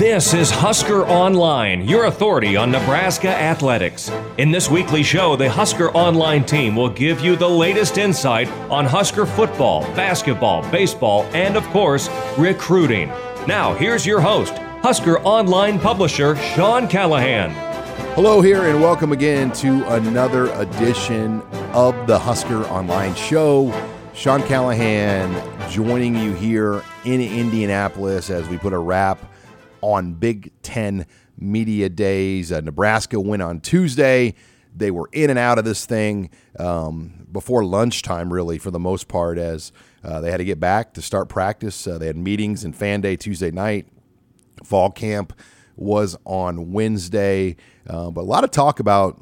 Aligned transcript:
This 0.00 0.32
is 0.32 0.50
Husker 0.50 1.04
Online, 1.04 1.86
your 1.86 2.06
authority 2.06 2.56
on 2.56 2.70
Nebraska 2.70 3.28
athletics. 3.28 4.10
In 4.38 4.50
this 4.50 4.70
weekly 4.70 5.02
show, 5.02 5.36
the 5.36 5.50
Husker 5.50 5.90
Online 5.90 6.42
team 6.42 6.74
will 6.74 6.88
give 6.88 7.20
you 7.20 7.36
the 7.36 7.46
latest 7.46 7.98
insight 7.98 8.48
on 8.70 8.86
Husker 8.86 9.26
football, 9.26 9.82
basketball, 9.94 10.62
baseball, 10.70 11.24
and 11.34 11.54
of 11.54 11.64
course, 11.64 12.08
recruiting. 12.38 13.08
Now, 13.46 13.74
here's 13.74 14.06
your 14.06 14.22
host, 14.22 14.54
Husker 14.80 15.20
Online 15.20 15.78
publisher 15.78 16.34
Sean 16.34 16.88
Callahan. 16.88 17.50
Hello, 18.14 18.40
here, 18.40 18.70
and 18.70 18.80
welcome 18.80 19.12
again 19.12 19.52
to 19.52 19.86
another 19.92 20.50
edition 20.52 21.42
of 21.74 22.06
the 22.06 22.18
Husker 22.18 22.64
Online 22.68 23.14
Show. 23.14 23.70
Sean 24.14 24.42
Callahan 24.44 25.30
joining 25.70 26.16
you 26.16 26.32
here 26.32 26.82
in 27.04 27.20
Indianapolis 27.20 28.30
as 28.30 28.48
we 28.48 28.56
put 28.56 28.72
a 28.72 28.78
wrap 28.78 29.18
on 29.80 30.14
Big 30.14 30.52
Ten 30.62 31.06
Media 31.38 31.88
Days. 31.88 32.52
Uh, 32.52 32.60
Nebraska 32.60 33.18
went 33.20 33.42
on 33.42 33.60
Tuesday. 33.60 34.34
They 34.76 34.90
were 34.90 35.08
in 35.12 35.30
and 35.30 35.38
out 35.38 35.58
of 35.58 35.64
this 35.64 35.84
thing 35.84 36.30
um, 36.58 37.26
before 37.32 37.64
lunchtime, 37.64 38.32
really, 38.32 38.58
for 38.58 38.70
the 38.70 38.78
most 38.78 39.08
part, 39.08 39.38
as 39.38 39.72
uh, 40.04 40.20
they 40.20 40.30
had 40.30 40.36
to 40.36 40.44
get 40.44 40.60
back 40.60 40.94
to 40.94 41.02
start 41.02 41.28
practice. 41.28 41.86
Uh, 41.86 41.98
they 41.98 42.06
had 42.06 42.16
meetings 42.16 42.64
and 42.64 42.74
fan 42.76 43.00
day 43.00 43.16
Tuesday 43.16 43.50
night. 43.50 43.88
Fall 44.64 44.90
camp 44.90 45.32
was 45.76 46.16
on 46.24 46.72
Wednesday, 46.72 47.56
uh, 47.88 48.10
but 48.10 48.20
a 48.20 48.28
lot 48.28 48.44
of 48.44 48.50
talk 48.50 48.78
about 48.78 49.18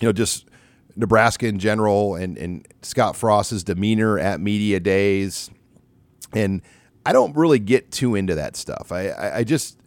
you 0.00 0.08
know 0.08 0.12
just 0.12 0.48
Nebraska 0.96 1.46
in 1.46 1.58
general 1.58 2.14
and 2.14 2.38
and 2.38 2.66
Scott 2.82 3.16
Frost's 3.16 3.64
demeanor 3.64 4.18
at 4.18 4.40
media 4.40 4.80
days, 4.80 5.50
and 6.32 6.62
I 7.04 7.12
don't 7.12 7.36
really 7.36 7.58
get 7.58 7.90
too 7.90 8.14
into 8.14 8.36
that 8.36 8.56
stuff. 8.56 8.92
I 8.92 9.08
I, 9.08 9.36
I 9.38 9.44
just 9.44 9.79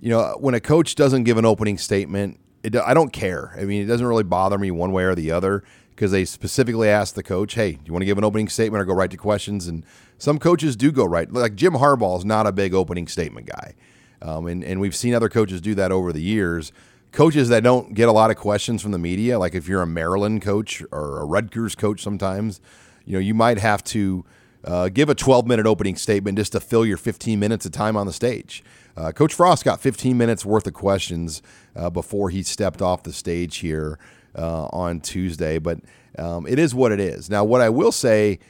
you 0.00 0.10
know 0.10 0.36
when 0.38 0.54
a 0.54 0.60
coach 0.60 0.94
doesn't 0.94 1.24
give 1.24 1.38
an 1.38 1.44
opening 1.44 1.78
statement, 1.78 2.38
it, 2.62 2.76
I 2.76 2.94
don't 2.94 3.12
care. 3.12 3.54
I 3.58 3.64
mean, 3.64 3.82
it 3.82 3.86
doesn't 3.86 4.06
really 4.06 4.24
bother 4.24 4.58
me 4.58 4.70
one 4.70 4.92
way 4.92 5.04
or 5.04 5.14
the 5.14 5.30
other 5.30 5.64
because 5.90 6.12
they 6.12 6.24
specifically 6.24 6.88
asked 6.88 7.14
the 7.14 7.22
coach, 7.22 7.54
"Hey, 7.54 7.72
do 7.72 7.80
you 7.84 7.92
want 7.92 8.02
to 8.02 8.06
give 8.06 8.18
an 8.18 8.24
opening 8.24 8.48
statement 8.48 8.80
or 8.80 8.84
go 8.84 8.94
right 8.94 9.10
to 9.10 9.16
questions?" 9.16 9.66
And 9.66 9.84
some 10.18 10.38
coaches 10.38 10.76
do 10.76 10.92
go 10.92 11.04
right. 11.04 11.30
Like 11.32 11.54
Jim 11.54 11.74
Harbaugh 11.74 12.18
is 12.18 12.24
not 12.24 12.46
a 12.46 12.52
big 12.52 12.74
opening 12.74 13.08
statement 13.08 13.46
guy, 13.46 13.74
um, 14.22 14.46
and 14.46 14.62
and 14.64 14.80
we've 14.80 14.96
seen 14.96 15.14
other 15.14 15.28
coaches 15.28 15.60
do 15.60 15.74
that 15.74 15.92
over 15.92 16.12
the 16.12 16.22
years. 16.22 16.72
Coaches 17.10 17.48
that 17.48 17.62
don't 17.62 17.94
get 17.94 18.08
a 18.08 18.12
lot 18.12 18.30
of 18.30 18.36
questions 18.36 18.82
from 18.82 18.92
the 18.92 18.98
media, 18.98 19.38
like 19.38 19.54
if 19.54 19.66
you're 19.66 19.80
a 19.80 19.86
Maryland 19.86 20.42
coach 20.42 20.82
or 20.92 21.20
a 21.20 21.24
Rutgers 21.24 21.74
coach, 21.74 22.02
sometimes 22.02 22.60
you 23.04 23.14
know 23.14 23.18
you 23.18 23.34
might 23.34 23.58
have 23.58 23.82
to 23.84 24.24
uh, 24.64 24.88
give 24.88 25.08
a 25.08 25.14
12 25.14 25.46
minute 25.46 25.66
opening 25.66 25.96
statement 25.96 26.38
just 26.38 26.52
to 26.52 26.60
fill 26.60 26.84
your 26.84 26.96
15 26.96 27.38
minutes 27.38 27.66
of 27.66 27.72
time 27.72 27.96
on 27.96 28.06
the 28.06 28.12
stage. 28.12 28.62
Uh, 28.96 29.12
Coach 29.12 29.32
Frost 29.32 29.64
got 29.64 29.80
15 29.80 30.16
minutes 30.16 30.44
worth 30.44 30.66
of 30.66 30.74
questions 30.74 31.40
uh, 31.76 31.88
before 31.88 32.30
he 32.30 32.42
stepped 32.42 32.82
off 32.82 33.04
the 33.04 33.12
stage 33.12 33.58
here 33.58 33.98
uh, 34.36 34.66
on 34.66 35.00
Tuesday, 35.00 35.58
but 35.58 35.78
um, 36.18 36.46
it 36.46 36.58
is 36.58 36.74
what 36.74 36.90
it 36.90 36.98
is. 36.98 37.30
Now, 37.30 37.44
what 37.44 37.60
I 37.60 37.68
will 37.68 37.92
say 37.92 38.40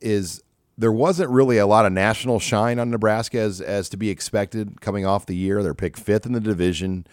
is 0.00 0.42
there 0.76 0.92
wasn't 0.92 1.30
really 1.30 1.58
a 1.58 1.66
lot 1.66 1.86
of 1.86 1.92
national 1.92 2.40
shine 2.40 2.78
on 2.78 2.90
Nebraska 2.90 3.38
as, 3.38 3.60
as 3.60 3.88
to 3.90 3.96
be 3.96 4.10
expected 4.10 4.80
coming 4.80 5.06
off 5.06 5.26
the 5.26 5.36
year. 5.36 5.62
They're 5.62 5.74
picked 5.74 6.00
fifth 6.00 6.26
in 6.26 6.32
the 6.32 6.40
division. 6.40 7.06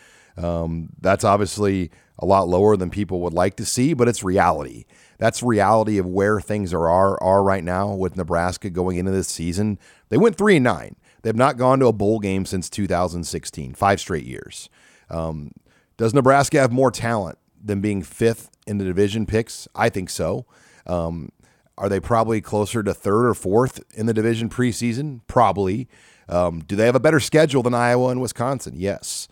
Um, 0.43 0.89
that's 1.01 1.23
obviously 1.23 1.91
a 2.17 2.25
lot 2.25 2.47
lower 2.47 2.75
than 2.77 2.89
people 2.89 3.21
would 3.21 3.33
like 3.33 3.55
to 3.57 3.65
see, 3.65 3.93
but 3.93 4.07
it's 4.07 4.23
reality. 4.23 4.85
That's 5.17 5.43
reality 5.43 5.97
of 5.97 6.05
where 6.05 6.39
things 6.39 6.73
are 6.73 6.87
are, 6.89 7.21
are 7.21 7.43
right 7.43 7.63
now 7.63 7.93
with 7.93 8.15
Nebraska 8.15 8.69
going 8.69 8.97
into 8.97 9.11
this 9.11 9.27
season. 9.27 9.79
They 10.09 10.17
went 10.17 10.37
three 10.37 10.57
and 10.57 10.63
nine. 10.63 10.95
They've 11.21 11.35
not 11.35 11.57
gone 11.57 11.79
to 11.79 11.87
a 11.87 11.93
bowl 11.93 12.19
game 12.19 12.45
since 12.45 12.69
2016, 12.69 13.73
five 13.73 13.99
straight 13.99 14.25
years. 14.25 14.69
Um, 15.09 15.51
does 15.97 16.13
Nebraska 16.13 16.59
have 16.59 16.71
more 16.71 16.91
talent 16.91 17.37
than 17.61 17.81
being 17.81 18.01
fifth 18.01 18.49
in 18.65 18.77
the 18.77 18.85
division 18.85 19.25
picks? 19.25 19.67
I 19.75 19.89
think 19.89 20.09
so. 20.09 20.45
Um, 20.87 21.31
are 21.77 21.89
they 21.89 21.99
probably 21.99 22.41
closer 22.41 22.83
to 22.83 22.93
third 22.93 23.25
or 23.25 23.33
fourth 23.33 23.81
in 23.93 24.05
the 24.05 24.13
division 24.13 24.49
preseason? 24.49 25.21
Probably. 25.27 25.87
Um, 26.27 26.61
do 26.61 26.75
they 26.75 26.85
have 26.85 26.95
a 26.95 26.99
better 26.99 27.19
schedule 27.19 27.63
than 27.63 27.73
Iowa 27.73 28.09
and 28.09 28.21
Wisconsin? 28.21 28.73
Yes. 28.77 29.27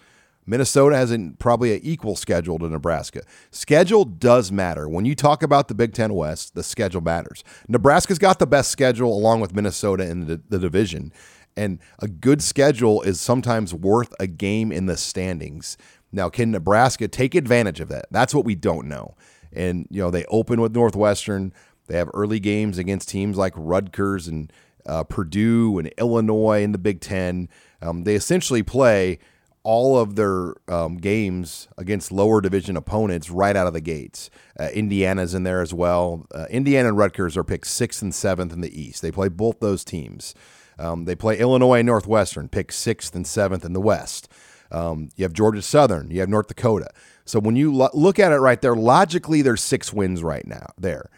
Minnesota 0.48 0.96
has 0.96 1.12
an, 1.12 1.34
probably 1.34 1.76
an 1.76 1.82
equal 1.84 2.16
schedule 2.16 2.58
to 2.60 2.70
Nebraska. 2.70 3.22
Schedule 3.52 4.06
does 4.06 4.52
matter. 4.52 4.88
When 4.88 5.06
you 5.06 5.14
talk 5.14 5.44
about 5.44 5.68
the 5.68 5.76
Big 5.76 5.94
Ten 5.94 6.14
West, 6.14 6.56
the 6.56 6.64
schedule 6.64 7.02
matters. 7.02 7.44
Nebraska's 7.68 8.18
got 8.18 8.40
the 8.40 8.48
best 8.48 8.72
schedule 8.72 9.14
along 9.14 9.42
with 9.42 9.54
Minnesota 9.54 10.10
in 10.10 10.26
the, 10.26 10.42
the 10.48 10.58
division. 10.58 11.12
And 11.58 11.80
a 12.00 12.08
good 12.08 12.42
schedule 12.42 13.02
is 13.02 13.20
sometimes 13.20 13.74
worth 13.74 14.14
a 14.20 14.28
game 14.28 14.72
in 14.72 14.86
the 14.86 14.96
standings. 14.96 15.78
Now, 16.12 16.30
can 16.30 16.52
Nebraska 16.52 17.08
take 17.08 17.36
advantage 17.36 17.82
of 17.82 17.90
that? 17.90 18.06
That's 18.10 18.34
what 18.34 18.46
we 18.46 18.56
don't 18.56 18.88
know. 18.88 19.16
And, 19.52 19.88
you 19.90 20.02
know, 20.02 20.12
they 20.12 20.24
open 20.26 20.62
with 20.62 20.74
Northwestern. 20.74 21.52
They 21.88 21.98
have 21.98 22.10
early 22.14 22.40
games 22.40 22.78
against 22.78 23.10
teams 23.10 23.38
like 23.38 23.54
Rutgers 23.56 24.28
and 24.28 24.54
uh, 24.86 25.04
Purdue 25.04 25.80
and 25.80 25.88
Illinois 25.98 26.64
in 26.64 26.72
the 26.72 26.78
Big 26.78 27.02
Ten. 27.02 27.50
Um, 27.82 28.04
they 28.04 28.16
essentially 28.16 28.64
play 28.64 29.20
all 29.68 30.00
of 30.00 30.16
their 30.16 30.56
um, 30.70 30.96
games 30.96 31.68
against 31.78 32.10
lower 32.10 32.40
division 32.40 32.78
opponents 32.78 33.30
right 33.30 33.54
out 33.54 33.68
of 33.68 33.74
the 33.74 33.82
gates. 33.82 34.30
Uh, 34.58 34.70
Indiana's 34.74 35.34
in 35.34 35.44
there 35.44 35.60
as 35.62 35.74
well. 35.74 36.26
Uh, 36.34 36.46
Indiana 36.50 36.88
and 36.88 36.98
Rutgers 36.98 37.36
are 37.36 37.44
picked 37.44 37.68
sixth 37.68 38.02
and 38.02 38.16
seventh 38.16 38.54
in 38.54 38.62
the 38.62 38.82
East. 38.82 39.02
They 39.02 39.12
play 39.12 39.28
both 39.28 39.60
those 39.60 39.84
teams. 39.84 40.34
Um, 40.80 41.04
they 41.04 41.16
play 41.16 41.38
Illinois 41.38 41.80
and 41.80 41.86
Northwestern, 41.86 42.48
picked 42.48 42.76
sixth 42.76 43.14
and 43.14 43.28
seventh 43.28 43.66
in 43.66 43.74
the 43.74 43.82
West. 43.82 44.32
Um, 44.72 45.10
you 45.18 45.26
have 45.26 45.34
Georgia 45.34 45.62
Southern. 45.62 46.12
You 46.12 46.22
have 46.22 46.30
North 46.30 46.48
Dakota. 46.48 46.88
So 47.26 47.38
when 47.38 47.58
you 47.58 47.76
lo- 47.76 47.90
look 47.94 48.20
at 48.20 48.32
it 48.32 48.38
right 48.38 48.62
there, 48.62 48.74
logically, 48.74 49.42
there's 49.42 49.62
six 49.62 49.92
wins 49.92 50.24
right 50.24 50.48
now 50.48 50.68
there. 50.78 51.10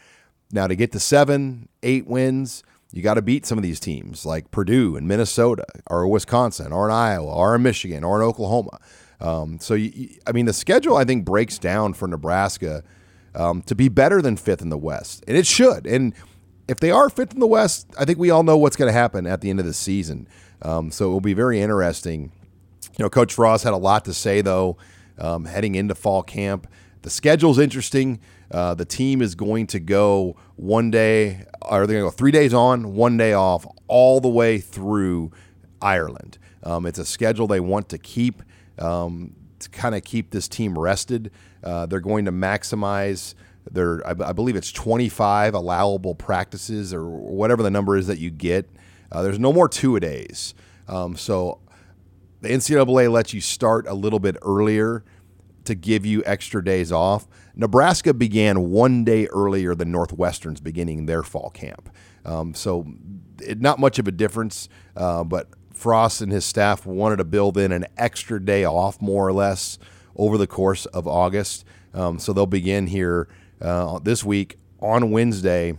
Now 0.50 0.66
to 0.66 0.74
get 0.74 0.90
to 0.90 0.98
seven, 0.98 1.68
eight 1.84 2.08
wins, 2.08 2.64
you 2.92 3.02
got 3.02 3.14
to 3.14 3.22
beat 3.22 3.46
some 3.46 3.58
of 3.58 3.62
these 3.62 3.80
teams 3.80 4.26
like 4.26 4.50
Purdue 4.50 4.96
and 4.96 5.06
Minnesota, 5.06 5.64
or 5.88 6.06
Wisconsin, 6.08 6.72
or 6.72 6.88
in 6.88 6.94
Iowa, 6.94 7.32
or 7.32 7.54
in 7.54 7.62
Michigan, 7.62 8.02
or 8.02 8.20
in 8.20 8.26
Oklahoma. 8.26 8.80
Um, 9.20 9.58
so 9.60 9.74
you, 9.74 10.16
I 10.26 10.32
mean, 10.32 10.46
the 10.46 10.52
schedule 10.52 10.96
I 10.96 11.04
think 11.04 11.24
breaks 11.24 11.58
down 11.58 11.92
for 11.94 12.08
Nebraska 12.08 12.82
um, 13.34 13.62
to 13.62 13.74
be 13.74 13.88
better 13.88 14.20
than 14.20 14.36
fifth 14.36 14.62
in 14.62 14.70
the 14.70 14.78
West, 14.78 15.24
and 15.28 15.36
it 15.36 15.46
should. 15.46 15.86
And 15.86 16.14
if 16.66 16.80
they 16.80 16.90
are 16.90 17.10
fifth 17.10 17.34
in 17.34 17.40
the 17.40 17.46
West, 17.46 17.86
I 17.98 18.04
think 18.04 18.18
we 18.18 18.30
all 18.30 18.42
know 18.42 18.56
what's 18.56 18.76
going 18.76 18.88
to 18.88 18.98
happen 18.98 19.26
at 19.26 19.40
the 19.40 19.50
end 19.50 19.60
of 19.60 19.66
the 19.66 19.74
season. 19.74 20.26
Um, 20.62 20.90
so 20.90 21.06
it 21.06 21.12
will 21.12 21.20
be 21.20 21.34
very 21.34 21.60
interesting. 21.60 22.32
You 22.96 23.04
know, 23.04 23.10
Coach 23.10 23.34
Frost 23.34 23.64
had 23.64 23.72
a 23.72 23.78
lot 23.78 24.04
to 24.06 24.14
say 24.14 24.40
though, 24.40 24.76
um, 25.18 25.44
heading 25.44 25.74
into 25.74 25.94
fall 25.94 26.22
camp. 26.22 26.66
The 27.02 27.10
schedule's 27.10 27.58
interesting. 27.58 28.20
Uh, 28.50 28.74
the 28.74 28.84
team 28.84 29.22
is 29.22 29.34
going 29.34 29.66
to 29.68 29.78
go 29.78 30.36
one 30.56 30.90
day, 30.90 31.44
or 31.62 31.86
they're 31.86 31.98
going 31.98 32.10
to 32.10 32.10
go 32.10 32.16
three 32.16 32.32
days 32.32 32.52
on, 32.52 32.94
one 32.94 33.16
day 33.16 33.32
off, 33.32 33.66
all 33.86 34.20
the 34.20 34.28
way 34.28 34.58
through 34.58 35.30
Ireland. 35.80 36.38
Um, 36.62 36.86
it's 36.86 36.98
a 36.98 37.04
schedule 37.04 37.46
they 37.46 37.60
want 37.60 37.88
to 37.90 37.98
keep 37.98 38.42
um, 38.78 39.34
to 39.60 39.68
kind 39.70 39.94
of 39.94 40.02
keep 40.02 40.30
this 40.30 40.48
team 40.48 40.78
rested. 40.78 41.30
Uh, 41.62 41.86
they're 41.86 42.00
going 42.00 42.24
to 42.24 42.32
maximize 42.32 43.34
their, 43.70 44.06
I, 44.06 44.30
I 44.30 44.32
believe 44.32 44.56
it's 44.56 44.72
25 44.72 45.54
allowable 45.54 46.14
practices 46.14 46.92
or 46.92 47.08
whatever 47.08 47.62
the 47.62 47.70
number 47.70 47.96
is 47.96 48.06
that 48.08 48.18
you 48.18 48.30
get. 48.30 48.68
Uh, 49.12 49.22
there's 49.22 49.38
no 49.38 49.52
more 49.52 49.68
two 49.68 49.96
a 49.96 50.00
days. 50.00 50.54
Um, 50.88 51.16
so 51.16 51.60
the 52.40 52.48
NCAA 52.48 53.10
lets 53.10 53.34
you 53.34 53.40
start 53.40 53.86
a 53.86 53.94
little 53.94 54.18
bit 54.18 54.36
earlier 54.42 55.04
to 55.70 55.74
give 55.76 56.04
you 56.04 56.22
extra 56.26 56.62
days 56.62 56.90
off. 56.90 57.28
Nebraska 57.54 58.12
began 58.12 58.70
one 58.70 59.04
day 59.04 59.26
earlier 59.28 59.74
than 59.74 59.92
Northwestern's 59.92 60.60
beginning 60.60 61.06
their 61.06 61.22
fall 61.22 61.50
camp. 61.50 61.88
Um, 62.24 62.54
so 62.54 62.86
it, 63.40 63.60
not 63.60 63.78
much 63.78 63.98
of 63.98 64.08
a 64.08 64.12
difference, 64.12 64.68
uh, 64.96 65.24
but 65.24 65.48
Frost 65.72 66.20
and 66.20 66.30
his 66.30 66.44
staff 66.44 66.84
wanted 66.84 67.16
to 67.16 67.24
build 67.24 67.56
in 67.56 67.72
an 67.72 67.86
extra 67.96 68.44
day 68.44 68.64
off, 68.64 69.00
more 69.00 69.26
or 69.26 69.32
less, 69.32 69.78
over 70.16 70.36
the 70.36 70.46
course 70.46 70.86
of 70.86 71.06
August. 71.06 71.64
Um, 71.94 72.18
so 72.18 72.32
they'll 72.32 72.46
begin 72.46 72.88
here 72.88 73.28
uh, 73.60 73.98
this 74.00 74.24
week 74.24 74.58
on 74.80 75.10
Wednesday 75.10 75.78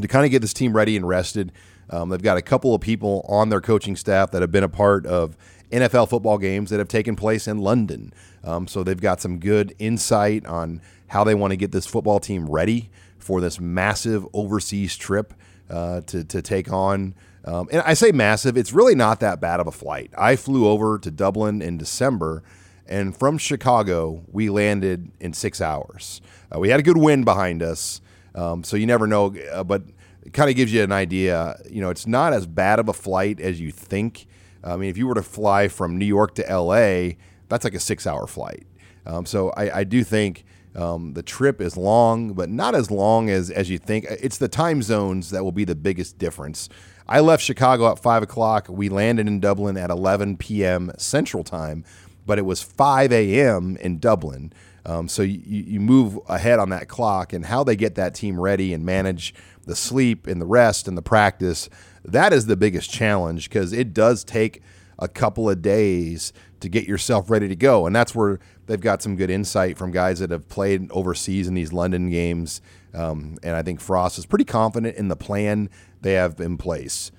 to 0.00 0.08
kind 0.08 0.24
of 0.24 0.30
get 0.30 0.40
this 0.40 0.52
team 0.52 0.72
ready 0.74 0.96
and 0.96 1.06
rested. 1.06 1.52
Um, 1.90 2.08
they've 2.08 2.22
got 2.22 2.38
a 2.38 2.42
couple 2.42 2.74
of 2.74 2.80
people 2.80 3.24
on 3.28 3.48
their 3.48 3.60
coaching 3.60 3.96
staff 3.96 4.30
that 4.30 4.42
have 4.42 4.52
been 4.52 4.64
a 4.64 4.68
part 4.68 5.06
of 5.06 5.36
NFL 5.70 6.08
football 6.08 6.38
games 6.38 6.70
that 6.70 6.78
have 6.78 6.88
taken 6.88 7.16
place 7.16 7.46
in 7.46 7.58
London. 7.58 8.12
Um, 8.44 8.66
so 8.66 8.82
they've 8.82 9.00
got 9.00 9.20
some 9.20 9.38
good 9.38 9.74
insight 9.78 10.46
on 10.46 10.80
how 11.08 11.24
they 11.24 11.34
want 11.34 11.50
to 11.50 11.56
get 11.56 11.72
this 11.72 11.86
football 11.86 12.20
team 12.20 12.48
ready 12.48 12.90
for 13.18 13.40
this 13.40 13.60
massive 13.60 14.26
overseas 14.32 14.96
trip 14.96 15.34
uh, 15.68 16.00
to, 16.02 16.24
to 16.24 16.42
take 16.42 16.72
on. 16.72 17.14
Um, 17.44 17.68
and 17.72 17.82
I 17.82 17.94
say 17.94 18.12
massive, 18.12 18.56
it's 18.56 18.72
really 18.72 18.94
not 18.94 19.20
that 19.20 19.40
bad 19.40 19.60
of 19.60 19.66
a 19.66 19.72
flight. 19.72 20.10
I 20.16 20.36
flew 20.36 20.66
over 20.66 20.98
to 20.98 21.10
Dublin 21.10 21.62
in 21.62 21.78
December, 21.78 22.42
and 22.86 23.16
from 23.16 23.38
Chicago, 23.38 24.24
we 24.30 24.50
landed 24.50 25.10
in 25.20 25.32
six 25.32 25.60
hours. 25.60 26.20
Uh, 26.54 26.58
we 26.58 26.68
had 26.68 26.80
a 26.80 26.82
good 26.82 26.98
wind 26.98 27.24
behind 27.24 27.62
us, 27.62 28.00
um, 28.34 28.62
so 28.62 28.76
you 28.76 28.86
never 28.86 29.06
know, 29.06 29.34
uh, 29.52 29.64
but 29.64 29.82
it 30.24 30.32
kind 30.32 30.50
of 30.50 30.56
gives 30.56 30.72
you 30.72 30.82
an 30.82 30.92
idea. 30.92 31.58
You 31.70 31.80
know, 31.80 31.90
it's 31.90 32.06
not 32.06 32.32
as 32.32 32.46
bad 32.46 32.78
of 32.78 32.88
a 32.88 32.92
flight 32.92 33.40
as 33.40 33.60
you 33.60 33.70
think. 33.70 34.26
I 34.62 34.76
mean, 34.76 34.90
if 34.90 34.98
you 34.98 35.06
were 35.06 35.14
to 35.14 35.22
fly 35.22 35.68
from 35.68 35.96
New 35.96 36.04
York 36.06 36.34
to 36.34 36.42
LA, 36.42 37.14
that's 37.50 37.64
like 37.64 37.74
a 37.74 37.80
six 37.80 38.06
hour 38.06 38.26
flight. 38.26 38.66
Um, 39.06 39.26
so 39.26 39.50
I, 39.50 39.80
I, 39.80 39.84
do 39.84 40.04
think 40.04 40.44
um, 40.76 41.14
the 41.14 41.22
trip 41.22 41.60
is 41.60 41.76
long, 41.76 42.34
but 42.34 42.48
not 42.50 42.74
as 42.74 42.90
long 42.90 43.30
as, 43.30 43.50
as 43.50 43.70
you 43.70 43.78
think. 43.78 44.06
It's 44.08 44.38
the 44.38 44.48
time 44.48 44.82
zones 44.82 45.30
that 45.30 45.42
will 45.42 45.52
be 45.52 45.64
the 45.64 45.74
biggest 45.74 46.18
difference. 46.18 46.68
I 47.08 47.20
left 47.20 47.42
Chicago 47.42 47.90
at 47.90 47.98
5 47.98 48.22
o'clock. 48.22 48.68
We 48.68 48.88
landed 48.88 49.26
in 49.26 49.40
Dublin 49.40 49.76
at 49.76 49.90
11 49.90 50.36
p.m. 50.36 50.92
Central 50.96 51.42
Time, 51.42 51.84
but 52.24 52.38
it 52.38 52.42
was 52.42 52.62
5 52.62 53.10
a.m. 53.12 53.76
in 53.78 53.98
Dublin. 53.98 54.52
Um, 54.86 55.08
so 55.08 55.22
you, 55.22 55.40
you 55.44 55.80
move 55.80 56.18
ahead 56.28 56.58
on 56.58 56.70
that 56.70 56.88
clock 56.88 57.32
and 57.32 57.46
how 57.46 57.64
they 57.64 57.76
get 57.76 57.96
that 57.96 58.14
team 58.14 58.38
ready 58.38 58.72
and 58.72 58.84
manage 58.84 59.34
the 59.66 59.76
sleep 59.76 60.26
and 60.26 60.40
the 60.40 60.46
rest 60.46 60.88
and 60.88 60.96
the 60.96 61.02
practice. 61.02 61.68
That 62.04 62.32
is 62.32 62.46
the 62.46 62.56
biggest 62.56 62.90
challenge 62.90 63.48
because 63.48 63.72
it 63.72 63.92
does 63.92 64.24
take 64.24 64.62
a 64.98 65.08
couple 65.08 65.50
of 65.50 65.62
days 65.62 66.32
to 66.60 66.68
get 66.68 66.86
yourself 66.86 67.30
ready 67.30 67.48
to 67.48 67.56
go. 67.56 67.86
And 67.86 67.94
that's 67.94 68.14
where 68.14 68.38
they've 68.66 68.80
got 68.80 69.02
some 69.02 69.16
good 69.16 69.30
insight 69.30 69.76
from 69.76 69.90
guys 69.90 70.18
that 70.20 70.30
have 70.30 70.48
played 70.48 70.90
overseas 70.92 71.48
in 71.48 71.54
these 71.54 71.72
London 71.72 72.10
games. 72.10 72.60
Um, 72.94 73.38
and 73.42 73.56
I 73.56 73.62
think 73.62 73.80
Frost 73.80 74.18
is 74.18 74.26
pretty 74.26 74.44
confident 74.44 74.96
in 74.96 75.08
the 75.08 75.16
plan 75.16 75.70
they 76.00 76.14
have 76.14 76.40
in 76.40 76.56
place. 76.56 77.10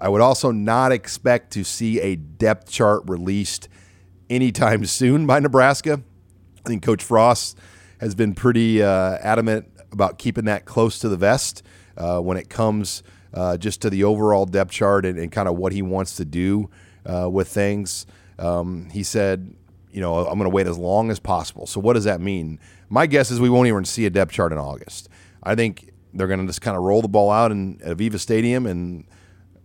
I 0.00 0.08
would 0.08 0.20
also 0.20 0.50
not 0.50 0.92
expect 0.92 1.52
to 1.52 1.64
see 1.64 2.00
a 2.00 2.16
depth 2.16 2.70
chart 2.70 3.02
released 3.06 3.68
anytime 4.28 4.84
soon 4.86 5.26
by 5.26 5.40
Nebraska. 5.40 6.00
I 6.64 6.68
think 6.68 6.82
Coach 6.82 7.02
Frost 7.02 7.58
has 8.00 8.14
been 8.14 8.34
pretty 8.34 8.82
uh, 8.82 9.18
adamant 9.20 9.70
about 9.92 10.18
keeping 10.18 10.44
that 10.46 10.64
close 10.64 10.98
to 11.00 11.08
the 11.08 11.16
vest 11.16 11.62
uh, 11.96 12.18
when 12.20 12.36
it 12.36 12.48
comes 12.48 13.02
uh, 13.34 13.56
just 13.56 13.82
to 13.82 13.90
the 13.90 14.04
overall 14.04 14.46
depth 14.46 14.72
chart 14.72 15.04
and, 15.04 15.18
and 15.18 15.30
kind 15.30 15.48
of 15.48 15.56
what 15.56 15.72
he 15.72 15.82
wants 15.82 16.16
to 16.16 16.24
do 16.24 16.70
uh, 17.04 17.28
with 17.30 17.48
things. 17.48 18.06
Um, 18.40 18.88
he 18.90 19.02
said, 19.02 19.54
you 19.92 20.00
know, 20.00 20.18
I'm 20.18 20.38
going 20.38 20.50
to 20.50 20.54
wait 20.54 20.66
as 20.66 20.78
long 20.78 21.10
as 21.10 21.20
possible. 21.20 21.66
So 21.66 21.80
what 21.80 21.94
does 21.94 22.04
that 22.04 22.20
mean? 22.20 22.58
My 22.88 23.06
guess 23.06 23.30
is 23.30 23.40
we 23.40 23.50
won't 23.50 23.68
even 23.68 23.84
see 23.84 24.06
a 24.06 24.10
depth 24.10 24.32
chart 24.32 24.52
in 24.52 24.58
August. 24.58 25.08
I 25.42 25.54
think 25.54 25.92
they're 26.14 26.26
going 26.26 26.40
to 26.40 26.46
just 26.46 26.60
kind 26.60 26.76
of 26.76 26.82
roll 26.82 27.02
the 27.02 27.08
ball 27.08 27.30
out 27.30 27.52
in 27.52 27.78
Aviva 27.78 28.18
Stadium, 28.18 28.66
and 28.66 29.04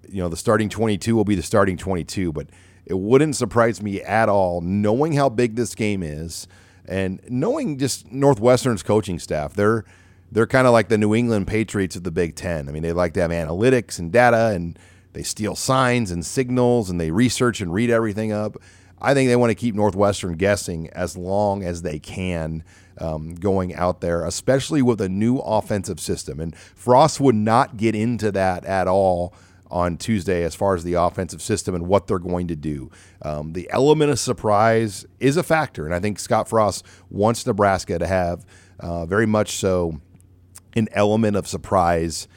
you 0.08 0.22
know 0.22 0.30
the 0.30 0.38
starting 0.38 0.70
22 0.70 1.16
will 1.16 1.24
be 1.24 1.36
the 1.36 1.42
starting 1.42 1.78
22. 1.78 2.32
But 2.32 2.48
it 2.86 2.98
wouldn't 2.98 3.36
surprise 3.36 3.82
me 3.82 4.02
at 4.02 4.30
all, 4.30 4.62
knowing 4.62 5.14
how 5.14 5.30
big 5.30 5.56
this 5.56 5.74
game 5.76 6.04
is, 6.04 6.48
and 6.86 7.20
knowing 7.30 7.78
just 7.78 8.12
Northwestern's 8.12 8.84
coaching 8.84 9.20
staff. 9.20 9.54
They're 9.54 9.86
they're 10.32 10.48
kind 10.48 10.68
of 10.68 10.74
like 10.74 10.90
the 10.90 10.98
New 10.98 11.16
England 11.16 11.48
Patriots 11.48 11.96
of 11.96 12.04
the 12.04 12.12
Big 12.12 12.36
Ten. 12.36 12.68
I 12.68 12.72
mean, 12.72 12.84
they 12.84 12.94
like 12.94 13.14
to 13.14 13.22
have 13.22 13.32
analytics 13.32 14.00
and 14.00 14.12
data, 14.12 14.48
and 14.48 14.78
they 15.16 15.24
steal 15.24 15.56
signs 15.56 16.12
and 16.12 16.26
signals, 16.26 16.90
and 16.90 17.02
they 17.02 17.10
research 17.10 17.62
and 17.62 17.74
read 17.74 17.90
everything 17.90 18.32
up. 18.32 18.58
I 19.02 19.14
think 19.14 19.30
they 19.30 19.36
want 19.36 19.52
to 19.52 19.56
keep 19.56 19.74
Northwestern 19.74 20.34
guessing 20.36 20.90
as 20.92 21.18
long 21.18 21.64
as 21.64 21.82
they 21.82 22.00
can 22.00 22.64
um, 23.00 23.36
going 23.36 23.74
out 23.74 24.02
there, 24.02 24.26
especially 24.26 24.82
with 24.82 25.02
a 25.02 25.10
new 25.10 25.38
offensive 25.38 26.00
system. 26.00 26.40
And 26.40 26.56
Frost 26.56 27.20
would 27.20 27.36
not 27.36 27.78
get 27.78 27.96
into 27.96 28.32
that 28.34 28.66
at 28.66 28.88
all 28.88 29.34
on 29.72 29.98
Tuesday 29.98 30.44
as 30.44 30.54
far 30.54 30.76
as 30.76 30.84
the 30.84 30.94
offensive 30.94 31.42
system 31.42 31.76
and 31.76 31.88
what 31.88 32.08
they're 32.08 32.20
going 32.20 32.48
to 32.48 32.56
do. 32.56 32.92
Um, 33.22 33.54
the 33.54 33.70
element 33.72 34.12
of 34.12 34.20
surprise 34.20 35.06
is 35.20 35.38
a 35.38 35.44
factor, 35.44 35.86
and 35.86 35.96
I 35.96 36.00
think 36.00 36.20
Scott 36.20 36.48
Frost 36.48 36.86
wants 37.10 37.46
Nebraska 37.46 38.00
to 38.00 38.08
have 38.08 38.46
uh, 38.80 39.06
very 39.06 39.26
much 39.26 39.52
so 39.54 40.00
an 40.76 40.88
element 40.92 41.36
of 41.36 41.48
surprise 41.48 42.28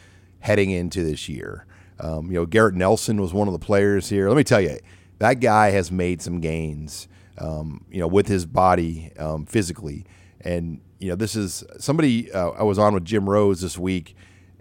heading 0.40 0.70
into 0.70 1.02
this 1.02 1.28
year. 1.28 1.66
Um, 2.00 2.26
you 2.26 2.34
know, 2.34 2.46
Garrett 2.46 2.74
Nelson 2.74 3.20
was 3.20 3.32
one 3.32 3.48
of 3.48 3.52
the 3.52 3.64
players 3.64 4.08
here. 4.08 4.28
Let 4.28 4.36
me 4.36 4.44
tell 4.44 4.60
you, 4.60 4.78
that 5.18 5.40
guy 5.40 5.70
has 5.70 5.90
made 5.90 6.22
some 6.22 6.40
gains, 6.40 7.08
um, 7.38 7.84
you 7.90 8.00
know, 8.00 8.06
with 8.06 8.28
his 8.28 8.46
body 8.46 9.12
um, 9.18 9.46
physically. 9.46 10.04
And, 10.40 10.80
you 10.98 11.08
know, 11.08 11.16
this 11.16 11.34
is 11.34 11.64
somebody 11.78 12.30
uh, 12.32 12.50
I 12.50 12.62
was 12.62 12.78
on 12.78 12.94
with 12.94 13.04
Jim 13.04 13.28
Rose 13.28 13.60
this 13.60 13.76
week, 13.76 14.16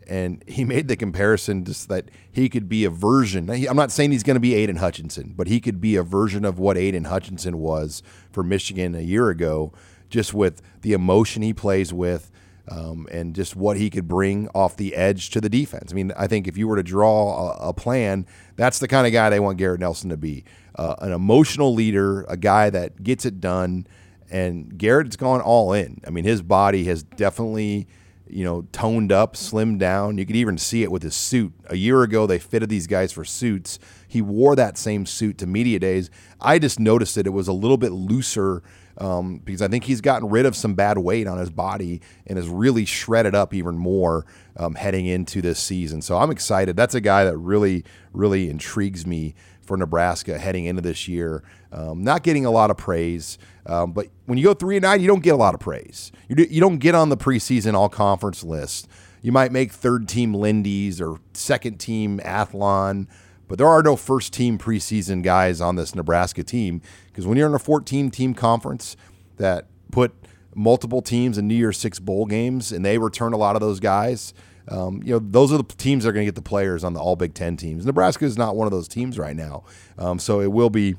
and 0.07 0.43
he 0.47 0.63
made 0.63 0.87
the 0.87 0.95
comparison 0.95 1.63
just 1.63 1.89
that 1.89 2.09
he 2.31 2.49
could 2.49 2.67
be 2.67 2.85
a 2.85 2.89
version. 2.89 3.49
I'm 3.49 3.75
not 3.75 3.91
saying 3.91 4.11
he's 4.11 4.23
going 4.23 4.35
to 4.35 4.41
be 4.41 4.55
Aidan 4.55 4.77
Hutchinson, 4.77 5.33
but 5.35 5.47
he 5.47 5.59
could 5.59 5.79
be 5.79 5.95
a 5.95 6.03
version 6.03 6.43
of 6.45 6.59
what 6.59 6.77
Aidan 6.77 7.05
Hutchinson 7.05 7.59
was 7.59 8.01
for 8.31 8.43
Michigan 8.43 8.95
a 8.95 9.01
year 9.01 9.29
ago, 9.29 9.73
just 10.09 10.33
with 10.33 10.61
the 10.81 10.93
emotion 10.93 11.43
he 11.43 11.53
plays 11.53 11.93
with 11.93 12.31
um, 12.69 13.07
and 13.11 13.33
just 13.33 13.55
what 13.55 13.77
he 13.77 13.89
could 13.89 14.07
bring 14.07 14.49
off 14.53 14.75
the 14.75 14.95
edge 14.95 15.29
to 15.31 15.41
the 15.41 15.49
defense. 15.49 15.91
I 15.91 15.95
mean, 15.95 16.11
I 16.17 16.27
think 16.27 16.47
if 16.47 16.57
you 16.57 16.67
were 16.67 16.75
to 16.75 16.83
draw 16.83 17.51
a, 17.51 17.69
a 17.69 17.73
plan, 17.73 18.25
that's 18.55 18.79
the 18.79 18.87
kind 18.87 19.07
of 19.07 19.13
guy 19.13 19.29
they 19.29 19.39
want 19.39 19.57
Garrett 19.57 19.79
Nelson 19.79 20.09
to 20.09 20.17
be 20.17 20.43
uh, 20.75 20.95
an 20.99 21.11
emotional 21.11 21.73
leader, 21.73 22.25
a 22.27 22.37
guy 22.37 22.69
that 22.69 23.03
gets 23.03 23.25
it 23.25 23.39
done. 23.39 23.87
And 24.29 24.77
Garrett's 24.77 25.15
gone 25.15 25.39
all 25.39 25.71
in. 25.71 26.01
I 26.05 26.09
mean, 26.09 26.25
his 26.25 26.41
body 26.41 26.83
has 26.85 27.03
definitely, 27.03 27.87
you 28.29 28.43
know, 28.43 28.63
toned 28.73 29.13
up, 29.13 29.35
slimmed 29.35 29.79
down. 29.79 30.17
You 30.17 30.25
could 30.25 30.35
even 30.35 30.57
see 30.57 30.83
it 30.83 30.91
with 30.91 31.03
his 31.03 31.15
suit. 31.15 31.53
A 31.67 31.77
year 31.77 32.03
ago, 32.03 32.27
they 32.27 32.37
fitted 32.37 32.67
these 32.67 32.87
guys 32.87 33.13
for 33.13 33.23
suits. 33.23 33.79
He 34.05 34.21
wore 34.21 34.57
that 34.57 34.77
same 34.77 35.05
suit 35.05 35.37
to 35.37 35.47
media 35.47 35.79
days. 35.79 36.09
I 36.41 36.59
just 36.59 36.77
noticed 36.77 37.15
that 37.15 37.25
it 37.25 37.31
was 37.31 37.47
a 37.47 37.53
little 37.53 37.77
bit 37.77 37.93
looser 37.93 38.63
um, 38.97 39.39
because 39.43 39.61
I 39.61 39.67
think 39.67 39.83
he's 39.83 40.01
gotten 40.01 40.29
rid 40.29 40.45
of 40.45 40.55
some 40.55 40.73
bad 40.73 40.97
weight 40.97 41.27
on 41.27 41.37
his 41.37 41.49
body 41.49 42.01
and 42.25 42.37
has 42.37 42.47
really 42.49 42.85
shredded 42.85 43.35
up 43.35 43.53
even 43.53 43.77
more 43.77 44.25
um, 44.57 44.75
heading 44.75 45.05
into 45.05 45.41
this 45.41 45.59
season. 45.59 46.01
So 46.01 46.17
I'm 46.17 46.31
excited. 46.31 46.75
That's 46.75 46.95
a 46.95 47.01
guy 47.01 47.23
that 47.23 47.37
really, 47.37 47.83
really 48.13 48.49
intrigues 48.49 49.05
me 49.05 49.35
for 49.61 49.77
Nebraska 49.77 50.39
heading 50.39 50.65
into 50.65 50.81
this 50.81 51.07
year. 51.07 51.43
Um, 51.71 52.03
not 52.03 52.23
getting 52.23 52.45
a 52.45 52.51
lot 52.51 52.71
of 52.71 52.77
praise, 52.77 53.37
um, 53.65 53.91
but 53.91 54.07
when 54.25 54.37
you 54.37 54.45
go 54.45 54.53
three 54.53 54.77
and 54.77 54.83
nine, 54.83 55.01
you 55.01 55.07
don't 55.07 55.23
get 55.23 55.33
a 55.33 55.37
lot 55.37 55.53
of 55.53 55.59
praise. 55.59 56.11
You, 56.29 56.35
do, 56.35 56.43
you 56.49 56.61
don't 56.61 56.77
get 56.77 56.95
on 56.95 57.09
the 57.09 57.17
preseason 57.17 57.73
all 57.73 57.89
conference 57.89 58.43
list. 58.43 58.87
You 59.21 59.31
might 59.31 59.51
make 59.51 59.73
third 59.73 60.07
team 60.07 60.33
Lindy's 60.33 61.01
or 61.01 61.19
second 61.33 61.79
team 61.79 62.19
Athlon. 62.19 63.07
But 63.47 63.57
there 63.57 63.67
are 63.67 63.81
no 63.81 63.95
first 63.95 64.33
team 64.33 64.57
preseason 64.57 65.23
guys 65.23 65.61
on 65.61 65.75
this 65.75 65.95
Nebraska 65.95 66.43
team 66.43 66.81
because 67.07 67.25
when 67.25 67.37
you're 67.37 67.47
in 67.47 67.53
a 67.53 67.59
14 67.59 68.11
team 68.11 68.33
conference 68.33 68.97
that 69.37 69.67
put 69.91 70.13
multiple 70.53 71.01
teams 71.01 71.37
in 71.37 71.47
New 71.47 71.55
Year's 71.55 71.77
Six 71.77 71.99
bowl 71.99 72.25
games 72.25 72.71
and 72.71 72.83
they 72.83 72.97
return 72.97 73.33
a 73.33 73.37
lot 73.37 73.55
of 73.55 73.61
those 73.61 73.79
guys, 73.79 74.33
um, 74.69 75.01
you 75.03 75.13
know, 75.13 75.19
those 75.19 75.53
are 75.53 75.57
the 75.57 75.63
teams 75.63 76.03
that 76.03 76.09
are 76.09 76.13
going 76.13 76.25
to 76.25 76.31
get 76.31 76.35
the 76.35 76.41
players 76.41 76.83
on 76.83 76.93
the 76.93 76.99
All 76.99 77.15
Big 77.15 77.33
Ten 77.33 77.55
teams. 77.55 77.85
Nebraska 77.85 78.25
is 78.25 78.37
not 78.37 78.55
one 78.55 78.67
of 78.67 78.71
those 78.71 78.87
teams 78.87 79.17
right 79.17 79.35
now. 79.35 79.63
Um, 79.97 80.19
so 80.19 80.41
it 80.41 80.51
will 80.51 80.69
be 80.69 80.95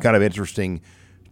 kind 0.00 0.16
of 0.16 0.22
interesting 0.22 0.80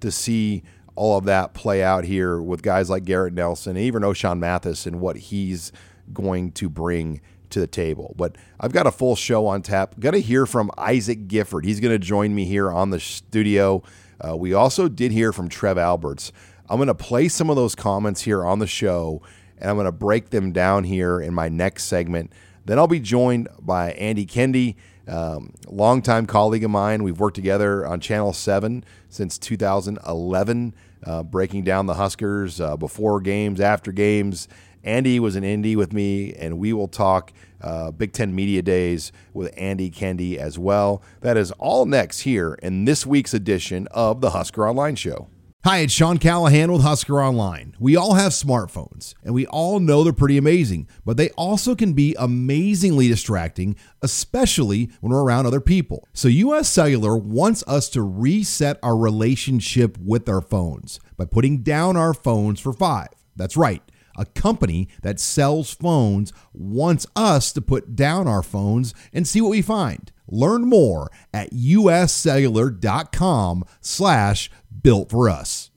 to 0.00 0.10
see 0.10 0.62
all 0.96 1.16
of 1.16 1.24
that 1.24 1.54
play 1.54 1.82
out 1.82 2.04
here 2.04 2.40
with 2.40 2.62
guys 2.62 2.90
like 2.90 3.04
Garrett 3.04 3.32
Nelson, 3.32 3.76
and 3.76 3.84
even 3.84 4.02
Ochaun 4.02 4.38
Mathis, 4.38 4.86
and 4.86 5.00
what 5.00 5.16
he's 5.16 5.72
going 6.12 6.52
to 6.52 6.68
bring 6.68 7.20
to 7.54 7.60
the 7.60 7.66
table. 7.66 8.14
But 8.16 8.36
I've 8.60 8.72
got 8.72 8.86
a 8.86 8.92
full 8.92 9.16
show 9.16 9.46
on 9.46 9.62
tap. 9.62 9.98
Got 9.98 10.12
to 10.12 10.20
hear 10.20 10.44
from 10.44 10.70
Isaac 10.76 11.26
Gifford. 11.26 11.64
He's 11.64 11.80
going 11.80 11.94
to 11.94 11.98
join 11.98 12.34
me 12.34 12.44
here 12.44 12.70
on 12.70 12.90
the 12.90 13.00
studio. 13.00 13.82
Uh, 14.20 14.36
we 14.36 14.52
also 14.52 14.88
did 14.88 15.12
hear 15.12 15.32
from 15.32 15.48
Trev 15.48 15.78
Alberts. 15.78 16.32
I'm 16.68 16.76
going 16.76 16.88
to 16.88 16.94
play 16.94 17.28
some 17.28 17.50
of 17.50 17.56
those 17.56 17.74
comments 17.74 18.22
here 18.22 18.44
on 18.44 18.58
the 18.58 18.66
show, 18.66 19.22
and 19.58 19.70
I'm 19.70 19.76
going 19.76 19.86
to 19.86 19.92
break 19.92 20.30
them 20.30 20.52
down 20.52 20.84
here 20.84 21.20
in 21.20 21.34
my 21.34 21.48
next 21.48 21.84
segment. 21.84 22.32
Then 22.64 22.78
I'll 22.78 22.86
be 22.86 23.00
joined 23.00 23.48
by 23.60 23.92
Andy 23.92 24.26
Kendeigh, 24.26 24.74
um, 25.06 25.52
longtime 25.68 26.26
colleague 26.26 26.64
of 26.64 26.70
mine. 26.70 27.02
We've 27.02 27.20
worked 27.20 27.36
together 27.36 27.86
on 27.86 28.00
Channel 28.00 28.32
7 28.32 28.84
since 29.10 29.38
2011, 29.38 30.74
uh, 31.04 31.22
breaking 31.22 31.64
down 31.64 31.86
the 31.86 31.94
Huskers 31.94 32.60
uh, 32.60 32.76
before 32.76 33.20
games, 33.20 33.60
after 33.60 33.92
games, 33.92 34.48
Andy 34.84 35.18
was 35.18 35.34
in 35.34 35.44
Indy 35.44 35.74
with 35.74 35.92
me, 35.92 36.34
and 36.34 36.58
we 36.58 36.72
will 36.72 36.88
talk 36.88 37.32
uh, 37.60 37.90
Big 37.90 38.12
Ten 38.12 38.34
Media 38.34 38.62
Days 38.62 39.10
with 39.32 39.52
Andy 39.56 39.90
Kendeigh 39.90 40.36
as 40.36 40.58
well. 40.58 41.02
That 41.22 41.36
is 41.36 41.50
all 41.52 41.86
next 41.86 42.20
here 42.20 42.58
in 42.62 42.84
this 42.84 43.06
week's 43.06 43.34
edition 43.34 43.88
of 43.90 44.20
the 44.20 44.30
Husker 44.30 44.68
Online 44.68 44.94
Show. 44.94 45.28
Hi, 45.64 45.78
it's 45.78 45.94
Sean 45.94 46.18
Callahan 46.18 46.70
with 46.70 46.82
Husker 46.82 47.22
Online. 47.22 47.74
We 47.80 47.96
all 47.96 48.12
have 48.12 48.32
smartphones, 48.32 49.14
and 49.24 49.32
we 49.32 49.46
all 49.46 49.80
know 49.80 50.04
they're 50.04 50.12
pretty 50.12 50.36
amazing, 50.36 50.86
but 51.06 51.16
they 51.16 51.30
also 51.30 51.74
can 51.74 51.94
be 51.94 52.14
amazingly 52.18 53.08
distracting, 53.08 53.76
especially 54.02 54.90
when 55.00 55.10
we're 55.10 55.24
around 55.24 55.46
other 55.46 55.62
people. 55.62 56.06
So, 56.12 56.28
US 56.28 56.68
Cellular 56.68 57.16
wants 57.16 57.64
us 57.66 57.88
to 57.90 58.02
reset 58.02 58.78
our 58.82 58.94
relationship 58.94 59.96
with 59.96 60.28
our 60.28 60.42
phones 60.42 61.00
by 61.16 61.24
putting 61.24 61.62
down 61.62 61.96
our 61.96 62.12
phones 62.12 62.60
for 62.60 62.74
five. 62.74 63.08
That's 63.34 63.56
right. 63.56 63.82
A 64.16 64.26
company 64.26 64.88
that 65.02 65.18
sells 65.20 65.72
phones 65.72 66.32
wants 66.52 67.06
us 67.16 67.52
to 67.52 67.60
put 67.60 67.96
down 67.96 68.28
our 68.28 68.42
phones 68.42 68.94
and 69.12 69.26
see 69.26 69.40
what 69.40 69.50
we 69.50 69.62
find. 69.62 70.12
Learn 70.28 70.68
more 70.68 71.10
at 71.32 71.50
uscellular.com 71.52 73.64
slash 73.80 74.50
built 74.82 75.10
for 75.10 75.28
us. 75.28 75.70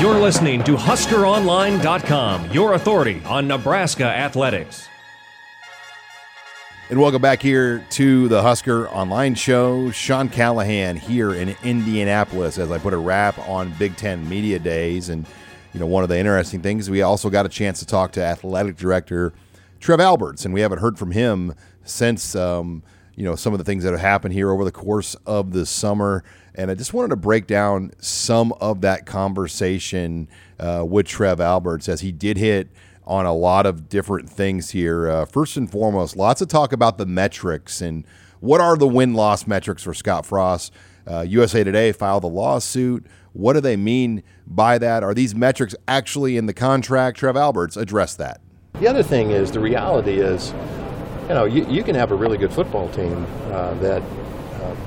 You're 0.00 0.20
listening 0.20 0.62
to 0.62 0.76
HuskerOnline.com, 0.76 2.52
your 2.52 2.74
authority 2.74 3.20
on 3.24 3.48
Nebraska 3.48 4.04
athletics. 4.04 4.86
And 6.90 6.98
welcome 6.98 7.20
back 7.20 7.42
here 7.42 7.84
to 7.90 8.28
the 8.28 8.40
Husker 8.40 8.88
Online 8.88 9.34
Show. 9.34 9.90
Sean 9.90 10.30
Callahan 10.30 10.96
here 10.96 11.34
in 11.34 11.54
Indianapolis 11.62 12.56
as 12.56 12.70
I 12.70 12.78
put 12.78 12.94
a 12.94 12.96
wrap 12.96 13.38
on 13.46 13.74
Big 13.78 13.94
Ten 13.98 14.26
Media 14.26 14.58
Days. 14.58 15.10
And, 15.10 15.26
you 15.74 15.80
know, 15.80 15.86
one 15.86 16.02
of 16.02 16.08
the 16.08 16.16
interesting 16.16 16.62
things, 16.62 16.88
we 16.88 17.02
also 17.02 17.28
got 17.28 17.44
a 17.44 17.50
chance 17.50 17.80
to 17.80 17.86
talk 17.86 18.12
to 18.12 18.22
athletic 18.24 18.78
director 18.78 19.34
Trev 19.80 20.00
Alberts, 20.00 20.46
and 20.46 20.54
we 20.54 20.62
haven't 20.62 20.78
heard 20.78 20.98
from 20.98 21.10
him 21.10 21.54
since, 21.84 22.34
um, 22.34 22.82
you 23.16 23.24
know, 23.24 23.36
some 23.36 23.52
of 23.52 23.58
the 23.58 23.64
things 23.64 23.84
that 23.84 23.90
have 23.90 24.00
happened 24.00 24.32
here 24.32 24.50
over 24.50 24.64
the 24.64 24.72
course 24.72 25.14
of 25.26 25.52
the 25.52 25.66
summer. 25.66 26.24
And 26.54 26.70
I 26.70 26.74
just 26.74 26.94
wanted 26.94 27.08
to 27.08 27.16
break 27.16 27.46
down 27.46 27.92
some 27.98 28.52
of 28.62 28.80
that 28.80 29.04
conversation 29.04 30.26
uh, 30.58 30.86
with 30.88 31.06
Trev 31.06 31.38
Alberts 31.38 31.86
as 31.86 32.00
he 32.00 32.12
did 32.12 32.38
hit 32.38 32.70
on 33.08 33.24
a 33.24 33.32
lot 33.32 33.64
of 33.64 33.88
different 33.88 34.28
things 34.28 34.70
here. 34.70 35.08
Uh, 35.08 35.24
first 35.24 35.56
and 35.56 35.68
foremost, 35.70 36.14
lots 36.14 36.42
of 36.42 36.48
talk 36.48 36.72
about 36.72 36.98
the 36.98 37.06
metrics 37.06 37.80
and 37.80 38.06
what 38.40 38.60
are 38.60 38.76
the 38.76 38.86
win 38.86 39.14
loss 39.14 39.46
metrics 39.46 39.82
for 39.82 39.94
Scott 39.94 40.26
Frost. 40.26 40.72
Uh, 41.06 41.22
USA 41.22 41.64
Today 41.64 41.90
filed 41.90 42.22
a 42.22 42.28
lawsuit. 42.28 43.06
What 43.32 43.54
do 43.54 43.60
they 43.60 43.76
mean 43.76 44.22
by 44.46 44.76
that? 44.76 45.02
Are 45.02 45.14
these 45.14 45.34
metrics 45.34 45.74
actually 45.88 46.36
in 46.36 46.44
the 46.44 46.52
contract? 46.52 47.16
Trev 47.16 47.34
Alberts 47.34 47.78
addressed 47.78 48.18
that. 48.18 48.42
The 48.74 48.86
other 48.86 49.02
thing 49.02 49.30
is 49.30 49.50
the 49.50 49.60
reality 49.60 50.20
is, 50.20 50.52
you 51.22 51.34
know, 51.34 51.46
you, 51.46 51.66
you 51.66 51.82
can 51.82 51.94
have 51.94 52.12
a 52.12 52.14
really 52.14 52.36
good 52.36 52.52
football 52.52 52.90
team 52.90 53.26
uh, 53.46 53.72
that 53.74 54.02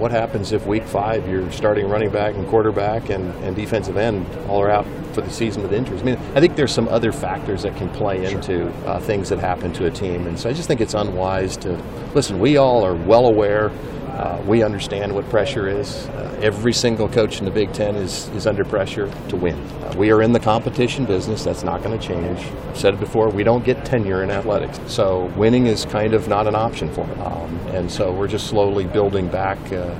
what 0.01 0.11
happens 0.11 0.51
if 0.51 0.65
week 0.65 0.83
five 0.83 1.29
you're 1.29 1.51
starting 1.51 1.87
running 1.87 2.09
back 2.09 2.33
and 2.33 2.47
quarterback 2.47 3.11
and, 3.11 3.31
and 3.43 3.55
defensive 3.55 3.97
end 3.97 4.25
all 4.49 4.59
are 4.59 4.71
out 4.71 4.85
for 5.13 5.21
the 5.21 5.29
season 5.29 5.61
with 5.61 5.71
injuries? 5.71 6.01
I 6.01 6.05
mean, 6.05 6.17
I 6.33 6.39
think 6.39 6.55
there's 6.55 6.73
some 6.73 6.87
other 6.87 7.11
factors 7.11 7.61
that 7.61 7.77
can 7.77 7.87
play 7.89 8.25
into 8.25 8.67
uh, 8.87 8.99
things 8.99 9.29
that 9.29 9.37
happen 9.37 9.71
to 9.73 9.85
a 9.85 9.91
team. 9.91 10.25
And 10.25 10.39
so 10.39 10.49
I 10.49 10.53
just 10.53 10.67
think 10.67 10.81
it's 10.81 10.95
unwise 10.95 11.55
to 11.57 11.73
listen, 12.15 12.39
we 12.39 12.57
all 12.57 12.83
are 12.83 12.95
well 12.95 13.27
aware. 13.27 13.69
Uh, 14.11 14.41
we 14.45 14.61
understand 14.61 15.13
what 15.13 15.27
pressure 15.29 15.67
is. 15.69 16.07
Uh, 16.09 16.39
every 16.41 16.73
single 16.73 17.07
coach 17.07 17.39
in 17.39 17.45
the 17.45 17.51
Big 17.51 17.71
Ten 17.73 17.95
is, 17.95 18.27
is 18.29 18.45
under 18.45 18.65
pressure 18.65 19.11
to 19.29 19.35
win. 19.35 19.55
Uh, 19.55 19.93
we 19.97 20.11
are 20.11 20.21
in 20.21 20.31
the 20.31 20.39
competition 20.39 21.05
business. 21.05 21.43
That's 21.43 21.63
not 21.63 21.81
going 21.81 21.97
to 21.97 22.07
change. 22.07 22.39
I've 22.69 22.77
said 22.77 22.93
it 22.93 22.99
before. 22.99 23.29
We 23.29 23.43
don't 23.43 23.63
get 23.63 23.85
tenure 23.85 24.21
in 24.21 24.29
athletics. 24.29 24.79
So 24.87 25.25
winning 25.37 25.67
is 25.67 25.85
kind 25.85 26.13
of 26.13 26.27
not 26.27 26.45
an 26.45 26.55
option 26.55 26.89
for 26.89 27.05
them. 27.07 27.21
Um, 27.21 27.57
and 27.69 27.91
so 27.91 28.11
we're 28.11 28.27
just 28.27 28.47
slowly 28.47 28.85
building 28.85 29.27
back 29.27 29.57
uh, 29.71 29.95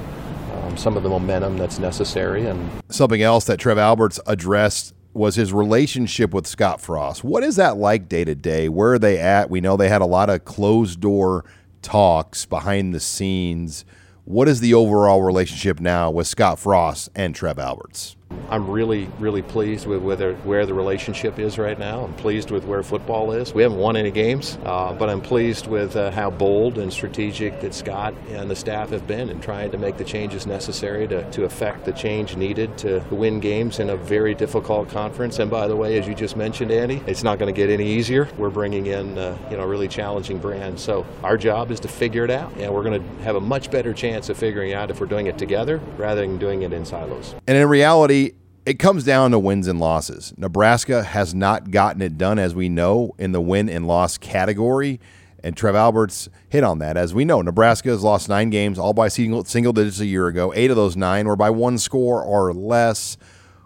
um, 0.53 0.75
some 0.75 0.97
of 0.97 1.03
the 1.03 1.09
momentum 1.09 1.57
that's 1.57 1.79
necessary. 1.79 2.45
And 2.47 2.69
Something 2.89 3.21
else 3.21 3.45
that 3.45 3.59
Trev 3.59 3.77
Alberts 3.77 4.19
addressed 4.27 4.93
was 5.13 5.35
his 5.35 5.51
relationship 5.51 6.33
with 6.33 6.47
Scott 6.47 6.81
Frost. 6.81 7.23
What 7.23 7.43
is 7.43 7.55
that 7.55 7.77
like 7.77 8.07
day 8.07 8.23
to 8.23 8.35
day? 8.35 8.69
Where 8.69 8.93
are 8.93 8.99
they 8.99 9.19
at? 9.19 9.49
We 9.49 9.61
know 9.61 9.77
they 9.77 9.89
had 9.89 10.01
a 10.01 10.05
lot 10.05 10.29
of 10.29 10.45
closed 10.45 10.99
door 10.99 11.45
talks 11.81 12.45
behind 12.45 12.93
the 12.93 12.99
scenes. 12.99 13.85
What 14.25 14.47
is 14.47 14.59
the 14.59 14.75
overall 14.75 15.23
relationship 15.23 15.79
now 15.79 16.11
with 16.11 16.27
Scott 16.27 16.59
Frost 16.59 17.09
and 17.15 17.33
Trev 17.33 17.57
Alberts? 17.57 18.15
I'm 18.49 18.69
really, 18.69 19.09
really 19.19 19.41
pleased 19.41 19.87
with 19.87 20.01
whether, 20.01 20.35
where 20.37 20.65
the 20.65 20.73
relationship 20.73 21.39
is 21.39 21.57
right 21.57 21.77
now. 21.77 22.03
I'm 22.03 22.13
pleased 22.15 22.51
with 22.51 22.65
where 22.65 22.83
football 22.83 23.31
is. 23.31 23.53
We 23.53 23.63
haven't 23.63 23.77
won 23.77 23.95
any 23.95 24.11
games, 24.11 24.57
uh, 24.65 24.93
but 24.93 25.09
I'm 25.09 25.21
pleased 25.21 25.67
with 25.67 25.95
uh, 25.95 26.11
how 26.11 26.29
bold 26.29 26.77
and 26.77 26.91
strategic 26.91 27.61
that 27.61 27.73
Scott 27.73 28.13
and 28.29 28.49
the 28.49 28.55
staff 28.55 28.89
have 28.89 29.07
been 29.07 29.29
in 29.29 29.39
trying 29.39 29.71
to 29.71 29.77
make 29.77 29.97
the 29.97 30.03
changes 30.03 30.45
necessary 30.45 31.07
to, 31.07 31.29
to 31.31 31.45
effect 31.45 31.85
the 31.85 31.91
change 31.93 32.35
needed 32.35 32.77
to 32.79 33.03
win 33.09 33.39
games 33.39 33.79
in 33.79 33.89
a 33.89 33.95
very 33.95 34.35
difficult 34.35 34.89
conference. 34.89 35.39
And 35.39 35.49
by 35.49 35.67
the 35.67 35.75
way, 35.75 35.97
as 35.97 36.07
you 36.07 36.13
just 36.13 36.35
mentioned, 36.35 36.71
Andy, 36.71 37.01
it's 37.07 37.23
not 37.23 37.39
going 37.39 37.53
to 37.53 37.57
get 37.57 37.69
any 37.69 37.85
easier. 37.85 38.27
We're 38.37 38.49
bringing 38.49 38.87
in, 38.87 39.17
uh, 39.17 39.37
you 39.49 39.57
know, 39.57 39.65
really 39.65 39.87
challenging 39.87 40.37
brands. 40.37 40.81
So 40.81 41.05
our 41.23 41.37
job 41.37 41.71
is 41.71 41.79
to 41.81 41.87
figure 41.87 42.25
it 42.25 42.31
out, 42.31 42.51
and 42.57 42.73
we're 42.73 42.83
going 42.83 43.01
to 43.01 43.23
have 43.23 43.35
a 43.35 43.41
much 43.41 43.71
better 43.71 43.93
chance 43.93 44.29
of 44.29 44.37
figuring 44.37 44.73
out 44.73 44.91
if 44.91 44.99
we're 44.99 45.07
doing 45.07 45.27
it 45.27 45.37
together 45.37 45.79
rather 45.97 46.21
than 46.21 46.37
doing 46.37 46.61
it 46.61 46.73
in 46.73 46.85
silos. 46.85 47.35
And 47.47 47.57
in 47.57 47.67
reality, 47.67 48.20
it 48.65 48.75
comes 48.75 49.03
down 49.03 49.31
to 49.31 49.39
wins 49.39 49.67
and 49.67 49.79
losses. 49.79 50.33
Nebraska 50.37 51.03
has 51.03 51.33
not 51.33 51.71
gotten 51.71 52.01
it 52.01 52.17
done, 52.17 52.37
as 52.37 52.53
we 52.53 52.69
know, 52.69 53.15
in 53.17 53.31
the 53.31 53.41
win 53.41 53.69
and 53.69 53.87
loss 53.87 54.17
category. 54.17 54.99
And 55.43 55.57
Trev 55.57 55.75
Alberts 55.75 56.29
hit 56.49 56.63
on 56.63 56.79
that. 56.79 56.97
As 56.97 57.15
we 57.15 57.25
know, 57.25 57.41
Nebraska 57.41 57.89
has 57.89 58.03
lost 58.03 58.29
nine 58.29 58.51
games, 58.51 58.77
all 58.77 58.93
by 58.93 59.07
single, 59.07 59.43
single 59.43 59.73
digits 59.73 59.99
a 59.99 60.05
year 60.05 60.27
ago. 60.27 60.53
Eight 60.55 60.69
of 60.69 60.75
those 60.75 60.95
nine 60.95 61.27
were 61.27 61.35
by 61.35 61.49
one 61.49 61.79
score 61.79 62.23
or 62.23 62.53
less. 62.53 63.17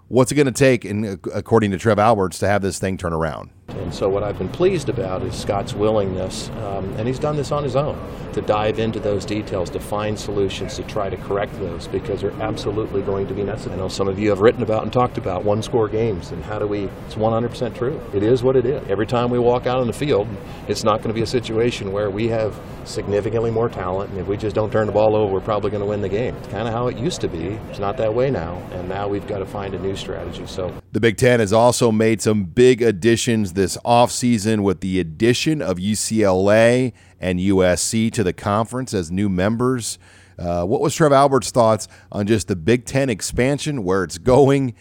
What's 0.08 0.32
it 0.32 0.36
going 0.36 0.46
to 0.46 0.54
take, 0.54 0.86
in, 0.86 1.20
according 1.34 1.72
to 1.72 1.78
Trev 1.78 2.00
Alberts, 2.00 2.40
to 2.40 2.48
have 2.48 2.62
this 2.62 2.80
thing 2.80 2.98
turn 2.98 3.12
around? 3.12 3.50
And 3.68 3.94
so, 3.94 4.08
what 4.08 4.24
I've 4.24 4.38
been 4.38 4.50
pleased 4.50 4.90
about 4.90 5.24
is 5.24 5.36
Scott's 5.36 5.74
willingness, 5.74 6.50
um, 6.50 6.86
and 6.98 7.08
he's 7.08 7.18
done 7.18 7.36
this 7.36 7.52
on 7.52 7.64
his 7.64 7.76
own, 7.76 7.98
to 8.34 8.42
dive 8.42 8.78
into 8.78 9.00
those 9.00 9.26
details, 9.26 9.72
to 9.72 9.80
find 9.80 10.18
solutions, 10.18 10.76
to 10.76 10.84
try 10.84 11.10
to 11.10 11.18
correct 11.18 11.54
those, 11.60 11.88
because 11.88 12.22
they're 12.22 12.42
absolutely 12.42 13.02
going 13.02 13.28
to 13.28 13.34
be 13.34 13.44
necessary. 13.44 13.76
I 13.76 13.78
know 13.80 13.88
some 13.88 14.08
of 14.08 14.20
you 14.20 14.30
have 14.30 14.40
written 14.40 14.62
about 14.62 14.84
and 14.84 14.94
talked 14.94 15.18
about 15.18 15.44
one 15.44 15.64
score 15.64 15.90
games, 15.90 16.32
and 16.32 16.44
how 16.44 16.60
do 16.60 16.68
we, 16.68 16.84
it's 17.08 17.16
100% 17.16 17.76
true. 17.76 18.00
It 18.14 18.22
is 18.22 18.44
what 18.44 18.56
it 18.56 18.66
is. 18.66 18.88
Every 18.88 19.08
time 19.08 19.32
we 19.32 19.40
walk 19.40 19.66
out 19.66 19.78
on 19.78 19.88
the 19.88 19.94
field, 19.94 20.28
it's 20.68 20.84
not 20.84 20.98
going 20.98 21.10
to 21.10 21.16
be 21.16 21.24
a 21.24 21.28
situation 21.28 21.92
where 21.92 22.12
we 22.12 22.28
have 22.28 22.60
significantly 22.86 23.50
more 23.50 23.68
talent, 23.68 24.12
and 24.12 24.20
if 24.20 24.28
we 24.28 24.38
just 24.38 24.56
don't 24.56 24.72
turn 24.72 24.86
the 24.86 24.94
ball 24.94 25.16
over, 25.16 25.34
we're 25.34 25.42
probably 25.42 25.72
going 25.72 25.82
to 25.82 25.88
win 25.88 26.02
the 26.02 26.10
game. 26.10 26.36
It's 26.36 26.48
kind 26.50 26.68
of 26.68 26.74
how 26.74 26.88
it 26.88 26.98
used 26.98 27.20
to 27.22 27.28
be. 27.28 27.60
It's 27.70 27.80
not 27.80 27.98
that 27.98 28.14
way 28.14 28.30
now, 28.30 28.58
and 28.74 28.88
now 28.88 29.08
we've 29.08 29.26
got 29.26 29.40
to 29.40 29.46
find 29.46 29.74
a 29.74 29.80
new 29.80 29.96
strategy. 29.96 30.46
So, 30.46 30.72
the 30.92 31.00
Big 31.00 31.18
Ten 31.18 31.40
has 31.40 31.52
also 31.52 31.92
made 31.92 32.22
some 32.22 32.44
big 32.44 32.82
additions 32.82 33.54
this 33.56 33.78
offseason 33.86 34.64
with 34.64 34.82
the 34.82 35.00
addition 35.00 35.62
of 35.62 35.78
UCLA 35.78 36.94
and 37.20 37.40
USC 37.40 38.12
to 38.14 38.24
the 38.24 38.34
conference 38.34 38.94
as 38.94 39.12
new 39.12 39.30
members. 39.30 39.98
Uh, 40.38 40.66
what 40.66 40.82
was 40.82 40.94
Trev 40.94 41.14
Albert's 41.14 41.52
thoughts 41.52 41.88
on 42.12 42.28
just 42.28 42.48
the 42.48 42.56
Big 42.56 42.86
Ten 42.86 43.10
expansion, 43.10 43.84
where 43.84 44.04
it's 44.04 44.18
going, 44.18 44.76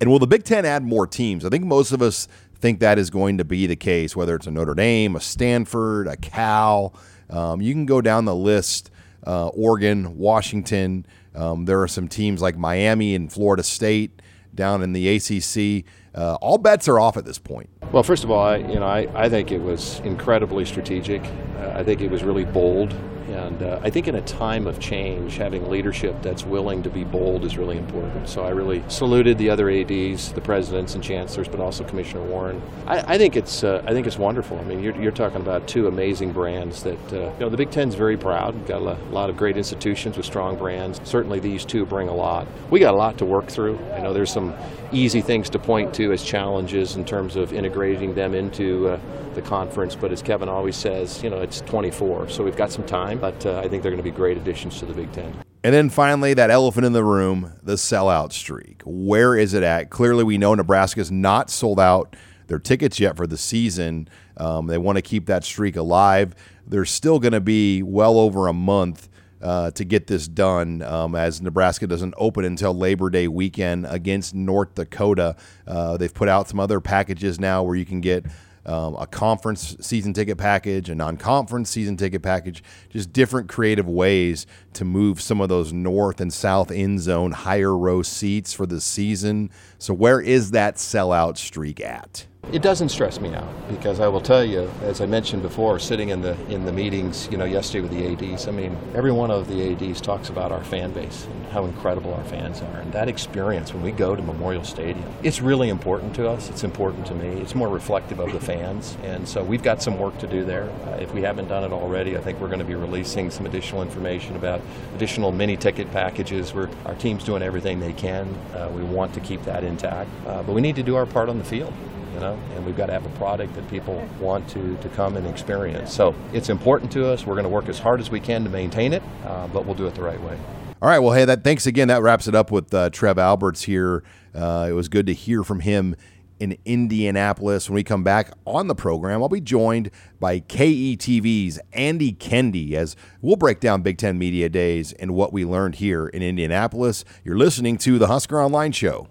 and 0.00 0.10
will 0.10 0.18
the 0.18 0.26
Big 0.26 0.44
Ten 0.44 0.64
add 0.64 0.82
more 0.82 1.06
teams? 1.06 1.44
I 1.44 1.48
think 1.48 1.64
most 1.64 1.92
of 1.92 2.02
us 2.02 2.28
think 2.58 2.80
that 2.80 2.98
is 2.98 3.10
going 3.10 3.38
to 3.38 3.44
be 3.44 3.66
the 3.66 3.76
case, 3.76 4.16
whether 4.16 4.34
it's 4.34 4.46
a 4.46 4.50
Notre 4.50 4.74
Dame, 4.74 5.14
a 5.14 5.20
Stanford, 5.20 6.08
a 6.08 6.16
Cal. 6.16 6.94
Um, 7.28 7.60
you 7.60 7.72
can 7.74 7.86
go 7.86 8.00
down 8.00 8.24
the 8.24 8.34
list 8.34 8.90
uh, 9.26 9.48
Oregon, 9.48 10.16
Washington. 10.16 11.06
Um, 11.34 11.64
there 11.64 11.82
are 11.82 11.88
some 11.88 12.08
teams 12.08 12.40
like 12.40 12.56
Miami 12.56 13.14
and 13.14 13.30
Florida 13.30 13.62
State 13.62 14.22
down 14.54 14.82
in 14.82 14.92
the 14.92 15.08
ACC. 15.08 15.84
Uh, 16.16 16.34
all 16.40 16.56
bets 16.56 16.88
are 16.88 16.98
off 16.98 17.16
at 17.16 17.24
this 17.24 17.38
point. 17.38 17.68
Well, 17.92 18.02
first 18.02 18.24
of 18.24 18.30
all, 18.30 18.40
I, 18.40 18.56
you 18.56 18.80
know, 18.80 18.86
I, 18.86 19.06
I 19.14 19.28
think 19.28 19.52
it 19.52 19.58
was 19.58 20.00
incredibly 20.00 20.64
strategic. 20.64 21.22
Uh, 21.58 21.72
I 21.74 21.84
think 21.84 22.00
it 22.00 22.10
was 22.10 22.24
really 22.24 22.44
bold. 22.44 22.94
And 23.36 23.62
uh, 23.62 23.80
I 23.82 23.90
think 23.90 24.08
in 24.08 24.14
a 24.14 24.22
time 24.22 24.66
of 24.66 24.80
change, 24.80 25.36
having 25.36 25.68
leadership 25.68 26.16
that's 26.22 26.46
willing 26.46 26.82
to 26.82 26.90
be 26.90 27.04
bold 27.04 27.44
is 27.44 27.58
really 27.58 27.76
important. 27.76 28.28
So 28.28 28.42
I 28.44 28.50
really 28.50 28.82
saluted 28.88 29.36
the 29.36 29.50
other 29.50 29.68
ads, 29.68 30.32
the 30.32 30.40
presidents 30.40 30.94
and 30.94 31.04
chancellors, 31.04 31.46
but 31.46 31.60
also 31.60 31.84
Commissioner 31.84 32.22
Warren. 32.22 32.62
I, 32.86 33.14
I 33.14 33.18
think 33.18 33.36
it's 33.36 33.62
uh, 33.62 33.82
I 33.86 33.92
think 33.92 34.06
it's 34.06 34.18
wonderful. 34.18 34.58
I 34.58 34.64
mean, 34.64 34.82
you're, 34.82 34.96
you're 35.00 35.12
talking 35.12 35.40
about 35.42 35.68
two 35.68 35.86
amazing 35.86 36.32
brands 36.32 36.82
that 36.84 37.12
uh, 37.12 37.32
you 37.34 37.40
know 37.40 37.50
the 37.50 37.58
Big 37.58 37.70
Ten's 37.70 37.94
very 37.94 38.16
proud. 38.16 38.54
We've 38.54 38.66
got 38.66 38.80
a 38.80 38.94
lot 39.10 39.28
of 39.28 39.36
great 39.36 39.56
institutions 39.58 40.16
with 40.16 40.24
strong 40.24 40.56
brands. 40.56 41.00
Certainly, 41.04 41.40
these 41.40 41.64
two 41.64 41.84
bring 41.84 42.08
a 42.08 42.14
lot. 42.14 42.46
We 42.70 42.80
got 42.80 42.94
a 42.94 42.96
lot 42.96 43.18
to 43.18 43.26
work 43.26 43.48
through. 43.48 43.78
I 43.94 44.00
know 44.00 44.14
there's 44.14 44.32
some 44.32 44.54
easy 44.92 45.20
things 45.20 45.50
to 45.50 45.58
point 45.58 45.92
to 45.94 46.12
as 46.12 46.22
challenges 46.22 46.96
in 46.96 47.04
terms 47.04 47.36
of 47.36 47.52
integrating 47.52 48.14
them 48.14 48.34
into 48.34 48.88
uh, 48.88 49.00
the 49.36 49.42
conference. 49.42 49.94
But 49.94 50.10
as 50.10 50.20
Kevin 50.20 50.48
always 50.48 50.74
says, 50.74 51.22
you 51.22 51.30
know, 51.30 51.40
it's 51.40 51.60
24, 51.60 52.30
so 52.30 52.42
we've 52.42 52.56
got 52.56 52.72
some 52.72 52.84
time. 52.84 53.20
But 53.20 53.46
uh, 53.46 53.60
I 53.60 53.68
think 53.68 53.84
they're 53.84 53.92
going 53.92 54.02
to 54.02 54.02
be 54.02 54.10
great 54.10 54.36
additions 54.36 54.80
to 54.80 54.86
the 54.86 54.94
Big 54.94 55.12
Ten. 55.12 55.32
And 55.62 55.74
then 55.74 55.90
finally, 55.90 56.34
that 56.34 56.50
elephant 56.50 56.86
in 56.86 56.92
the 56.92 57.04
room, 57.04 57.52
the 57.62 57.74
sellout 57.74 58.32
streak. 58.32 58.82
Where 58.84 59.36
is 59.36 59.54
it 59.54 59.62
at? 59.62 59.90
Clearly, 59.90 60.24
we 60.24 60.38
know 60.38 60.54
Nebraska's 60.54 61.10
not 61.12 61.50
sold 61.50 61.78
out 61.78 62.16
their 62.48 62.58
tickets 62.58 62.98
yet 62.98 63.16
for 63.16 63.26
the 63.26 63.36
season. 63.36 64.08
Um, 64.36 64.66
they 64.66 64.78
want 64.78 64.96
to 64.96 65.02
keep 65.02 65.26
that 65.26 65.44
streak 65.44 65.76
alive. 65.76 66.34
There's 66.66 66.90
still 66.90 67.18
going 67.18 67.32
to 67.32 67.40
be 67.40 67.82
well 67.82 68.18
over 68.18 68.48
a 68.48 68.52
month 68.52 69.08
uh, 69.42 69.70
to 69.72 69.84
get 69.84 70.06
this 70.06 70.26
done 70.28 70.82
um, 70.82 71.14
as 71.14 71.42
Nebraska 71.42 71.86
doesn't 71.86 72.14
open 72.16 72.44
until 72.44 72.74
Labor 72.74 73.10
Day 73.10 73.28
weekend 73.28 73.86
against 73.86 74.34
North 74.34 74.74
Dakota. 74.74 75.36
Uh, 75.66 75.96
they've 75.96 76.12
put 76.12 76.28
out 76.28 76.48
some 76.48 76.60
other 76.60 76.80
packages 76.80 77.38
now 77.38 77.62
where 77.62 77.76
you 77.76 77.84
can 77.84 78.00
get 78.00 78.24
um, 78.66 78.96
a 78.96 79.06
conference 79.06 79.76
season 79.80 80.12
ticket 80.12 80.38
package, 80.38 80.90
a 80.90 80.94
non 80.94 81.16
conference 81.16 81.70
season 81.70 81.96
ticket 81.96 82.22
package, 82.22 82.62
just 82.90 83.12
different 83.12 83.48
creative 83.48 83.88
ways 83.88 84.46
to 84.74 84.84
move 84.84 85.20
some 85.20 85.40
of 85.40 85.48
those 85.48 85.72
north 85.72 86.20
and 86.20 86.32
south 86.32 86.70
end 86.70 87.00
zone 87.00 87.32
higher 87.32 87.76
row 87.76 88.02
seats 88.02 88.52
for 88.52 88.66
the 88.66 88.80
season. 88.80 89.50
So, 89.78 89.94
where 89.94 90.20
is 90.20 90.50
that 90.50 90.76
sellout 90.76 91.36
streak 91.38 91.80
at? 91.80 92.26
It 92.52 92.62
doesn't 92.62 92.90
stress 92.90 93.20
me 93.20 93.34
out 93.34 93.48
because 93.68 93.98
I 93.98 94.06
will 94.06 94.20
tell 94.20 94.44
you, 94.44 94.70
as 94.82 95.00
I 95.00 95.06
mentioned 95.06 95.42
before, 95.42 95.80
sitting 95.80 96.10
in 96.10 96.20
the 96.20 96.36
in 96.48 96.64
the 96.64 96.72
meetings, 96.72 97.28
you 97.28 97.36
know, 97.36 97.44
yesterday 97.44 97.80
with 97.80 97.90
the 97.90 98.06
ads. 98.06 98.46
I 98.46 98.52
mean, 98.52 98.78
every 98.94 99.10
one 99.10 99.32
of 99.32 99.48
the 99.48 99.72
ads 99.72 100.00
talks 100.00 100.28
about 100.28 100.52
our 100.52 100.62
fan 100.62 100.92
base 100.92 101.26
and 101.26 101.46
how 101.46 101.64
incredible 101.64 102.14
our 102.14 102.22
fans 102.22 102.62
are, 102.62 102.76
and 102.76 102.92
that 102.92 103.08
experience 103.08 103.74
when 103.74 103.82
we 103.82 103.90
go 103.90 104.14
to 104.14 104.22
Memorial 104.22 104.62
Stadium, 104.62 105.04
it's 105.24 105.40
really 105.42 105.70
important 105.70 106.14
to 106.14 106.28
us. 106.28 106.48
It's 106.48 106.62
important 106.62 107.04
to 107.06 107.16
me. 107.16 107.26
It's 107.40 107.56
more 107.56 107.68
reflective 107.68 108.20
of 108.20 108.32
the 108.32 108.38
fans, 108.38 108.96
and 109.02 109.28
so 109.28 109.42
we've 109.42 109.64
got 109.64 109.82
some 109.82 109.98
work 109.98 110.16
to 110.18 110.28
do 110.28 110.44
there. 110.44 110.70
Uh, 110.86 110.98
if 111.00 111.12
we 111.12 111.22
haven't 111.22 111.48
done 111.48 111.64
it 111.64 111.72
already, 111.72 112.16
I 112.16 112.20
think 112.20 112.40
we're 112.40 112.46
going 112.46 112.60
to 112.60 112.64
be 112.64 112.76
releasing 112.76 113.28
some 113.28 113.46
additional 113.46 113.82
information 113.82 114.36
about 114.36 114.60
additional 114.94 115.32
mini 115.32 115.56
ticket 115.56 115.90
packages. 115.90 116.54
Where 116.54 116.70
our 116.84 116.94
team's 116.94 117.24
doing 117.24 117.42
everything 117.42 117.80
they 117.80 117.92
can. 117.92 118.28
Uh, 118.54 118.70
we 118.72 118.84
want 118.84 119.12
to 119.14 119.20
keep 119.20 119.42
that 119.46 119.64
intact, 119.64 120.10
uh, 120.28 120.44
but 120.44 120.52
we 120.52 120.60
need 120.60 120.76
to 120.76 120.84
do 120.84 120.94
our 120.94 121.06
part 121.06 121.28
on 121.28 121.38
the 121.38 121.44
field 121.44 121.72
you 122.16 122.22
know, 122.22 122.38
and 122.54 122.64
we've 122.64 122.76
got 122.76 122.86
to 122.86 122.94
have 122.94 123.04
a 123.04 123.18
product 123.18 123.54
that 123.54 123.68
people 123.68 124.02
want 124.18 124.48
to, 124.48 124.74
to 124.78 124.88
come 124.90 125.18
and 125.18 125.26
experience. 125.26 125.92
So 125.92 126.14
it's 126.32 126.48
important 126.48 126.90
to 126.92 127.06
us. 127.06 127.26
We're 127.26 127.34
going 127.34 127.44
to 127.44 127.50
work 127.50 127.68
as 127.68 127.78
hard 127.78 128.00
as 128.00 128.10
we 128.10 128.20
can 128.20 128.42
to 128.44 128.48
maintain 128.48 128.94
it, 128.94 129.02
uh, 129.26 129.46
but 129.48 129.66
we'll 129.66 129.74
do 129.74 129.86
it 129.86 129.94
the 129.94 130.02
right 130.02 130.20
way. 130.22 130.38
All 130.80 130.88
right. 130.88 130.98
Well, 130.98 131.12
hey, 131.12 131.26
that 131.26 131.44
thanks 131.44 131.66
again. 131.66 131.88
That 131.88 132.00
wraps 132.00 132.26
it 132.26 132.34
up 132.34 132.50
with 132.50 132.72
uh, 132.72 132.88
Trev 132.88 133.18
Alberts 133.18 133.64
here. 133.64 134.02
Uh, 134.34 134.66
it 134.70 134.72
was 134.72 134.88
good 134.88 135.06
to 135.06 135.12
hear 135.12 135.44
from 135.44 135.60
him 135.60 135.94
in 136.40 136.56
Indianapolis. 136.64 137.68
When 137.68 137.74
we 137.74 137.84
come 137.84 138.02
back 138.02 138.30
on 138.46 138.66
the 138.66 138.74
program, 138.74 139.22
I'll 139.22 139.28
be 139.28 139.42
joined 139.42 139.90
by 140.18 140.40
KETV's 140.40 141.60
Andy 141.74 142.14
Kendeigh 142.14 142.72
as 142.72 142.96
we'll 143.20 143.36
break 143.36 143.60
down 143.60 143.82
Big 143.82 143.98
Ten 143.98 144.18
Media 144.18 144.48
Days 144.48 144.94
and 144.94 145.12
what 145.12 145.34
we 145.34 145.44
learned 145.44 145.76
here 145.76 146.06
in 146.06 146.22
Indianapolis. 146.22 147.04
You're 147.24 147.36
listening 147.36 147.76
to 147.78 147.98
the 147.98 148.06
Husker 148.06 148.40
Online 148.40 148.72
Show. 148.72 149.08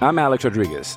I'm 0.00 0.18
Alex 0.20 0.44
Rodriguez. 0.44 0.96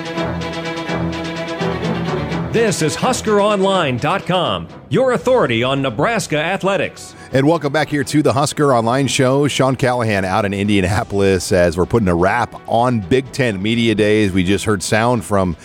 This 2.51 2.81
is 2.81 2.97
HuskerOnline.com, 2.97 4.67
your 4.89 5.13
authority 5.13 5.63
on 5.63 5.81
Nebraska 5.81 6.37
athletics. 6.37 7.15
And 7.31 7.47
welcome 7.47 7.71
back 7.71 7.87
here 7.87 8.03
to 8.03 8.21
the 8.21 8.33
Husker 8.33 8.73
Online 8.73 9.07
Show. 9.07 9.47
Sean 9.47 9.77
Callahan 9.77 10.25
out 10.25 10.43
in 10.43 10.53
Indianapolis 10.53 11.53
as 11.53 11.77
we're 11.77 11.85
putting 11.85 12.09
a 12.09 12.13
wrap 12.13 12.53
on 12.67 12.99
Big 12.99 13.31
Ten 13.31 13.61
Media 13.61 13.95
Days. 13.95 14.33
We 14.33 14.43
just 14.43 14.65
heard 14.65 14.83
sound 14.83 15.23
from 15.23 15.55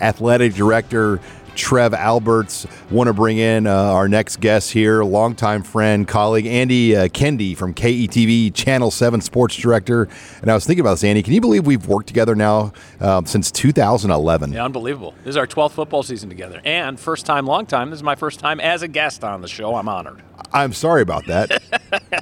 athletic 0.00 0.54
director 0.54 1.20
Trev 1.54 1.94
Alberts. 1.94 2.66
Want 2.90 3.08
to 3.08 3.14
bring 3.14 3.38
in 3.38 3.66
uh, 3.66 3.72
our 3.72 4.08
next 4.08 4.40
guest 4.40 4.72
here, 4.72 5.02
longtime 5.04 5.62
friend, 5.62 6.06
colleague 6.06 6.46
Andy 6.46 6.96
uh, 6.96 7.08
Kendeigh 7.08 7.56
from 7.56 7.74
KETV 7.74 8.54
Channel 8.54 8.90
7 8.90 9.20
sports 9.20 9.56
director. 9.56 10.08
And 10.40 10.50
I 10.50 10.54
was 10.54 10.66
thinking 10.66 10.80
about 10.80 10.94
this, 10.94 11.04
Andy. 11.04 11.22
Can 11.22 11.32
you 11.32 11.40
believe 11.40 11.66
we've 11.66 11.86
worked 11.86 12.08
together 12.08 12.34
now 12.34 12.72
um, 13.00 13.26
since 13.26 13.50
2011? 13.50 14.52
Yeah, 14.52 14.64
unbelievable. 14.64 15.14
This 15.24 15.30
is 15.30 15.36
our 15.36 15.46
12th 15.46 15.72
football 15.72 16.02
season 16.02 16.28
together. 16.28 16.60
And 16.64 16.98
first 16.98 17.26
time, 17.26 17.46
long 17.46 17.66
time. 17.66 17.90
This 17.90 17.98
is 17.98 18.02
my 18.02 18.14
first 18.14 18.40
time 18.40 18.60
as 18.60 18.82
a 18.82 18.88
guest 18.88 19.24
on 19.24 19.40
the 19.40 19.48
show. 19.48 19.74
I'm 19.74 19.88
honored. 19.88 20.22
I'm 20.52 20.72
sorry 20.72 21.02
about 21.02 21.26
that. 21.26 21.62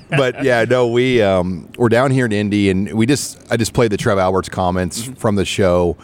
but 0.10 0.44
yeah, 0.44 0.64
no, 0.64 0.88
we 0.88 1.22
um, 1.22 1.68
we're 1.76 1.88
down 1.88 2.10
here 2.10 2.26
in 2.26 2.32
Indy, 2.32 2.70
and 2.70 2.92
we 2.92 3.06
just 3.06 3.40
I 3.50 3.56
just 3.56 3.72
played 3.72 3.90
the 3.90 3.96
Trev 3.96 4.18
Alberts 4.18 4.48
comments 4.48 5.04
from 5.04 5.36
the 5.36 5.44
show. 5.44 5.96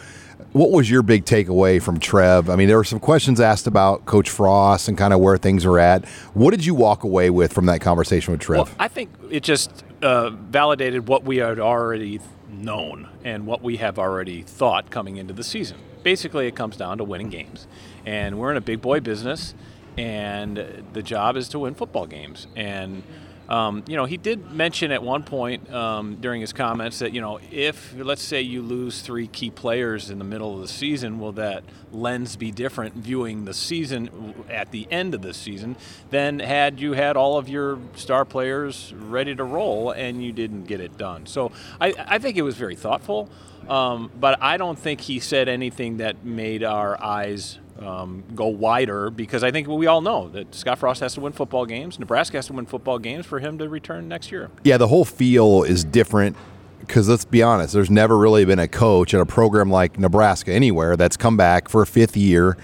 What 0.57 0.71
was 0.71 0.91
your 0.91 1.03
big 1.03 1.27
takeaway 1.27 1.83
from 1.83 2.01
Trev? 2.01 2.49
I 2.49 2.57
mean, 2.57 2.67
there 2.67 2.79
were 2.79 2.85
some 2.85 2.99
questions 2.99 3.43
asked 3.43 3.67
about 3.67 4.07
Coach 4.07 4.31
Frost 4.31 4.89
and 4.89 4.97
kind 4.97 5.13
of 5.13 5.21
where 5.21 5.37
things 5.37 5.67
were 5.67 5.79
at. 5.79 6.09
What 6.33 6.53
did 6.53 6.65
you 6.65 6.75
walk 6.75 7.05
away 7.05 7.29
with 7.29 7.53
from 7.53 7.67
that 7.67 7.83
conversation 7.83 8.33
with 8.33 8.41
Trev? 8.41 8.61
Well, 8.61 8.69
I 8.79 8.89
think 8.89 9.11
it 9.29 9.43
just 9.43 9.85
uh, 10.01 10.31
validated 10.31 11.09
what 11.09 11.25
we 11.25 11.37
had 11.37 11.61
already 11.61 12.21
known 12.49 13.07
and 13.23 13.47
what 13.47 13.61
we 13.61 13.77
have 13.77 13.99
already 13.99 14.45
thought 14.45 14.89
coming 14.89 15.19
into 15.19 15.35
the 15.35 15.45
season. 15.45 15.77
Basically, 16.03 16.47
it 16.47 16.57
comes 16.57 16.79
down 16.79 16.97
to 16.97 17.05
winning 17.05 17.29
games. 17.29 17.67
And 18.07 18.39
we're 18.39 18.51
in 18.51 18.57
a 18.57 18.63
big 18.63 18.81
boy 18.81 19.01
business, 19.01 19.55
and 19.99 20.87
the 20.95 21.03
job 21.03 21.37
is 21.37 21.51
to 21.51 21.59
win 21.59 21.75
football 21.75 22.07
games. 22.07 22.47
And 22.57 23.03
um, 23.49 23.85
you 23.87 23.97
know, 23.97 24.07
he 24.07 24.17
did 24.17 24.51
mention 24.51 24.91
at 24.91 25.03
one 25.03 25.23
point 25.23 25.73
um, 25.73 26.17
during 26.17 26.41
his 26.41 26.53
comments 26.53 26.99
that, 26.99 27.13
you 27.13 27.21
know, 27.21 27.39
if, 27.53 27.95
let's 27.97 28.23
say, 28.23 28.41
you 28.41 28.61
lose 28.61 29.01
three 29.01 29.29
key 29.29 29.51
players 29.51 30.11
in 30.11 30.19
the 30.19 30.25
middle 30.25 30.55
of 30.55 30.61
the 30.61 30.69
season, 30.69 31.21
will 31.21 31.33
that 31.33 31.63
lens 31.93 32.37
be 32.37 32.51
different 32.51 32.95
viewing 32.95 33.45
the 33.45 33.55
season 33.55 34.35
at 34.51 34.73
the 34.73 34.89
end 34.91 35.15
of 35.15 35.23
the 35.23 35.33
season 35.33 35.77
than 36.11 36.41
had 36.41 36.81
you 36.81 36.93
had 36.93 37.17
all 37.17 37.39
of 37.39 37.49
your 37.49 37.79
star 37.95 38.25
players 38.25 38.93
ready 38.95 39.35
to 39.35 39.45
roll 39.45 39.91
and 39.93 40.25
you 40.25 40.33
didn't 40.33 40.65
get 40.65 40.81
it 40.81 40.97
done? 40.99 41.27
So 41.27 41.53
I, 41.81 41.95
I 41.99 42.19
think 42.19 42.37
it 42.37 42.43
was 42.43 42.57
very 42.57 42.77
thoughtful, 42.77 43.29
um, 43.69 44.11
but 44.19 44.43
I 44.43 44.57
don't 44.57 44.79
think 44.79 45.01
he 45.01 45.21
said 45.21 45.49
anything 45.49 45.99
that 45.99 46.25
made 46.25 46.63
our 46.63 47.03
eyes 47.03 47.59
um, 47.79 48.25
go 48.35 48.47
wider 48.47 49.11
because 49.11 49.45
I 49.45 49.51
think 49.51 49.69
we 49.69 49.87
all 49.87 50.01
know 50.01 50.29
that 50.29 50.55
Scott 50.55 50.79
Frost 50.79 51.01
has 51.01 51.15
to 51.15 51.21
win 51.21 51.33
football 51.33 51.67
games. 51.67 51.99
Nebraska 51.99 52.39
has 52.39 52.47
to 52.47 52.53
win 52.53 52.67
football 52.67 52.99
games 52.99 53.27
for 53.27 53.39
him 53.39 53.59
to 53.59 53.69
return 53.69 54.09
next 54.09 54.33
year. 54.33 54.51
yeah, 54.65 54.77
the 54.77 54.89
whole 54.89 55.05
feel 55.05 55.63
is 55.63 55.85
different 55.85 56.37
because 56.81 57.09
let's 57.09 57.25
be 57.25 57.43
honest, 57.43 57.75
there's 57.75 57.91
never 57.91 58.17
really 58.17 58.45
been 58.45 58.59
a 58.59 58.69
coach 58.69 59.13
at 59.13 59.21
a 59.21 59.27
program 59.27 59.71
like 59.71 59.99
Nebraska 59.99 60.53
anywhere 60.53 60.97
that's 60.97 61.17
come 61.17 61.37
back 61.37 61.69
for 61.69 61.83
a 61.83 61.87
fifth 61.87 62.17
year 62.17 62.57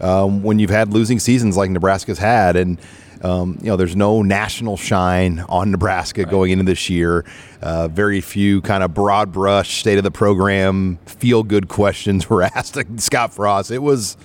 um, 0.00 0.42
when 0.42 0.58
you've 0.58 0.70
had 0.70 0.92
losing 0.92 1.18
seasons 1.18 1.56
like 1.56 1.70
Nebraska's 1.70 2.18
had, 2.18 2.56
and 2.56 2.78
um, 3.22 3.58
you 3.60 3.66
know 3.66 3.76
there's 3.76 3.96
no 3.96 4.22
national 4.22 4.76
shine 4.76 5.40
on 5.48 5.70
Nebraska 5.70 6.24
going 6.24 6.52
into 6.52 6.64
this 6.64 6.88
year. 6.88 7.24
Uh, 7.60 7.88
very 7.88 8.20
few 8.20 8.60
kind 8.60 8.82
of 8.82 8.94
broad 8.94 9.32
brush 9.32 9.80
state 9.80 9.98
of 9.98 10.04
the 10.04 10.10
program 10.10 10.98
feel 11.06 11.42
good 11.42 11.68
questions 11.68 12.30
were 12.30 12.42
asked 12.54 12.74
to 12.74 12.86
Scott 12.98 13.34
Frost. 13.34 13.70
It 13.70 13.78
was 13.78 14.16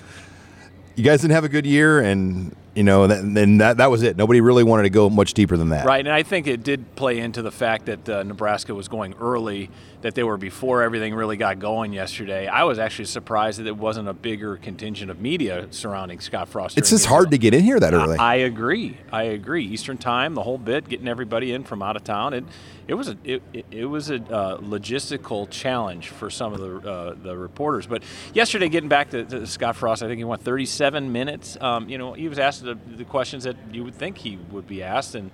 you 0.96 1.04
guys 1.04 1.20
didn't 1.22 1.34
have 1.34 1.44
a 1.44 1.48
good 1.48 1.66
year, 1.66 2.00
and 2.00 2.54
you 2.74 2.82
know, 2.82 3.04
and 3.04 3.36
then 3.36 3.58
that 3.58 3.78
that 3.78 3.90
was 3.90 4.02
it. 4.02 4.16
Nobody 4.16 4.40
really 4.40 4.64
wanted 4.64 4.84
to 4.84 4.90
go 4.90 5.08
much 5.10 5.34
deeper 5.34 5.56
than 5.56 5.70
that. 5.70 5.86
Right, 5.86 6.04
and 6.04 6.14
I 6.14 6.22
think 6.22 6.46
it 6.46 6.62
did 6.62 6.94
play 6.96 7.18
into 7.18 7.42
the 7.42 7.52
fact 7.52 7.86
that 7.86 8.08
uh, 8.08 8.22
Nebraska 8.22 8.74
was 8.74 8.88
going 8.88 9.14
early, 9.20 9.70
that 10.04 10.14
they 10.14 10.22
were 10.22 10.36
before 10.36 10.82
everything 10.82 11.14
really 11.14 11.38
got 11.38 11.58
going 11.58 11.90
yesterday. 11.94 12.46
I 12.46 12.64
was 12.64 12.78
actually 12.78 13.06
surprised 13.06 13.58
that 13.58 13.66
it 13.66 13.74
wasn't 13.78 14.06
a 14.06 14.12
bigger 14.12 14.58
contingent 14.58 15.10
of 15.10 15.18
media 15.18 15.66
surrounding 15.70 16.20
Scott 16.20 16.46
Frost. 16.50 16.76
It's 16.76 16.90
just 16.90 17.06
hard 17.06 17.30
to 17.30 17.38
get 17.38 17.54
in 17.54 17.64
here 17.64 17.80
that 17.80 17.94
early. 17.94 18.18
I 18.18 18.34
agree. 18.34 18.98
I 19.10 19.22
agree. 19.22 19.64
Eastern 19.64 19.96
time, 19.96 20.34
the 20.34 20.42
whole 20.42 20.58
bit, 20.58 20.90
getting 20.90 21.08
everybody 21.08 21.52
in 21.52 21.64
from 21.64 21.82
out 21.82 21.96
of 21.96 22.04
town. 22.04 22.34
It, 22.34 22.44
it 22.86 22.92
was 22.92 23.08
a, 23.08 23.16
it, 23.24 23.42
it- 23.54 23.64
it 23.70 23.86
was 23.86 24.10
a 24.10 24.16
uh, 24.16 24.58
logistical 24.58 25.48
challenge 25.48 26.10
for 26.10 26.28
some 26.28 26.52
of 26.52 26.60
the 26.60 26.88
uh, 26.90 27.14
the 27.22 27.34
reporters. 27.36 27.86
But 27.86 28.02
yesterday, 28.34 28.68
getting 28.68 28.90
back 28.90 29.08
to, 29.10 29.24
to 29.24 29.46
Scott 29.46 29.74
Frost, 29.74 30.02
I 30.02 30.06
think 30.06 30.18
he 30.18 30.24
went 30.24 30.42
37 30.42 31.10
minutes. 31.10 31.56
Um, 31.62 31.88
you 31.88 31.96
know, 31.96 32.12
he 32.12 32.28
was 32.28 32.38
asked 32.38 32.62
the, 32.62 32.78
the 32.96 33.04
questions 33.04 33.44
that 33.44 33.56
you 33.72 33.84
would 33.84 33.94
think 33.94 34.18
he 34.18 34.36
would 34.52 34.66
be 34.68 34.82
asked, 34.82 35.14
and 35.14 35.30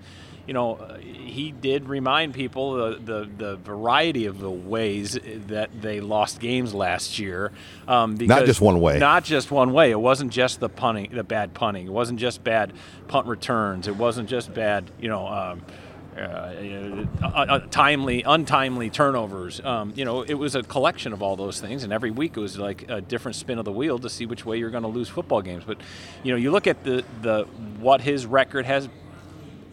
you 0.51 0.55
know, 0.55 0.75
uh, 0.75 0.99
he 0.99 1.53
did 1.53 1.89
remind 1.89 2.35
people 2.35 2.73
the, 2.73 2.99
the, 2.99 3.31
the 3.37 3.57
variety 3.59 4.27
of 4.27 4.41
the 4.41 4.51
ways 4.51 5.17
that 5.47 5.71
they 5.81 6.01
lost 6.01 6.41
games 6.41 6.75
last 6.75 7.21
year. 7.21 7.53
Um, 7.87 8.17
because 8.17 8.47
just 8.47 8.61
one 8.61 8.81
way. 8.81 8.99
Not 8.99 9.23
just 9.23 9.53
one 9.53 9.73
way. 9.73 9.93
It 9.93 10.01
wasn't 10.01 10.33
just 10.33 10.59
the 10.59 10.69
punting, 10.69 11.13
the 11.13 11.23
bad 11.23 11.55
punting. 11.55 11.87
It 11.87 11.93
wasn't 11.93 12.19
just 12.19 12.43
bad 12.43 12.73
punt 13.07 13.29
returns. 13.29 13.87
It 13.87 13.95
wasn't 13.95 14.29
just 14.29 14.53
bad, 14.53 14.91
you 15.01 15.09
know. 15.09 15.25
Um, 15.25 15.63
uh, 16.19 17.07
uh, 17.23 17.27
uh, 17.29 17.59
timely, 17.71 18.25
untimely 18.25 18.91
turnovers. 18.91 19.61
Um, 19.65 19.93
you 19.95 20.05
know, 20.05 20.23
it 20.23 20.35
was 20.35 20.57
a 20.57 20.65
collection 20.65 21.13
of 21.13 21.23
all 21.23 21.37
those 21.37 21.61
things, 21.61 21.85
and 21.85 21.93
every 21.93 22.11
week 22.11 22.37
it 22.37 22.41
was 22.41 22.59
like 22.59 22.91
a 22.91 23.01
different 23.01 23.37
spin 23.37 23.61
of 23.61 23.65
the 23.65 23.73
wheel 23.73 24.01
to 24.01 24.11
see 24.11 24.27
which 24.27 24.45
way 24.45 24.59
you're 24.59 24.71
going 24.71 24.83
to 24.83 24.89
lose 24.89 25.09
football 25.09 25.43
games. 25.43 25.63
But 25.65 25.79
you 26.25 26.33
know, 26.33 26.37
you 26.37 26.51
look 26.51 26.67
at 26.67 26.83
the 26.83 27.05
the 27.23 27.45
what 27.79 28.01
his 28.01 28.27
record 28.27 28.67
has 28.67 28.89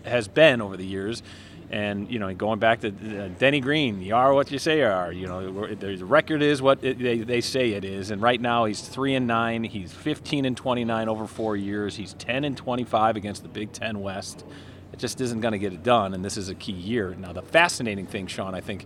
has 0.07 0.27
been 0.27 0.61
over 0.61 0.77
the 0.77 0.85
years. 0.85 1.23
And 1.69 2.09
you 2.09 2.17
know, 2.17 2.33
going 2.33 2.59
back 2.59 2.79
to 2.81 2.87
uh, 2.87 3.27
Denny 3.39 3.59
Green, 3.59 4.01
you 4.01 4.15
are 4.15 4.33
what 4.33 4.49
you 4.51 4.59
say 4.59 4.79
you 4.79 4.85
are. 4.85 5.11
You 5.11 5.27
know, 5.27 5.75
the 5.75 5.97
record 6.05 6.41
is 6.41 6.61
what 6.61 6.81
it, 6.81 6.97
they, 6.97 7.17
they 7.19 7.41
say 7.41 7.71
it 7.71 7.83
is. 7.83 8.09
And 8.09 8.21
right 8.21 8.39
now, 8.39 8.65
he's 8.65 8.81
three 8.81 9.15
and 9.15 9.27
nine. 9.27 9.65
He's 9.65 9.91
15 9.91 10.45
and 10.45 10.55
29 10.55 11.09
over 11.09 11.27
four 11.27 11.57
years. 11.57 11.97
He's 11.97 12.13
10 12.13 12.45
and 12.45 12.55
25 12.55 13.17
against 13.17 13.43
the 13.43 13.49
Big 13.49 13.73
Ten 13.73 13.99
West. 13.99 14.45
It 14.93 14.99
just 14.99 15.19
isn't 15.19 15.41
going 15.41 15.51
to 15.51 15.57
get 15.57 15.73
it 15.73 15.83
done. 15.83 16.13
And 16.13 16.23
this 16.23 16.37
is 16.37 16.47
a 16.47 16.55
key 16.55 16.71
year. 16.71 17.13
Now, 17.19 17.33
the 17.33 17.41
fascinating 17.41 18.07
thing, 18.07 18.27
Sean, 18.27 18.55
I 18.55 18.61
think, 18.61 18.85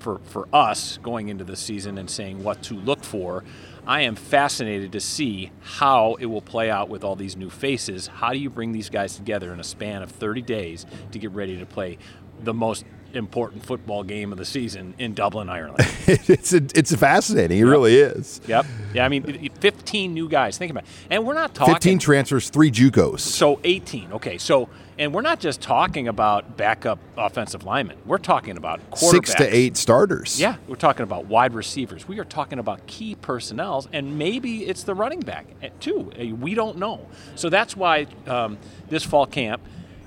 for 0.00 0.20
for 0.24 0.48
us 0.52 0.98
going 1.02 1.28
into 1.28 1.44
the 1.44 1.56
season 1.56 1.96
and 1.98 2.10
saying 2.10 2.42
what 2.42 2.62
to 2.64 2.74
look 2.74 3.04
for. 3.04 3.44
I 3.86 4.00
am 4.00 4.16
fascinated 4.16 4.92
to 4.92 5.00
see 5.00 5.52
how 5.60 6.16
it 6.18 6.26
will 6.26 6.42
play 6.42 6.70
out 6.70 6.88
with 6.88 7.04
all 7.04 7.14
these 7.14 7.36
new 7.36 7.50
faces. 7.50 8.08
How 8.08 8.32
do 8.32 8.38
you 8.38 8.50
bring 8.50 8.72
these 8.72 8.90
guys 8.90 9.14
together 9.14 9.52
in 9.52 9.60
a 9.60 9.64
span 9.64 10.02
of 10.02 10.10
30 10.10 10.42
days 10.42 10.86
to 11.12 11.18
get 11.20 11.30
ready 11.30 11.56
to 11.58 11.66
play 11.66 11.98
the 12.42 12.52
most 12.52 12.84
important 13.16 13.64
football 13.64 14.04
game 14.04 14.30
of 14.30 14.38
the 14.38 14.44
season 14.44 14.94
in 14.98 15.14
Dublin, 15.14 15.48
Ireland? 15.48 15.78
it's 16.06 16.52
a, 16.52 16.58
it's 16.74 16.94
fascinating. 16.94 17.58
It 17.58 17.62
yep. 17.62 17.70
really 17.70 17.96
is. 17.96 18.40
Yep. 18.46 18.66
Yeah, 18.94 19.04
I 19.04 19.08
mean, 19.08 19.50
15 19.60 20.14
new 20.14 20.28
guys. 20.28 20.58
Think 20.58 20.70
about 20.70 20.84
it. 20.84 20.90
And 21.10 21.26
we're 21.26 21.34
not 21.34 21.54
talking 21.54 21.74
15 21.74 21.98
transfers, 21.98 22.50
three 22.50 22.70
JUCOs. 22.70 23.20
So 23.20 23.60
18. 23.64 24.12
Okay, 24.12 24.38
so 24.38 24.68
and 24.98 25.12
we're 25.12 25.22
not 25.22 25.40
just 25.40 25.60
talking 25.60 26.08
about 26.08 26.56
backup 26.56 26.98
offensive 27.16 27.64
linemen. 27.64 27.98
We're 28.06 28.18
talking 28.18 28.56
about 28.56 28.80
six 28.96 29.34
to 29.34 29.54
eight 29.54 29.76
starters. 29.76 30.40
Yeah, 30.40 30.56
we're 30.66 30.76
talking 30.76 31.02
about 31.02 31.26
wide 31.26 31.54
receivers. 31.54 32.08
We 32.08 32.18
are 32.18 32.24
talking 32.24 32.58
about 32.58 32.86
key 32.86 33.14
personnel, 33.14 33.86
and 33.92 34.18
maybe 34.18 34.64
it's 34.64 34.84
the 34.84 34.94
running 34.94 35.20
back 35.20 35.46
eh, 35.62 35.68
too. 35.80 36.10
Eh, 36.16 36.32
we 36.32 36.54
don't 36.54 36.78
know. 36.78 37.06
So 37.34 37.50
that's 37.50 37.76
why 37.76 38.06
um, 38.26 38.56
this 38.88 39.04
fall 39.04 39.26
camp 39.26 39.60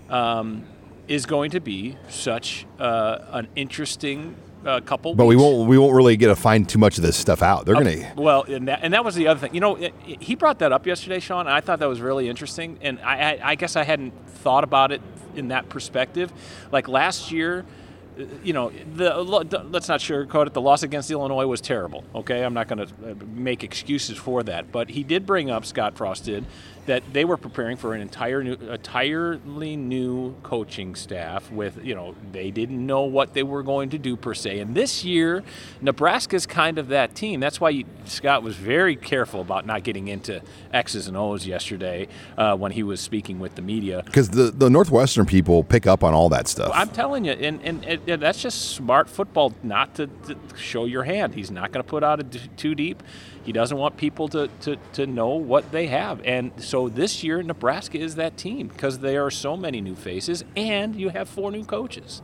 um, 0.10 0.64
is 1.10 1.26
going 1.26 1.52
to 1.52 1.60
be 1.60 1.98
such 2.08 2.66
uh, 2.80 3.18
an 3.32 3.48
interesting 3.56 4.38
a 4.64 4.80
couple. 4.80 5.16
But 5.16 5.26
weeks. 5.26 5.40
we 5.40 5.44
won't 5.44 5.68
we 5.68 5.78
won't 5.78 5.94
really 5.94 6.16
get 6.16 6.28
to 6.28 6.36
find 6.36 6.68
too 6.68 6.80
much 6.80 6.98
of 6.98 7.04
this 7.04 7.18
stuff 7.18 7.42
out. 7.42 7.66
They're 7.66 7.76
uh, 7.76 7.84
gonna. 7.84 8.14
Well, 8.16 8.44
and 8.44 8.68
that, 8.68 8.80
and 8.84 8.94
that 8.94 9.04
was 9.04 9.16
the 9.16 9.28
other 9.28 9.40
thing. 9.40 9.54
You 9.54 9.62
know, 9.62 9.76
it, 9.76 9.94
it, 10.08 10.22
he 10.22 10.36
brought 10.36 10.60
that 10.60 10.72
up 10.72 10.86
yesterday, 10.86 11.20
Sean, 11.20 11.42
and 11.42 11.50
I 11.50 11.62
thought 11.62 11.80
that 11.80 11.90
was 11.90 12.00
really 12.00 12.30
interesting. 12.30 12.78
And 12.82 13.00
I, 13.00 13.32
I, 13.32 13.40
I 13.44 13.56
guess 13.56 13.76
I 13.76 13.84
hadn't 13.84 14.14
thought 14.28 14.64
about 14.64 14.92
it 14.92 15.02
in 15.36 15.50
that 15.50 15.70
perspective. 15.70 16.32
Like 16.72 16.88
last 16.88 17.32
year, 17.32 17.66
uh, 18.20 18.24
you 18.44 18.54
know, 18.54 18.72
the, 18.94 19.24
the, 19.44 19.64
let's 19.70 19.88
not 19.88 20.02
sugarcoat 20.02 20.48
it. 20.48 20.54
The 20.54 20.62
loss 20.62 20.84
against 20.84 21.10
Illinois 21.10 21.48
was 21.48 21.62
terrible. 21.62 22.04
Okay, 22.14 22.44
I'm 22.44 22.54
not 22.54 22.68
going 22.68 22.86
to 22.86 23.12
uh, 23.12 23.16
make 23.34 23.64
excuses 23.64 24.18
for 24.18 24.44
that, 24.44 24.72
but 24.72 24.90
he 24.90 25.04
did 25.04 25.26
bring 25.26 25.50
up 25.50 25.66
Scott 25.66 25.96
Frost 25.98 26.26
did 26.26 26.46
that 26.86 27.04
they 27.14 27.26
were 27.26 27.38
preparing 27.38 27.78
for 27.78 27.94
an 27.94 28.02
entire 28.02 28.44
new, 28.44 28.54
entirely 28.54 29.76
new 29.76 30.36
coaching 30.44 30.96
staff. 30.96 31.52
With 31.52 31.84
you 31.84 31.96
know, 31.96 32.16
they 32.32 32.52
didn't 32.52 32.86
know 32.86 33.02
what 33.02 33.34
they 33.34 33.44
were 33.44 33.64
going 33.64 33.90
to 33.92 33.98
do 33.98 34.16
per 34.16 34.34
se. 34.34 34.60
And 34.60 34.76
this 34.76 35.04
year, 35.04 35.44
Nebraska's 35.82 36.46
kind 36.46 36.78
of 36.78 36.88
that 36.90 37.16
team. 37.16 37.40
That's 37.40 37.62
why 37.62 37.70
you, 37.70 37.86
Scott 38.06 38.44
was 38.44 38.56
very 38.56 38.96
careful 38.96 39.42
about 39.42 39.66
not 39.66 39.84
getting 39.84 40.08
into 40.08 40.42
X's 40.74 41.08
and 41.08 41.16
O's 41.18 41.46
yesterday 41.46 42.08
uh, 42.38 42.56
when 42.56 42.72
he 42.72 42.84
was 42.84 43.02
speaking 43.02 43.40
with 43.40 43.56
the 43.56 43.62
media. 43.62 44.02
Because 44.06 44.30
the 44.30 44.52
the 44.52 44.70
Northwestern 44.70 45.26
people 45.26 45.64
pick 45.64 45.88
up 45.88 46.04
on 46.04 46.14
all 46.14 46.30
that 46.30 46.48
stuff. 46.48 46.72
I'm 46.74 46.90
telling 46.90 47.26
you, 47.26 47.34
and 47.34 47.62
and, 47.64 47.86
and 47.86 48.22
that's 48.22 48.42
just 48.42 48.72
smart 48.72 49.10
football 49.10 49.54
not 49.64 49.96
to, 49.96 50.08
to 50.08 50.36
show 50.58 50.86
your 50.86 51.04
hand. 51.04 51.36
He's 51.36 51.52
not 51.52 51.72
going 51.72 51.84
to 51.84 51.90
put 51.90 52.04
out 52.04 52.20
a 52.20 52.24
d- 52.24 52.42
too 52.58 52.76
deep. 52.76 53.04
He 53.44 53.54
doesn't 53.54 53.78
want 53.78 53.98
people 53.98 54.28
to, 54.30 54.48
to, 54.62 54.78
to 54.94 55.08
know 55.08 55.30
what 55.30 55.72
they 55.72 55.88
have. 55.88 56.22
And 56.24 56.52
so 56.70 56.88
this 56.88 57.24
year, 57.24 57.42
Nebraska 57.42 57.98
is 57.98 58.14
that 58.16 58.38
team 58.38 58.68
because 58.68 59.00
there 59.00 59.26
are 59.26 59.32
so 59.32 59.58
many 59.58 59.82
new 59.82 59.96
faces 59.96 60.46
and 60.56 60.96
you 60.96 61.10
have 61.10 61.28
four 61.28 61.52
new 61.52 61.66
coaches. 61.66 62.22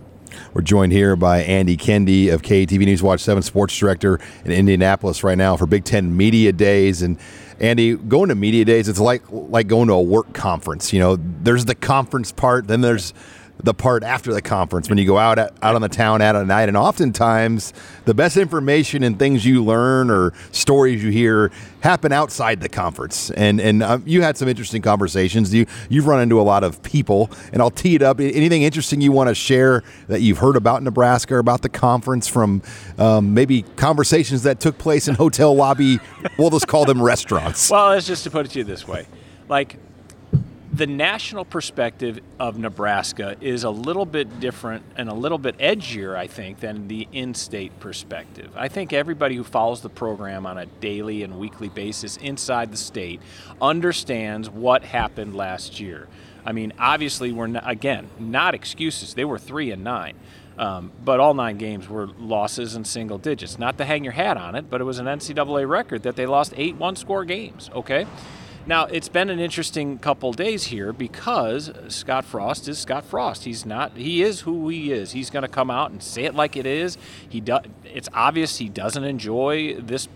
We're 0.54 0.62
joined 0.62 0.92
here 0.92 1.16
by 1.16 1.42
Andy 1.42 1.76
Kendeigh 1.76 2.32
of 2.32 2.44
KETV 2.44 2.78
News 2.80 3.02
Watch 3.02 3.22
7 3.22 3.42
Sports 3.42 3.76
Director 3.76 4.20
in 4.44 4.52
Indianapolis 4.52 5.24
right 5.24 5.38
now 5.38 5.58
for 5.58 5.66
Big 5.66 5.84
Ten 5.84 6.16
Media 6.16 6.52
Days. 6.52 7.02
And 7.02 7.18
Andy, 7.60 7.96
going 7.96 8.30
to 8.30 8.36
media 8.36 8.66
days, 8.66 8.88
it's 8.88 9.00
like 9.00 9.24
like 9.32 9.68
going 9.68 9.88
to 9.88 9.94
a 9.94 10.02
work 10.02 10.34
conference. 10.34 10.94
You 10.94 11.00
know, 11.00 11.16
there's 11.16 11.66
the 11.66 11.76
conference 11.76 12.32
part, 12.32 12.68
then 12.68 12.82
there's 12.82 13.14
the 13.58 13.74
part 13.74 14.04
after 14.04 14.34
the 14.34 14.42
conference 14.42 14.90
when 14.90 14.98
you 14.98 15.06
go 15.06 15.18
out 15.18 15.40
at, 15.40 15.54
out 15.62 15.76
on 15.76 15.82
the 15.82 15.90
town 15.90 16.22
out 16.22 16.36
at 16.36 16.46
night 16.46 16.68
and 16.68 16.78
oftentimes 16.78 17.74
the 18.06 18.14
best 18.14 18.38
information 18.38 19.04
and 19.04 19.18
things 19.18 19.46
you 19.46 19.64
learn 19.64 20.10
or 20.10 20.34
stories 20.52 21.04
you 21.04 21.10
hear 21.10 21.52
happen 21.82 22.12
outside 22.12 22.62
the 22.62 22.70
conference. 22.70 23.32
And 23.32 23.62
and 23.62 23.82
um, 23.82 24.04
you 24.06 24.22
had 24.22 24.38
some 24.38 24.48
interesting 24.48 24.82
conversations. 24.82 25.54
You 25.54 25.66
you've 25.90 26.08
run 26.08 26.22
into 26.22 26.40
a 26.40 26.44
lot 26.44 26.64
of 26.64 26.82
people 26.84 27.30
and 27.54 27.62
I'll 27.62 27.72
tee 27.72 27.96
it 27.96 28.02
up. 28.02 28.20
Anything 28.20 28.64
interesting 28.64 29.02
you 29.02 29.12
want 29.12 29.30
to 29.30 29.36
share 29.36 29.84
that 30.08 30.22
you've 30.22 30.40
heard 30.40 30.56
about 30.56 30.84
Nebraska 30.84 31.36
or 31.36 31.40
about 31.40 31.62
the 31.62 31.70
conference 31.70 32.28
from 32.28 32.62
um, 32.98 33.34
maybe 33.34 33.64
conversations 33.78 34.44
that 34.44 34.60
took 34.60 34.78
place 34.78 35.08
in 35.08 35.16
hotel 35.16 35.56
lobby 35.56 36.00
we'll 36.38 36.50
just 36.50 36.68
call 36.68 36.86
them 36.86 37.02
restaurants? 37.02 37.70
Well 37.70 37.92
it's 37.94 38.08
just 38.08 38.24
to 38.26 38.32
put 38.32 38.46
it 38.46 38.52
to 38.52 38.60
you 38.60 38.66
this 38.66 38.88
way. 38.88 39.08
Like 39.48 39.78
the 40.76 40.88
national 40.88 41.46
perspective 41.46 42.20
of 42.38 42.58
Nebraska 42.58 43.38
is 43.40 43.64
a 43.64 43.70
little 43.70 44.06
bit 44.06 44.42
different 44.42 44.84
and 44.98 45.08
a 45.08 45.14
little 45.14 45.38
bit 45.38 45.58
edgier, 45.58 46.18
I 46.18 46.28
think, 46.28 46.60
than 46.60 46.90
the 46.90 47.08
in 47.14 47.34
state 47.34 47.80
perspective. 47.80 48.52
I 48.58 48.68
think 48.68 48.92
everybody 48.92 49.38
who 49.38 49.46
follows 49.46 49.80
the 49.80 49.90
program 49.90 50.46
on 50.46 50.58
a 50.58 50.66
daily 50.66 51.24
and 51.24 51.40
weekly 51.40 51.70
basis 51.70 52.18
inside 52.18 52.74
the 52.74 52.78
state 52.78 53.22
understands 53.62 54.50
what 54.50 54.84
happened 54.84 55.34
last 55.34 55.80
year. 55.80 56.10
I 56.46 56.52
mean, 56.52 56.74
obviously, 56.78 57.32
we're 57.32 57.48
not, 57.48 57.70
again 57.70 58.10
not 58.20 58.54
excuses. 58.54 59.14
They 59.14 59.26
were 59.26 59.40
three 59.40 59.72
and 59.72 59.84
nine. 59.84 60.16
Um, 60.58 60.92
but 61.04 61.20
all 61.20 61.34
nine 61.34 61.58
games 61.58 61.90
were 61.90 62.08
losses 62.08 62.76
in 62.76 62.86
single 62.86 63.18
digits. 63.18 63.60
Not 63.60 63.78
to 63.78 63.86
hang 63.86 64.04
your 64.06 64.14
hat 64.14 64.38
on 64.38 64.56
it, 64.56 64.70
but 64.70 64.80
it 64.80 64.86
was 64.86 65.00
an 65.00 65.06
NCAA 65.06 65.68
record 65.68 66.04
that 66.04 66.16
they 66.16 66.26
lost 66.26 66.54
eight 66.56 66.76
one 66.76 66.96
score 66.96 67.26
games, 67.26 67.70
okay? 67.74 68.06
Now, 68.68 68.86
it's 68.86 69.10
been 69.10 69.30
an 69.30 69.40
interesting 69.40 70.00
couple 70.00 70.34
days 70.34 70.66
here 70.66 70.92
because 70.92 71.72
Scott 71.90 72.26
Frost 72.26 72.68
is 72.68 72.80
Scott 72.80 73.06
Frost. 73.06 73.44
He's 73.44 73.64
not 73.64 73.96
he 73.96 74.24
is 74.24 74.42
who 74.42 74.70
he 74.70 74.92
is. 74.92 75.12
He's 75.12 75.30
going 75.30 75.44
to 75.44 75.48
come 75.48 75.70
out 75.70 75.92
and 75.92 76.02
say 76.02 76.24
it 76.24 76.34
like 76.34 76.58
it 76.58 76.66
is. 76.66 76.98
He 77.30 77.42
do, 77.42 77.60
it's 77.84 78.10
obvious 78.12 78.58
he 78.58 78.68
doesn't 78.68 79.04
enjoy 79.04 79.76
this 79.76 80.08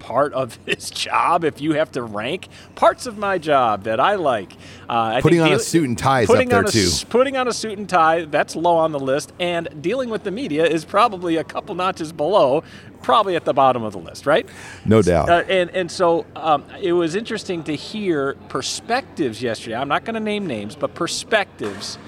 part 0.00 0.32
of 0.32 0.58
his 0.66 0.90
job 0.90 1.44
if 1.44 1.60
you 1.60 1.74
have 1.74 1.92
to 1.92 2.02
rank 2.02 2.48
parts 2.74 3.06
of 3.06 3.16
my 3.16 3.38
job 3.38 3.84
that 3.84 4.00
I 4.00 4.16
like. 4.16 4.52
Uh, 4.88 5.20
putting 5.20 5.40
on 5.40 5.52
a 5.52 5.58
suit 5.58 5.88
and 5.88 5.96
tie 5.96 6.22
is 6.22 6.30
up 6.30 6.48
there 6.48 6.64
a, 6.64 6.68
too. 6.68 6.90
Putting 7.08 7.36
on 7.36 7.46
a 7.46 7.52
suit 7.52 7.78
and 7.78 7.88
tie, 7.88 8.24
that's 8.24 8.56
low 8.56 8.76
on 8.76 8.90
the 8.90 8.98
list. 8.98 9.32
And 9.38 9.68
dealing 9.80 10.10
with 10.10 10.24
the 10.24 10.30
media 10.30 10.66
is 10.66 10.84
probably 10.84 11.36
a 11.36 11.44
couple 11.44 11.74
notches 11.74 12.12
below, 12.12 12.64
probably 13.02 13.36
at 13.36 13.44
the 13.44 13.52
bottom 13.52 13.82
of 13.82 13.92
the 13.92 13.98
list, 13.98 14.26
right? 14.26 14.48
No 14.84 15.02
doubt. 15.02 15.28
Uh, 15.28 15.44
and, 15.48 15.70
and 15.70 15.90
so 15.90 16.26
um, 16.34 16.64
it 16.80 16.92
was 16.92 17.14
interesting 17.14 17.62
to 17.64 17.76
hear 17.76 18.34
perspectives 18.48 19.40
yesterday. 19.42 19.76
I'm 19.76 19.88
not 19.88 20.04
going 20.04 20.14
to 20.14 20.20
name 20.20 20.46
names, 20.46 20.74
but 20.74 20.94
perspectives 20.94 21.98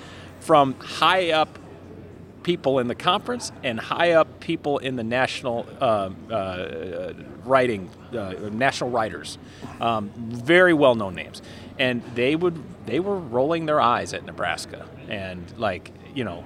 from 0.41 0.75
high 0.81 1.31
up 1.31 1.59
people 2.43 2.79
in 2.79 2.89
the 2.89 2.95
conference 2.95 3.53
and 3.63 3.79
high 3.79 4.13
up 4.13 4.41
people 4.41 4.79
in 4.79 4.97
the 4.97 5.05
national 5.05 5.67
uh, 5.81 6.11
uh, 6.31 7.13
writing, 7.45 7.89
uh, 8.13 8.35
national 8.51 8.91
writers, 8.91 9.39
um, 9.81 10.11
very 10.17 10.75
well 10.75 10.95
known 10.95 11.15
names, 11.15 11.43
and 11.79 12.03
they 12.15 12.37
would 12.37 12.63
they 12.87 13.01
were 13.01 13.19
rolling 13.19 13.67
their 13.67 13.81
eyes 13.81 14.13
at 14.13 14.25
Nebraska 14.25 14.89
and 15.09 15.45
like 15.59 15.93
you 16.15 16.25
know 16.25 16.45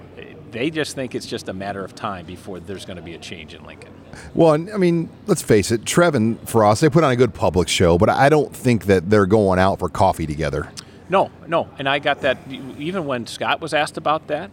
they 0.51 0.71
just 0.71 0.95
think 0.95 1.15
it's 1.15 1.27
just 1.27 1.49
a 1.49 1.53
matter 1.53 1.85
of 1.85 1.95
time 1.95 2.25
before 2.25 2.61
there's 2.61 2.85
going 2.85 2.97
to 2.97 3.03
be 3.03 3.15
a 3.15 3.19
change 3.19 3.55
in 3.55 3.65
Lincoln. 3.65 3.93
Well, 4.35 4.53
I 4.53 4.77
mean, 4.79 5.11
let's 5.27 5.43
face 5.43 5.71
it, 5.71 5.85
Trevin 5.85 6.39
us, 6.65 6.81
they 6.81 6.89
put 6.89 7.05
on 7.05 7.11
a 7.11 7.17
good 7.17 7.35
public 7.35 7.69
show, 7.69 7.99
but 7.99 8.09
I 8.09 8.29
don't 8.29 8.55
think 8.55 8.87
that 8.87 9.11
they're 9.11 9.27
going 9.27 9.59
out 9.59 9.79
for 9.79 9.89
coffee 9.89 10.27
together. 10.27 10.71
No, 11.09 11.31
no, 11.47 11.69
and 11.79 11.89
I 11.89 11.99
got 11.99 12.23
that 12.23 12.39
even 12.51 13.07
when 13.07 13.27
Scott 13.27 13.61
was 13.61 13.75
asked 13.75 13.97
about 13.97 14.29
that. 14.29 14.51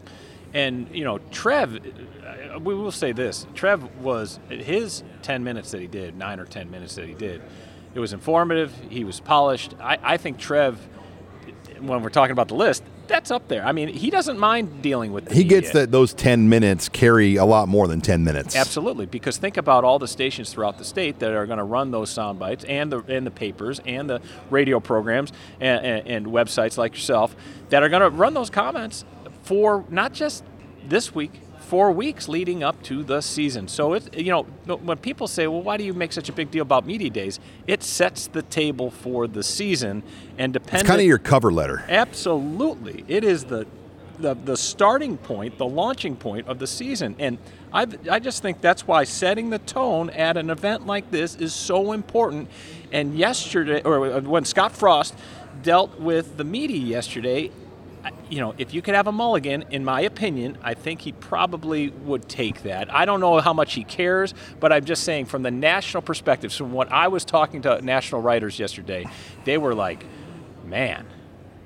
And 0.54 0.88
you 0.94 1.04
know, 1.04 1.18
Trev, 1.32 1.76
uh, 1.76 2.60
we 2.60 2.76
will 2.76 2.92
say 2.92 3.12
this: 3.12 3.48
Trev 3.56 3.84
was 3.98 4.40
his 4.50 5.04
ten 5.22 5.44
minutes 5.44 5.72
that 5.72 5.82
he 5.82 5.88
did, 5.88 6.16
nine 6.16 6.40
or 6.40 6.46
ten 6.46 6.70
minutes 6.70 6.96
that 6.96 7.08
he 7.08 7.16
did. 7.16 7.42
It 7.96 8.00
was 8.00 8.14
informative. 8.14 8.74
He 8.90 9.04
was 9.04 9.20
polished. 9.20 9.76
I, 9.80 9.98
I 10.02 10.18
think 10.18 10.38
Trev, 10.38 10.80
when 11.80 12.02
we're 12.02 12.10
talking 12.10 12.32
about 12.32 12.48
the 12.48 12.56
list, 12.56 12.84
that's 13.08 13.32
up 13.32 13.48
there. 13.48 13.66
I 13.66 13.72
mean, 13.72 13.90
he 13.90 14.10
doesn't 14.10 14.40
mind 14.40 14.82
dealing 14.82 15.12
with. 15.12 15.26
That. 15.26 15.34
He 15.34 15.44
gets 15.44 15.72
that 15.72 15.92
those 15.92 16.14
ten 16.14 16.50
minutes 16.50 16.88
carry 16.88 17.36
a 17.36 17.46
lot 17.46 17.68
more 17.68 17.88
than 17.88 18.00
ten 18.00 18.24
minutes. 18.24 18.56
Absolutely, 18.56 19.08
because 19.08 19.38
think 19.38 19.58
about 19.58 19.84
all 19.84 20.00
the 20.00 20.08
stations 20.08 20.54
throughout 20.54 20.78
the 20.78 20.86
state 20.86 21.20
that 21.20 21.32
are 21.32 21.46
going 21.46 21.58
to 21.58 21.64
run 21.64 21.92
those 21.92 22.10
sound 22.10 22.38
bites, 22.40 22.64
and 22.66 22.92
the 22.92 23.00
and 23.08 23.26
the 23.26 23.32
papers, 23.32 23.82
and 23.86 24.10
the 24.10 24.22
radio 24.50 24.80
programs, 24.80 25.32
and, 25.60 25.86
and, 25.86 26.08
and 26.08 26.28
websites 26.28 26.78
like 26.78 26.94
yourself 26.94 27.36
that 27.70 27.82
are 27.82 27.90
going 27.90 28.02
to 28.02 28.10
run 28.10 28.34
those 28.34 28.50
comments 28.50 29.04
for 29.44 29.86
not 29.90 30.14
just 30.14 30.44
this 30.88 31.14
week, 31.14 31.40
four 31.60 31.92
weeks 31.92 32.28
leading 32.28 32.64
up 32.64 32.82
to 32.84 33.04
the 33.04 33.22
season. 33.22 33.68
So 33.68 33.94
it, 33.94 34.18
you 34.18 34.32
know, 34.32 34.44
when 34.76 34.98
people 34.98 35.28
say, 35.28 35.48
"Well, 35.48 35.62
why 35.62 35.78
do 35.78 35.84
you 35.84 35.94
make 35.94 36.12
such 36.12 36.30
a 36.30 36.34
big 36.34 36.52
deal 36.52 36.64
about 36.64 36.86
media 36.86 37.10
days?" 37.10 37.40
It 37.68 37.84
sets 37.84 38.28
the 38.28 38.42
table 38.42 38.92
for 38.92 39.28
the 39.28 39.44
season, 39.44 40.04
and 40.38 40.54
depends. 40.54 40.82
It's 40.82 40.90
kind 40.90 41.02
of 41.02 41.08
your 41.08 41.18
cover 41.20 41.52
letter. 41.52 41.84
Absolutely, 41.88 43.06
it 43.08 43.24
is 43.24 43.46
the 43.46 43.66
the, 44.20 44.36
the 44.36 44.56
starting 44.56 45.18
point, 45.18 45.58
the 45.58 45.66
launching 45.66 46.16
point 46.16 46.48
of 46.48 46.60
the 46.60 46.68
season. 46.68 47.16
And 47.20 47.38
I, 47.72 47.88
I 48.10 48.20
just 48.20 48.42
think 48.42 48.62
that's 48.62 48.88
why 48.88 49.04
setting 49.04 49.50
the 49.50 49.60
tone 49.60 50.10
at 50.12 50.38
an 50.38 50.50
event 50.50 50.86
like 50.86 51.10
this 51.12 51.36
is 51.36 51.54
so 51.54 51.92
important. 51.92 52.50
And 52.92 53.18
yesterday, 53.18 53.82
or 53.82 54.06
uh, 54.06 54.22
when 54.22 54.46
Scott 54.46 54.72
Frost 54.72 55.16
dealt 55.62 56.00
with 56.00 56.38
the 56.38 56.44
media 56.44 56.78
yesterday, 56.78 57.52
you 58.34 58.40
know, 58.40 58.56
if 58.58 58.74
you 58.74 58.82
could 58.82 58.96
have 58.96 59.06
a 59.08 59.12
mulligan, 59.12 59.64
in 59.70 59.86
my 59.86 60.02
opinion, 60.02 60.58
I 60.64 60.74
think 60.74 61.02
he 61.02 61.12
probably 61.12 61.90
would 61.90 62.28
take 62.28 62.64
that. 62.64 62.92
I 62.94 63.06
don't 63.06 63.20
know 63.20 63.40
how 63.40 63.54
much 63.54 63.74
he 63.76 63.84
cares, 63.84 64.34
but 64.60 64.74
I'm 64.74 64.86
just 64.86 65.04
saying 65.04 65.26
from 65.26 65.44
the 65.44 65.52
national 65.52 66.02
perspective, 66.02 66.52
from 66.52 66.72
what 66.72 66.92
I 66.92 67.08
was 67.10 67.26
talking 67.26 67.62
to 67.62 67.80
national 67.82 68.22
writers 68.22 68.58
yesterday, 68.58 69.06
they 69.46 69.58
were 69.60 69.76
like, 69.76 70.04
man, 70.66 71.06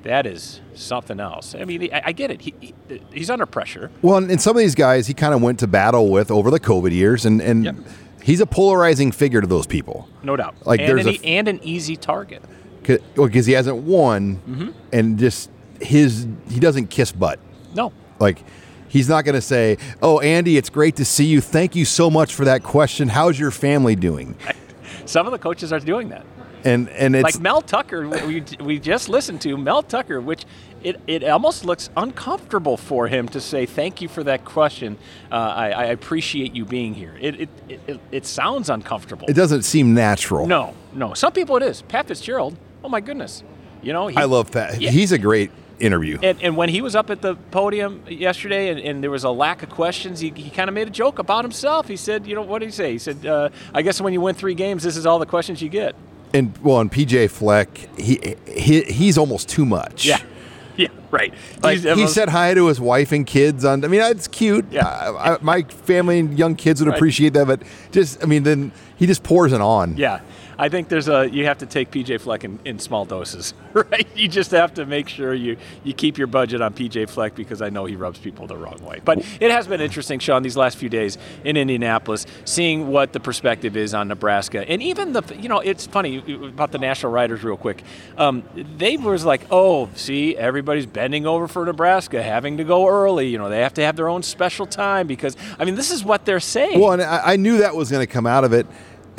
that 0.04 0.26
is 0.26 0.60
something 0.74 1.20
else. 1.20 1.56
I 1.56 1.64
mean, 1.64 1.90
I, 1.94 2.02
I 2.08 2.12
get 2.12 2.32
it. 2.32 2.42
He, 2.42 2.54
he, 2.60 2.74
he's 3.14 3.30
under 3.30 3.46
pressure. 3.46 3.90
Well, 4.02 4.18
and 4.18 4.42
some 4.42 4.56
of 4.56 4.60
these 4.60 4.76
guys 4.76 5.08
he 5.08 5.14
kind 5.14 5.34
of 5.34 5.42
went 5.42 5.60
to 5.60 5.68
battle 5.68 6.10
with 6.10 6.30
over 6.32 6.52
the 6.52 6.60
COVID 6.60 6.92
years, 6.92 7.26
and, 7.26 7.42
and 7.42 7.64
Yep. 7.66 7.76
he's 8.24 8.42
a 8.42 8.46
polarizing 8.46 9.12
figure 9.12 9.40
to 9.42 9.48
those 9.48 9.68
people. 9.68 10.10
No 10.24 10.36
doubt. 10.36 10.56
Like, 10.66 10.82
and, 10.82 10.90
there's 10.90 11.06
an, 11.06 11.16
a- 11.24 11.26
and 11.28 11.48
an 11.48 11.60
easy 11.64 11.96
target. 11.96 12.44
Because 12.84 13.46
he 13.46 13.54
hasn't 13.54 13.78
won, 13.78 14.38
Mm-hmm. 14.48 14.70
and 14.94 15.18
just 15.20 15.50
his 15.82 16.28
he 16.50 16.60
doesn't 16.60 16.88
kiss 16.88 17.12
butt. 17.12 17.40
No. 17.76 17.92
Like 18.20 18.44
he's 18.88 19.10
not 19.10 19.26
going 19.26 19.36
to 19.36 19.42
say, 19.42 19.78
"Oh, 20.02 20.20
Andy, 20.20 20.58
it's 20.58 20.70
great 20.70 20.96
to 20.98 21.06
see 21.06 21.26
you. 21.26 21.42
Thank 21.42 21.76
you 21.76 21.86
so 21.86 22.10
much 22.10 22.34
for 22.34 22.46
that 22.46 22.64
question. 22.64 23.10
How's 23.10 23.40
your 23.40 23.52
family 23.52 23.96
doing?" 23.96 24.36
Some 25.06 25.26
of 25.26 25.32
the 25.32 25.40
coaches 25.40 25.72
are 25.72 25.80
doing 25.80 26.10
that. 26.10 26.26
And 26.64 26.90
and 26.90 27.16
it's 27.16 27.24
like 27.24 27.40
Mel 27.40 27.62
Tucker, 27.62 28.08
we, 28.08 28.44
we 28.60 28.80
just 28.80 29.08
listened 29.10 29.42
to 29.42 29.56
Mel 29.58 29.84
Tucker, 29.84 30.20
which 30.20 30.44
it, 30.84 31.00
it 31.08 31.24
almost 31.24 31.64
looks 31.66 31.90
uncomfortable 31.96 32.78
for 32.78 33.08
him 33.08 33.28
to 33.30 33.40
say 33.40 33.66
thank 33.66 34.02
you 34.02 34.08
for 34.08 34.24
that 34.24 34.44
question. 34.44 34.98
Uh, 35.32 35.36
I, 35.36 35.70
I 35.70 35.84
appreciate 35.86 36.54
you 36.54 36.66
being 36.66 36.94
here. 36.94 37.16
It 37.22 37.42
it, 37.42 37.50
it, 37.70 38.00
it 38.12 38.26
sounds 38.26 38.70
uncomfortable. 38.70 39.28
it 39.30 39.34
doesn't 39.34 39.64
seem 39.64 39.94
natural. 39.94 40.48
No, 40.48 40.74
no. 40.94 41.14
Some 41.14 41.32
people 41.32 41.56
it 41.58 41.64
is. 41.64 41.84
Pat 41.84 42.08
Fitzgerald. 42.08 42.58
Oh 42.84 42.90
my 42.90 43.02
goodness. 43.02 43.44
You 43.82 43.94
know, 43.94 44.08
he, 44.08 44.18
I 44.18 44.26
love 44.26 44.52
Pat. 44.52 44.82
Yeah. 44.82 44.90
He's 44.90 45.12
a 45.12 45.20
great 45.20 45.52
interview. 45.80 46.18
And, 46.24 46.42
and 46.42 46.58
when 46.58 46.70
he 46.70 46.82
was 46.82 46.96
up 46.96 47.10
at 47.10 47.22
the 47.22 47.36
podium 47.52 48.04
yesterday 48.08 48.70
and, 48.70 48.80
and 48.80 49.04
there 49.04 49.12
was 49.12 49.24
a 49.24 49.30
lack 49.30 49.64
of 49.64 49.70
questions, 49.70 50.20
he, 50.20 50.30
he 50.36 50.50
kind 50.50 50.70
of 50.70 50.74
made 50.74 50.88
a 50.88 50.92
joke 50.92 51.20
about 51.20 51.44
himself. 51.44 51.88
He 51.88 51.96
said, 51.98 52.26
you 52.28 52.36
know, 52.36 52.42
what 52.42 52.60
did 52.60 52.66
he 52.68 52.72
say? 52.72 52.92
He 52.94 52.98
said, 52.98 53.26
uh, 53.26 53.50
I 53.74 53.82
guess 53.82 54.02
when 54.02 54.14
you 54.14 54.22
win 54.22 54.36
three 54.36 54.56
games, 54.56 54.84
this 54.84 54.98
is 54.98 55.06
all 55.06 55.20
the 55.20 55.26
questions 55.26 55.62
you 55.62 55.70
get. 55.70 55.96
And 56.34 56.58
well, 56.60 56.80
and 56.80 56.92
PJ 56.92 57.30
Fleck, 57.30 57.70
he, 57.98 58.36
he 58.48 58.82
he's 58.82 59.18
almost 59.18 59.48
too 59.50 59.66
much. 59.66 60.06
Yeah. 60.06 60.20
Yeah, 60.78 60.90
right. 61.10 61.34
Like, 61.64 61.80
he 61.80 61.90
almost- 61.90 62.14
said 62.14 62.30
hi 62.30 62.54
to 62.54 62.68
his 62.68 62.80
wife 62.80 63.12
and 63.12 63.26
kids 63.26 63.66
on. 63.66 63.84
I 63.84 63.88
mean, 63.88 64.00
it's 64.00 64.28
cute. 64.28 64.64
Yeah. 64.70 64.86
I, 64.88 65.34
I, 65.34 65.38
my 65.42 65.64
family 65.64 66.20
and 66.20 66.38
young 66.38 66.56
kids 66.56 66.80
would 66.82 66.88
Right. 66.90 66.96
appreciate 66.96 67.34
that, 67.34 67.48
but 67.48 67.64
just, 67.92 68.22
I 68.24 68.28
mean, 68.28 68.44
then 68.44 68.72
he 68.96 69.08
just 69.08 69.24
pours 69.24 69.54
it 69.54 69.60
on. 69.60 69.98
Yeah, 69.98 70.20
I 70.60 70.70
think 70.70 70.90
there's 70.90 71.08
a 71.08 71.30
you 71.30 71.46
have 71.46 71.60
to 71.60 71.66
take 71.66 71.92
PJ 71.92 72.22
Fleck 72.22 72.44
in, 72.44 72.60
in 72.66 72.80
small 72.80 73.06
doses, 73.06 73.54
right? 73.74 74.08
You 74.16 74.28
just 74.28 74.52
have 74.52 74.74
to 74.76 74.86
make 74.86 75.08
sure 75.08 75.34
you 75.34 75.58
you 75.84 75.94
keep 75.94 76.18
your 76.18 76.28
budget 76.28 76.62
on 76.62 76.74
PJ 76.74 77.10
Fleck 77.10 77.36
because 77.36 77.62
I 77.62 77.70
know 77.70 77.86
he 77.86 77.96
rubs 77.96 78.20
people 78.20 78.48
the 78.48 78.58
wrong 78.58 78.84
way. 78.84 79.00
But 79.04 79.20
it 79.40 79.52
has 79.52 79.68
been 79.68 79.82
interesting, 79.82 80.20
Sean, 80.20 80.42
these 80.42 80.58
last 80.58 80.78
few 80.78 80.90
days 80.90 81.18
in 81.44 81.58
Indianapolis, 81.58 82.26
seeing 82.46 82.88
what 82.88 83.14
the 83.14 83.20
perspective 83.20 83.78
is 83.78 83.94
on 83.94 84.08
Nebraska, 84.08 84.68
and 84.68 84.82
even 84.82 85.14
the 85.14 85.24
you 85.40 85.50
know 85.50 85.60
it's 85.60 85.86
funny 85.86 86.18
about 86.48 86.72
the 86.72 86.80
national 86.80 87.12
writers 87.12 87.44
real 87.44 87.58
quick. 87.58 87.84
Um, 88.18 88.44
they 88.78 88.98
was 88.98 89.26
like, 89.26 89.42
oh, 89.52 89.90
see, 89.94 90.36
everybody's 90.36 90.88
bending 90.88 91.28
over 91.28 91.48
for 91.48 91.66
Nebraska, 91.66 92.24
having 92.24 92.58
to 92.58 92.64
go 92.64 92.88
early. 92.88 93.28
You 93.28 93.38
know, 93.38 93.50
they 93.50 93.62
have 93.62 93.76
to 93.76 93.84
have 93.84 93.96
their 93.96 94.10
own 94.10 94.24
special 94.24 94.66
time 94.66 95.06
because 95.06 95.38
I 95.60 95.66
mean 95.66 95.76
this 95.76 95.92
is 95.92 96.04
what 96.04 96.26
they're 96.26 96.40
saying. 96.40 96.80
Well, 96.80 96.94
and 96.94 97.02
I, 97.04 97.34
I 97.34 97.36
knew 97.36 97.60
that 97.60 97.76
was 97.76 97.92
going 97.92 98.06
to 98.06 98.12
come 98.12 98.26
out 98.26 98.44
of 98.44 98.54
it. 98.54 98.66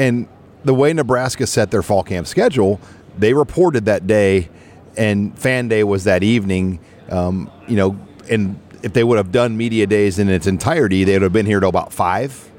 And 0.00 0.28
the 0.64 0.74
way 0.74 0.92
Nebraska 0.92 1.46
set 1.46 1.70
their 1.70 1.82
fall 1.82 2.02
camp 2.02 2.26
schedule, 2.26 2.80
they 3.18 3.32
reported 3.34 3.84
that 3.86 4.06
day, 4.06 4.48
and 4.96 5.36
fan 5.38 5.68
day 5.68 5.84
was 5.84 6.04
that 6.04 6.22
evening. 6.22 6.80
Um, 7.10 7.50
you 7.66 7.76
know, 7.76 7.98
and 8.30 8.58
if 8.82 8.92
they 8.92 9.02
would 9.04 9.16
have 9.18 9.32
done 9.32 9.56
media 9.56 9.86
days 9.86 10.18
in 10.18 10.28
its 10.28 10.46
entirety, 10.46 11.04
they 11.04 11.14
would 11.14 11.22
have 11.22 11.32
been 11.32 11.46
here 11.46 11.60
till 11.60 11.68
about 11.68 11.92
five. 11.92 12.50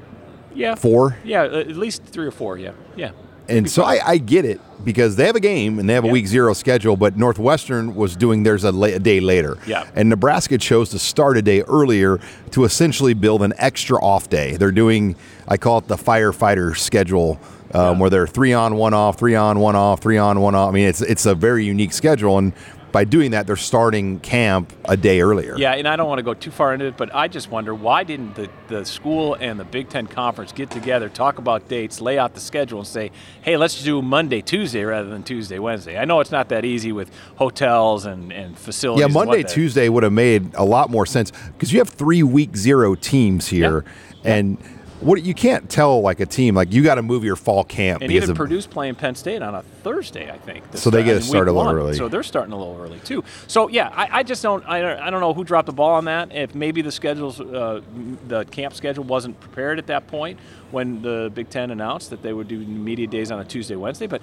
yeah, 0.54 0.74
four? 0.74 1.16
Yeah, 1.24 1.44
at 1.44 1.68
least 1.76 2.02
three 2.04 2.26
or 2.26 2.30
four. 2.32 2.58
Yeah, 2.58 2.72
yeah. 2.96 3.12
And 3.48 3.68
so 3.68 3.82
I, 3.82 3.98
I 4.04 4.18
get 4.18 4.44
it 4.44 4.60
because 4.84 5.16
they 5.16 5.26
have 5.26 5.34
a 5.34 5.40
game 5.40 5.78
and 5.80 5.88
they 5.88 5.94
have 5.94 6.04
a 6.04 6.06
Yeah. 6.06 6.12
week 6.12 6.26
zero 6.28 6.52
schedule, 6.52 6.96
but 6.96 7.16
Northwestern 7.16 7.96
was 7.96 8.14
doing 8.14 8.44
theirs 8.44 8.62
a, 8.62 8.70
la- 8.70 8.86
a 8.88 8.98
day 9.00 9.18
later. 9.18 9.58
Yeah. 9.66 9.88
And 9.96 10.08
Nebraska 10.08 10.56
chose 10.56 10.90
to 10.90 11.00
start 11.00 11.36
a 11.36 11.42
day 11.42 11.62
earlier 11.62 12.20
to 12.52 12.64
essentially 12.64 13.12
build 13.14 13.42
an 13.42 13.52
extra 13.58 13.98
off 14.00 14.28
day. 14.28 14.56
They're 14.56 14.70
doing, 14.70 15.16
I 15.48 15.56
call 15.56 15.78
it 15.78 15.88
the 15.88 15.96
firefighter 15.96 16.76
schedule, 16.76 17.40
um, 17.72 17.98
where 17.98 18.10
they're 18.10 18.26
three 18.26 18.52
on, 18.52 18.76
one 18.76 18.94
off, 18.94 19.18
three 19.18 19.34
on, 19.34 19.58
one 19.58 19.76
off, 19.76 20.00
three 20.00 20.18
on, 20.18 20.40
one 20.40 20.54
off. 20.54 20.68
I 20.68 20.72
mean, 20.72 20.88
it's 20.88 21.00
it's 21.00 21.26
a 21.26 21.34
very 21.34 21.64
unique 21.64 21.92
schedule, 21.92 22.38
and 22.38 22.52
by 22.92 23.04
doing 23.04 23.30
that, 23.32 23.46
they're 23.46 23.56
starting 23.56 24.20
camp 24.20 24.72
a 24.84 24.96
day 24.96 25.20
earlier. 25.20 25.56
Yeah, 25.56 25.74
and 25.74 25.86
I 25.86 25.96
don't 25.96 26.08
want 26.08 26.18
to 26.18 26.22
go 26.22 26.34
too 26.34 26.50
far 26.50 26.74
into 26.74 26.86
it, 26.86 26.96
but 26.96 27.14
I 27.14 27.28
just 27.28 27.50
wonder 27.50 27.74
why 27.74 28.04
didn't 28.04 28.34
the, 28.34 28.50
the 28.68 28.84
school 28.84 29.34
and 29.34 29.58
the 29.58 29.64
Big 29.64 29.88
Ten 29.88 30.06
Conference 30.06 30.52
get 30.52 30.70
together, 30.70 31.08
talk 31.08 31.38
about 31.38 31.68
dates, 31.68 32.00
lay 32.00 32.18
out 32.18 32.34
the 32.34 32.40
schedule, 32.40 32.80
and 32.80 32.88
say, 32.88 33.10
hey, 33.42 33.56
let's 33.56 33.82
do 33.82 34.02
Monday, 34.02 34.40
Tuesday 34.40 34.84
rather 34.84 35.08
than 35.08 35.22
Tuesday, 35.22 35.58
Wednesday. 35.58 35.98
I 35.98 36.04
know 36.04 36.20
it's 36.20 36.32
not 36.32 36.48
that 36.48 36.64
easy 36.64 36.92
with 36.92 37.10
hotels 37.36 38.06
and, 38.06 38.32
and 38.32 38.58
facilities. 38.58 39.02
Yeah, 39.02 39.12
Monday. 39.12 39.42
Tuesday 39.42 39.88
would 39.88 40.02
have 40.02 40.12
made 40.12 40.54
a 40.54 40.64
lot 40.64 40.90
more 40.90 41.06
sense 41.06 41.30
because 41.30 41.72
you 41.72 41.78
have 41.78 41.88
three 41.88 42.22
week 42.22 42.56
zero 42.56 42.94
teams 42.94 43.48
here, 43.48 43.84
and 44.24 44.58
what 45.00 45.22
you 45.22 45.34
can't 45.34 45.68
tell 45.70 46.00
like 46.00 46.20
a 46.20 46.26
team 46.26 46.54
like 46.54 46.72
you 46.72 46.82
got 46.82 46.96
to 46.96 47.02
move 47.02 47.24
your 47.24 47.36
fall 47.36 47.64
camp 47.64 48.02
And 48.02 48.08
because 48.08 48.24
even 48.28 48.32
of, 48.32 48.36
Purdue's 48.36 48.66
playing 48.66 48.96
Penn 48.96 49.14
State 49.14 49.42
on 49.42 49.54
a 49.54 49.62
Thursday, 49.82 50.30
I 50.30 50.36
think. 50.38 50.64
So 50.74 50.90
they 50.90 51.02
get 51.02 51.14
week 51.16 51.24
start 51.24 51.48
a 51.48 51.52
little 51.52 51.72
early. 51.72 51.94
So 51.94 52.08
they're 52.08 52.22
starting 52.22 52.52
a 52.52 52.58
little 52.58 52.78
early 52.80 52.98
too. 53.00 53.24
So 53.46 53.68
yeah, 53.68 53.88
I, 53.94 54.18
I 54.18 54.22
just 54.22 54.42
don't 54.42 54.64
I, 54.66 54.80
don't- 54.80 55.00
I 55.00 55.10
don't 55.10 55.20
know 55.20 55.32
who 55.34 55.44
dropped 55.44 55.66
the 55.66 55.72
ball 55.72 55.92
on 55.94 56.04
that. 56.04 56.32
If 56.34 56.54
maybe 56.54 56.82
the 56.82 56.92
schedules, 56.92 57.40
uh, 57.40 57.80
the 58.28 58.44
camp 58.46 58.74
schedule 58.74 59.04
wasn't 59.04 59.38
prepared 59.40 59.78
at 59.78 59.86
that 59.88 60.06
point 60.06 60.38
when 60.70 61.02
the 61.02 61.30
Big 61.34 61.48
Ten 61.50 61.70
announced 61.70 62.10
that 62.10 62.22
they 62.22 62.32
would 62.32 62.48
do 62.48 62.58
media 62.58 63.06
days 63.06 63.30
on 63.30 63.40
a 63.40 63.44
Tuesday, 63.44 63.76
Wednesday, 63.76 64.06
but. 64.06 64.22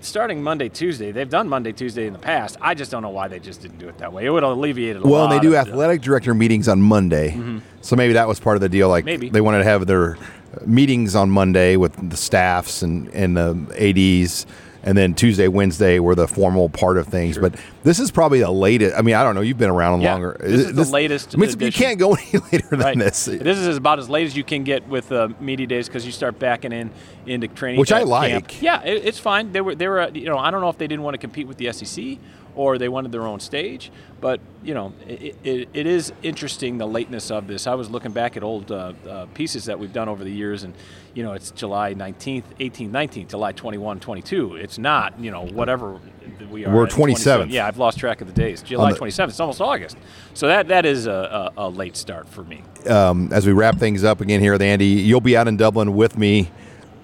Starting 0.00 0.42
Monday, 0.42 0.68
Tuesday, 0.68 1.10
they've 1.10 1.28
done 1.28 1.48
Monday, 1.48 1.72
Tuesday 1.72 2.06
in 2.06 2.12
the 2.12 2.18
past. 2.18 2.56
I 2.60 2.74
just 2.74 2.90
don't 2.90 3.02
know 3.02 3.10
why 3.10 3.28
they 3.28 3.38
just 3.38 3.62
didn't 3.62 3.78
do 3.78 3.88
it 3.88 3.98
that 3.98 4.12
way. 4.12 4.26
It 4.26 4.30
would 4.30 4.42
have 4.42 4.52
alleviated 4.52 5.02
a 5.02 5.06
well, 5.06 5.24
lot. 5.24 5.32
and 5.32 5.40
they 5.40 5.48
do 5.48 5.56
athletic 5.56 6.02
director 6.02 6.34
meetings 6.34 6.68
on 6.68 6.80
Monday, 6.80 7.30
mm-hmm. 7.30 7.58
so 7.80 7.96
maybe 7.96 8.12
that 8.14 8.28
was 8.28 8.38
part 8.38 8.56
of 8.56 8.60
the 8.60 8.68
deal. 8.68 8.88
Like 8.88 9.04
Maybe. 9.04 9.28
they 9.28 9.40
wanted 9.40 9.58
to 9.58 9.64
have 9.64 9.86
their 9.86 10.16
meetings 10.64 11.14
on 11.14 11.30
Monday 11.30 11.76
with 11.76 12.10
the 12.10 12.16
staffs 12.16 12.82
and 12.82 13.08
and 13.08 13.36
the 13.36 13.54
ads. 13.78 14.46
And 14.86 14.96
then 14.96 15.14
Tuesday, 15.14 15.48
Wednesday 15.48 15.98
were 15.98 16.14
the 16.14 16.28
formal 16.28 16.68
part 16.68 16.96
of 16.96 17.08
things, 17.08 17.36
but 17.36 17.56
this 17.82 17.98
is 17.98 18.12
probably 18.12 18.38
the 18.38 18.50
latest. 18.52 18.96
I 18.96 19.02
mean, 19.02 19.16
I 19.16 19.24
don't 19.24 19.34
know. 19.34 19.40
You've 19.40 19.58
been 19.58 19.68
around 19.68 20.00
Yeah, 20.00 20.12
longer. 20.12 20.36
this 20.40 20.68
is 20.68 20.74
the 20.74 20.84
latest 20.84 21.34
I 21.34 21.38
mean, 21.38 21.58
you 21.58 21.72
can't 21.72 21.98
go 21.98 22.14
any 22.32 22.40
later 22.52 22.68
than 22.70 22.78
Right. 22.80 22.96
this. 22.96 23.24
This 23.24 23.58
is 23.58 23.76
about 23.76 23.98
as 23.98 24.08
late 24.08 24.26
as 24.26 24.36
you 24.36 24.44
can 24.44 24.62
get 24.62 24.86
with 24.88 25.10
uh, 25.10 25.28
media 25.40 25.66
days 25.66 25.88
because 25.88 26.06
you 26.06 26.12
start 26.12 26.38
backing 26.38 26.70
in 26.72 26.90
into 27.26 27.48
training. 27.48 27.80
Which 27.80 27.90
I 27.90 27.98
camp. 28.04 28.10
like. 28.10 28.62
Yeah, 28.62 28.80
it, 28.84 29.04
it's 29.04 29.18
fine. 29.18 29.50
They 29.50 29.60
were 29.60 29.74
they 29.74 29.88
were 29.88 30.02
uh, 30.02 30.10
you 30.14 30.26
know 30.26 30.38
I 30.38 30.52
don't 30.52 30.60
know 30.60 30.68
if 30.70 30.78
they 30.78 30.86
didn't 30.86 31.02
want 31.02 31.14
to 31.14 31.18
compete 31.18 31.48
with 31.48 31.56
the 31.58 31.72
SEC 31.72 32.18
or 32.56 32.78
they 32.78 32.88
wanted 32.88 33.12
their 33.12 33.22
own 33.22 33.38
stage, 33.38 33.92
but 34.20 34.40
you 34.64 34.74
know 34.74 34.92
it, 35.06 35.36
it, 35.44 35.68
it 35.72 35.86
is 35.86 36.12
interesting 36.22 36.78
the 36.78 36.86
lateness 36.86 37.30
of 37.30 37.46
this. 37.46 37.66
I 37.66 37.74
was 37.74 37.88
looking 37.90 38.12
back 38.12 38.36
at 38.36 38.42
old 38.42 38.72
uh, 38.72 38.94
uh, 39.08 39.26
pieces 39.34 39.66
that 39.66 39.78
we've 39.78 39.92
done 39.92 40.08
over 40.08 40.24
the 40.24 40.32
years, 40.32 40.64
and 40.64 40.74
you 41.14 41.22
know 41.22 41.32
it's 41.34 41.50
July 41.52 41.94
19th, 41.94 42.44
18th, 42.58 42.90
19th, 42.90 43.28
July 43.28 43.52
21, 43.52 44.00
22. 44.00 44.56
It's 44.56 44.78
not 44.78 45.20
you 45.20 45.30
know 45.30 45.44
whatever 45.46 46.00
we 46.50 46.64
are. 46.64 46.74
We're 46.74 46.86
at 46.86 46.90
27th. 46.92 47.50
Yeah, 47.50 47.66
I've 47.66 47.78
lost 47.78 47.98
track 47.98 48.20
of 48.20 48.26
the 48.26 48.32
days. 48.32 48.62
July 48.62 48.92
the- 48.92 48.98
27th. 48.98 49.28
It's 49.28 49.40
almost 49.40 49.60
August. 49.60 49.96
So 50.34 50.48
that 50.48 50.68
that 50.68 50.84
is 50.86 51.06
a, 51.06 51.52
a, 51.56 51.66
a 51.66 51.68
late 51.68 51.96
start 51.96 52.28
for 52.28 52.42
me. 52.42 52.62
um, 52.88 53.32
as 53.32 53.46
we 53.46 53.52
wrap 53.52 53.76
things 53.78 54.02
up 54.02 54.20
again 54.20 54.40
here 54.40 54.52
with 54.52 54.62
Andy, 54.62 54.86
you'll 54.86 55.20
be 55.20 55.36
out 55.36 55.46
in 55.46 55.56
Dublin 55.56 55.94
with 55.94 56.16
me. 56.18 56.50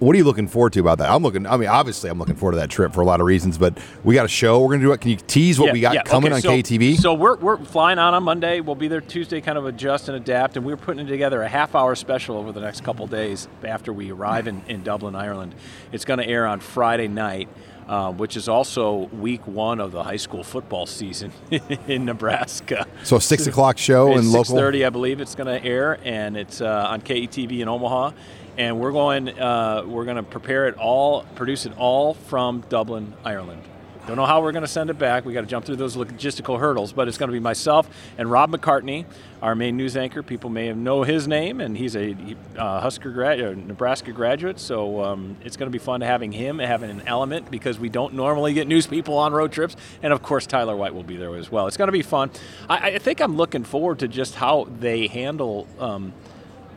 What 0.03 0.17
are 0.17 0.19
you 0.19 0.25
looking 0.25 0.49
forward 0.49 0.73
to 0.73 0.81
about 0.81 0.99
that? 0.99 1.11
I'm 1.11 1.23
looking. 1.23 1.47
I 1.47 1.57
mean, 1.57 1.69
obviously, 1.69 2.11
I'm 2.11 2.19
looking 2.19 2.35
forward 2.35 2.53
to 2.53 2.59
that 2.59 2.71
trip 2.71 2.93
for 2.93 3.03
a 3.03 3.05
lot 3.05 3.21
of 3.21 3.27
reasons. 3.27 3.57
But 3.57 3.79
we 4.03 4.17
got 4.17 4.25
a 4.25 4.29
show. 4.29 4.61
We're 4.61 4.67
going 4.69 4.81
to 4.81 4.87
do 4.87 4.93
it. 4.93 5.01
Can 5.01 5.13
you 5.13 5.17
tease 5.17 5.61
what 5.61 5.67
Yeah, 5.67 5.73
we 5.75 5.81
got 5.81 5.95
yeah, 5.95 6.03
coming 6.03 6.33
okay, 6.33 6.37
on 6.37 6.43
so- 6.43 6.51
KETV? 6.51 6.97
So 6.99 7.15
we're, 7.15 7.37
we're 7.37 7.59
flying 7.65 8.01
out 8.01 8.13
on 8.13 8.25
Monday. 8.25 8.61
We'll 8.61 8.75
be 8.75 8.89
there 8.89 9.01
Tuesday, 9.01 9.41
kind 9.41 9.57
of 9.57 9.65
adjust 9.67 10.09
and 10.09 10.17
adapt, 10.17 10.57
and 10.57 10.67
we're 10.67 10.77
putting 10.77 11.07
together 11.07 11.43
a 11.43 11.49
half 11.49 11.77
hour 11.77 11.95
special 11.95 12.37
over 12.37 12.51
the 12.51 12.61
next 12.61 12.83
couple 12.83 13.07
days 13.07 13.47
after 13.63 13.93
we 13.93 14.11
arrive 14.11 14.49
in, 14.49 14.63
in 14.67 14.83
Dublin, 14.83 15.15
Ireland. 15.15 15.55
It's 15.93 16.05
going 16.05 16.19
to 16.19 16.27
air 16.27 16.49
on 16.49 16.59
Friday 16.59 17.07
night. 17.09 17.49
Uh, 17.89 18.13
which 18.13 18.37
is 18.37 18.49
also 18.49 19.09
week 19.09 19.45
one 19.45 19.81
of 19.81 19.91
the 19.91 20.05
high 20.05 20.17
school 20.17 20.45
football 20.45 20.87
season 20.87 21.33
in 21.89 22.05
Nebraska. 22.05 22.87
so 23.03 23.19
six 23.19 23.49
o'clock 23.49 23.77
show 23.77 24.13
and 24.17 24.31
local. 24.31 24.55
6:30, 24.55 24.87
I 24.87 24.91
believe 24.91 25.21
it's 25.21 25.35
going 25.35 25.49
to 25.49 25.63
air, 25.69 25.99
and 26.05 26.37
it's 26.37 26.61
uh, 26.61 26.87
on 26.89 27.01
KETV 27.03 27.59
in 27.59 27.67
Omaha. 27.69 28.13
And 28.59 28.79
we're 28.79 28.93
going, 28.93 29.29
uh, 29.29 29.85
we're 29.87 30.05
going 30.05 30.19
to 30.19 30.23
prepare 30.23 30.69
it 30.69 30.77
all, 30.77 31.25
produce 31.35 31.65
it 31.65 31.77
all 31.79 32.15
from 32.15 32.63
Dublin, 32.69 33.15
Ireland. 33.25 33.63
Don't 34.07 34.17
know 34.17 34.27
how 34.27 34.43
we're 34.43 34.51
going 34.51 34.65
to 34.65 34.69
send 34.69 34.91
it 34.91 34.99
back. 34.99 35.25
We 35.25 35.33
got 35.33 35.43
to 35.43 35.47
jump 35.47 35.65
through 35.65 35.77
those 35.77 35.95
logistical 35.95 36.59
hurdles, 36.59 36.93
but 36.93 37.07
it's 37.07 37.19
going 37.19 37.29
to 37.29 37.33
be 37.33 37.39
myself 37.39 37.89
and 38.19 38.29
Rob 38.29 38.51
McCartney, 38.51 39.05
our 39.41 39.55
main 39.55 39.77
news 39.77 39.97
anchor. 39.97 40.25
People 40.25 40.51
may 40.51 40.73
know 40.73 41.05
his 41.05 41.29
name, 41.29 41.61
and 41.61 41.79
he's 41.79 41.95
a 41.95 42.17
uh, 42.57 42.81
Husker 42.81 43.11
grad, 43.11 43.41
uh, 43.41 43.53
Nebraska 43.53 44.11
graduate. 44.11 44.59
So 44.59 45.05
um, 45.05 45.37
it's 45.45 45.57
going 45.57 45.69
to 45.69 45.73
be 45.73 45.79
fun 45.83 46.01
having 46.01 46.33
him, 46.33 46.59
having 46.59 46.91
an 46.91 47.03
element 47.07 47.49
because 47.49 47.79
we 47.79 47.89
don't 47.89 48.15
normally 48.15 48.55
get 48.55 48.67
news 48.67 48.89
people 48.89 49.17
on 49.19 49.33
road 49.33 49.53
trips, 49.53 49.77
and 50.03 50.13
of 50.13 50.21
course 50.21 50.47
Tyler 50.47 50.77
White 50.77 50.95
will 50.95 51.05
be 51.05 51.17
there 51.17 51.37
as 51.37 51.53
well. 51.53 51.69
It's 51.69 51.77
going 51.77 51.89
to 51.89 51.93
be 51.93 52.03
fun. 52.03 52.33
I, 52.69 52.95
I 52.95 52.99
think 52.99 53.21
I'm 53.21 53.37
looking 53.37 53.63
forward 53.63 54.01
to 54.01 54.09
just 54.09 54.35
how 54.35 54.67
they 54.81 55.07
handle. 55.07 55.69
Um, 55.79 56.13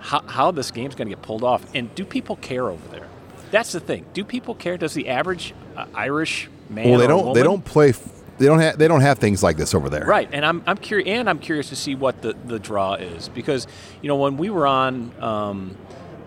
how, 0.06 0.22
how 0.22 0.52
this 0.52 0.72
game's 0.72 0.96
going 0.96 1.10
to 1.10 1.16
get 1.16 1.22
pulled 1.24 1.44
off, 1.44 1.66
and 1.74 1.94
do 1.96 2.06
people 2.06 2.36
care 2.38 2.70
over 2.70 2.88
there? 2.90 3.08
That's 3.52 3.72
the 3.72 3.80
thing. 3.80 4.06
Do 4.14 4.24
people 4.24 4.56
care? 4.56 4.78
Does 4.78 4.94
the 4.94 5.08
average 5.10 5.54
uh, 5.76 5.86
Irish 5.94 6.50
man? 6.70 6.90
Well, 6.90 7.00
they 7.00 7.06
or 7.06 7.10
don't. 7.10 7.20
Woman, 7.26 7.34
They 7.34 7.44
don't 7.44 7.64
play. 7.66 7.90
f- 7.90 8.10
They 8.38 8.46
don't 8.48 8.60
have. 8.60 8.78
They 8.78 8.88
don't 8.88 9.02
have 9.02 9.20
things 9.20 9.42
like 9.44 9.58
this 9.58 9.74
over 9.74 9.90
there. 9.90 10.06
Right, 10.06 10.30
and 10.32 10.46
I'm, 10.46 10.64
I'm 10.68 10.78
curious, 10.78 11.08
and 11.08 11.30
I'm 11.30 11.40
curious 11.40 11.70
to 11.70 11.76
see 11.76 11.96
what 11.96 12.22
the, 12.22 12.34
the 12.46 12.60
draw 12.60 12.96
is 12.96 13.30
because 13.30 13.68
you 14.02 14.08
know 14.08 14.16
when 14.18 14.38
we 14.38 14.50
were 14.50 14.68
on 14.68 15.12
um, 15.22 15.78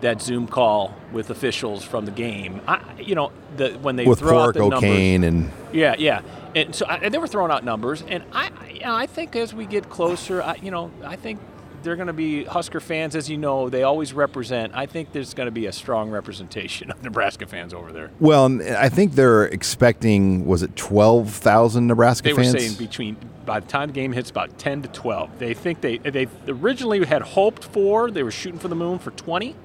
that 0.01 0.21
Zoom 0.21 0.47
call 0.47 0.95
with 1.11 1.29
officials 1.29 1.83
from 1.83 2.05
the 2.05 2.11
game, 2.11 2.61
I, 2.67 2.81
you 2.99 3.15
know 3.15 3.31
the 3.57 3.71
when 3.81 3.95
they 3.95 4.05
With 4.05 4.19
throw 4.19 4.39
out 4.39 4.53
Clark 4.53 4.55
the 4.55 4.59
numbers, 4.69 5.27
and 5.27 5.51
yeah, 5.73 5.95
yeah, 5.99 6.21
and 6.55 6.73
so 6.73 6.85
I, 6.87 6.95
and 6.97 7.13
they 7.13 7.17
were 7.19 7.27
throwing 7.27 7.51
out 7.51 7.63
numbers, 7.63 8.01
and 8.07 8.23
I, 8.33 8.49
I- 8.59 8.69
you 8.69 8.85
know, 8.85 8.95
I 8.95 9.07
think 9.07 9.35
as 9.35 9.53
we 9.53 9.65
get 9.65 9.89
closer, 9.89 10.41
I, 10.41 10.55
you 10.55 10.71
know, 10.71 10.89
I 11.03 11.17
think 11.17 11.39
they're 11.83 11.95
going 11.95 12.07
to 12.07 12.13
be 12.13 12.43
Husker 12.43 12.79
fans, 12.79 13.15
as 13.15 13.29
you 13.29 13.37
know, 13.37 13.69
they 13.69 13.83
always 13.83 14.13
represent. 14.13 14.73
I 14.75 14.85
think 14.85 15.11
there's 15.11 15.33
going 15.33 15.47
to 15.47 15.51
be 15.51 15.65
a 15.65 15.71
strong 15.71 16.09
representation 16.09 16.91
of 16.91 17.03
Nebraska 17.03 17.45
fans 17.45 17.73
over 17.73 17.91
there. 17.91 18.11
well, 18.19 18.61
I 18.61 18.89
think 18.89 19.13
they're 19.13 19.45
expecting. 19.45 20.45
Was 20.45 20.63
it 20.63 20.75
twelve 20.75 21.31
thousand 21.31 21.87
Nebraska 21.87 22.35
fans? 22.35 22.53
They 22.53 22.53
were 22.53 22.59
saying 22.59 22.77
between 22.77 23.17
by 23.45 23.59
the 23.59 23.67
time 23.67 23.87
the 23.87 23.93
game 23.93 24.11
hits 24.11 24.29
about 24.29 24.59
10 24.59 24.83
to 24.83 24.87
12. 24.89 25.39
They 25.39 25.55
think 25.55 25.81
they 25.81 25.97
they 25.97 26.27
originally 26.47 27.03
had 27.03 27.23
hoped 27.23 27.63
for 27.63 28.11
they 28.11 28.21
were 28.21 28.31
shooting 28.31 28.59
for 28.59 28.67
the 28.67 28.75
moon 28.75 28.99
for 28.99 29.11
20. 29.11 29.55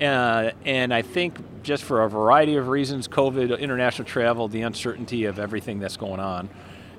Uh, 0.00 0.50
and 0.64 0.92
I 0.92 1.02
think 1.02 1.38
just 1.62 1.84
for 1.84 2.02
a 2.02 2.08
variety 2.08 2.56
of 2.56 2.66
reasons, 2.66 3.06
COVID, 3.06 3.56
international 3.60 4.08
travel, 4.08 4.48
the 4.48 4.62
uncertainty 4.62 5.26
of 5.26 5.38
everything 5.38 5.78
that's 5.78 5.96
going 5.96 6.18
on 6.18 6.48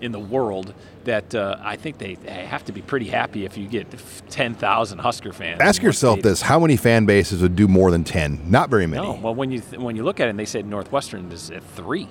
in 0.03 0.11
the 0.11 0.19
world, 0.19 0.73
that 1.05 1.33
uh, 1.33 1.57
I 1.61 1.77
think 1.77 1.97
they, 1.97 2.15
they 2.15 2.45
have 2.45 2.65
to 2.65 2.71
be 2.71 2.81
pretty 2.81 3.07
happy 3.07 3.45
if 3.45 3.57
you 3.57 3.67
get 3.67 3.87
10,000 4.29 4.99
Husker 4.99 5.31
fans. 5.31 5.61
Ask 5.61 5.81
yourself 5.81 6.21
this: 6.21 6.41
How 6.41 6.59
many 6.59 6.77
fan 6.77 7.05
bases 7.05 7.41
would 7.41 7.55
do 7.55 7.67
more 7.67 7.89
than 7.89 8.03
ten? 8.03 8.41
Not 8.51 8.69
very 8.69 8.85
many. 8.85 9.07
No, 9.07 9.13
well, 9.13 9.33
when 9.33 9.51
you 9.51 9.61
th- 9.61 9.81
when 9.81 9.95
you 9.95 10.03
look 10.03 10.19
at 10.19 10.27
it, 10.27 10.31
and 10.31 10.39
they 10.39 10.45
said 10.45 10.65
Northwestern 10.65 11.31
is 11.31 11.49
at 11.49 11.63
three. 11.63 12.07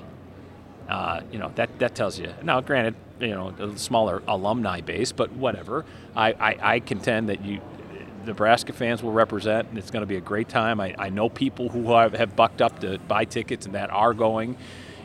Uh, 0.88 1.20
you 1.30 1.38
know 1.38 1.52
that 1.54 1.78
that 1.78 1.94
tells 1.94 2.18
you. 2.18 2.32
Now, 2.42 2.60
granted, 2.60 2.94
you 3.20 3.28
know 3.28 3.48
a 3.58 3.78
smaller 3.78 4.22
alumni 4.26 4.80
base, 4.80 5.12
but 5.12 5.30
whatever. 5.32 5.84
I, 6.16 6.32
I, 6.32 6.74
I 6.74 6.80
contend 6.80 7.28
that 7.28 7.44
you 7.44 7.60
Nebraska 8.26 8.72
fans 8.72 9.02
will 9.02 9.12
represent, 9.12 9.68
and 9.68 9.78
it's 9.78 9.90
going 9.90 10.02
to 10.02 10.06
be 10.06 10.16
a 10.16 10.20
great 10.20 10.48
time. 10.48 10.80
I, 10.80 10.94
I 10.98 11.10
know 11.10 11.28
people 11.28 11.68
who 11.68 11.92
have, 11.92 12.12
have 12.14 12.36
bucked 12.36 12.62
up 12.62 12.80
to 12.80 12.98
buy 12.98 13.24
tickets 13.24 13.66
and 13.66 13.74
that 13.74 13.90
are 13.90 14.14
going. 14.14 14.56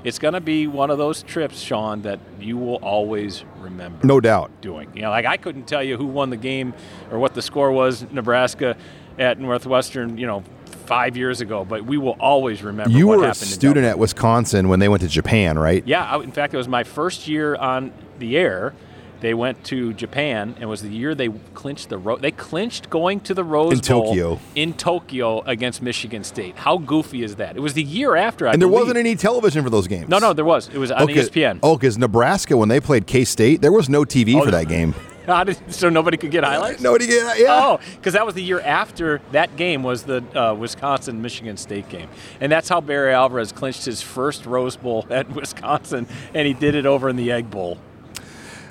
It's 0.03 0.19
going 0.19 0.33
to 0.35 0.41
be 0.41 0.67
one 0.67 0.89
of 0.89 0.97
those 0.97 1.23
trips, 1.23 1.59
Sean, 1.59 2.03
that 2.03 2.19
you 2.39 2.57
will 2.57 2.75
always 2.75 3.43
remember 3.59 4.05
No 4.05 4.19
doubt. 4.19 4.51
doing. 4.61 4.89
You 4.95 5.01
know, 5.01 5.09
like 5.09 5.25
I 5.25 5.37
couldn't 5.37 5.67
tell 5.67 5.83
you 5.83 5.97
who 5.97 6.05
won 6.05 6.29
the 6.29 6.37
game 6.37 6.73
or 7.11 7.19
what 7.19 7.33
the 7.33 7.41
score 7.41 7.71
was, 7.71 8.05
Nebraska 8.11 8.77
at 9.17 9.39
Northwestern, 9.39 10.17
you 10.17 10.27
know, 10.27 10.43
five 10.85 11.17
years 11.17 11.41
ago, 11.41 11.65
but 11.65 11.85
we 11.85 11.97
will 11.97 12.15
always 12.19 12.63
remember 12.63 12.97
You 12.97 13.07
were 13.07 13.25
a 13.25 13.33
student 13.35 13.85
at 13.85 13.99
Wisconsin 13.99 14.69
when 14.69 14.79
they 14.79 14.87
went 14.87 15.01
to 15.01 15.09
Japan, 15.09 15.59
right? 15.59 15.83
Yeah, 15.85 16.05
I, 16.05 16.21
in 16.23 16.31
fact, 16.31 16.53
it 16.53 16.57
was 16.57 16.67
my 16.67 16.83
first 16.83 17.27
year 17.27 17.55
on 17.55 17.91
the 18.19 18.37
air. 18.37 18.73
They 19.19 19.33
went 19.33 19.63
to 19.65 19.93
Japan, 19.93 20.53
and 20.55 20.63
it 20.63 20.67
was 20.67 20.81
the 20.81 20.89
year 20.89 21.15
they 21.15 21.29
clinched 21.53 21.89
the 21.89 21.97
road. 21.97 22.21
they 22.21 22.31
clinched 22.31 22.89
going 22.89 23.19
to 23.21 23.33
the 23.33 23.43
Rose 23.43 23.73
In 23.73 23.79
Bowl 23.79 24.05
Tokyo. 24.07 24.39
in 24.55 24.73
Tokyo 24.73 25.41
against 25.41 25.81
Michigan 25.81 26.23
State. 26.23 26.55
How 26.57 26.77
goofy 26.77 27.23
is 27.23 27.37
that? 27.37 27.55
It 27.57 27.61
was 27.61 27.73
the 27.73 27.83
year 27.83 28.15
after, 28.15 28.47
I 28.47 28.53
And 28.53 28.61
there 28.61 28.67
believe. 28.69 28.81
wasn't 28.83 28.97
any 28.99 29.15
television 29.15 29.63
for 29.63 29.69
those 29.69 29.87
games. 29.87 30.07
No, 30.09 30.19
no, 30.19 30.33
there 30.33 30.45
was. 30.45 30.69
It 30.69 30.77
was 30.77 30.91
on 30.91 31.03
Okay. 31.03 31.15
ESPN. 31.15 31.59
Oh, 31.63 31.77
because 31.77 31.97
Nebraska 31.97 32.55
when 32.55 32.69
they 32.69 32.79
played 32.79 33.07
K 33.07 33.23
State, 33.25 33.61
there 33.61 33.71
was 33.71 33.89
no 33.89 34.03
TV 34.03 34.35
Oh, 34.39 34.45
for 34.45 34.51
that 34.51 34.67
game. 34.67 34.93
Did- 35.45 35.57
so 35.73 35.89
nobody 35.89 36.15
could 36.15 36.31
get 36.31 36.45
highlights. 36.45 36.79
Nobody 36.81 37.05
get 37.05 37.37
yeah. 37.37 37.47
Oh, 37.61 37.79
because 37.97 38.13
that 38.13 38.25
was 38.25 38.33
the 38.35 38.41
year 38.43 38.61
after 38.61 39.19
that 39.33 39.57
game 39.57 39.83
was 39.83 40.03
the 40.03 40.23
uh, 40.33 40.53
Wisconsin 40.53 41.21
Michigan 41.21 41.57
State 41.57 41.89
game, 41.89 42.07
and 42.39 42.49
that's 42.49 42.69
how 42.69 42.79
Barry 42.79 43.13
Alvarez 43.13 43.51
clinched 43.51 43.83
his 43.83 44.01
first 44.01 44.45
Rose 44.45 44.77
Bowl 44.77 45.05
at 45.11 45.29
Wisconsin, 45.31 46.07
and 46.33 46.47
he 46.47 46.53
did 46.53 46.75
it 46.75 46.85
over 46.85 47.09
in 47.09 47.17
the 47.17 47.29
Egg 47.33 47.51
Bowl. 47.51 47.77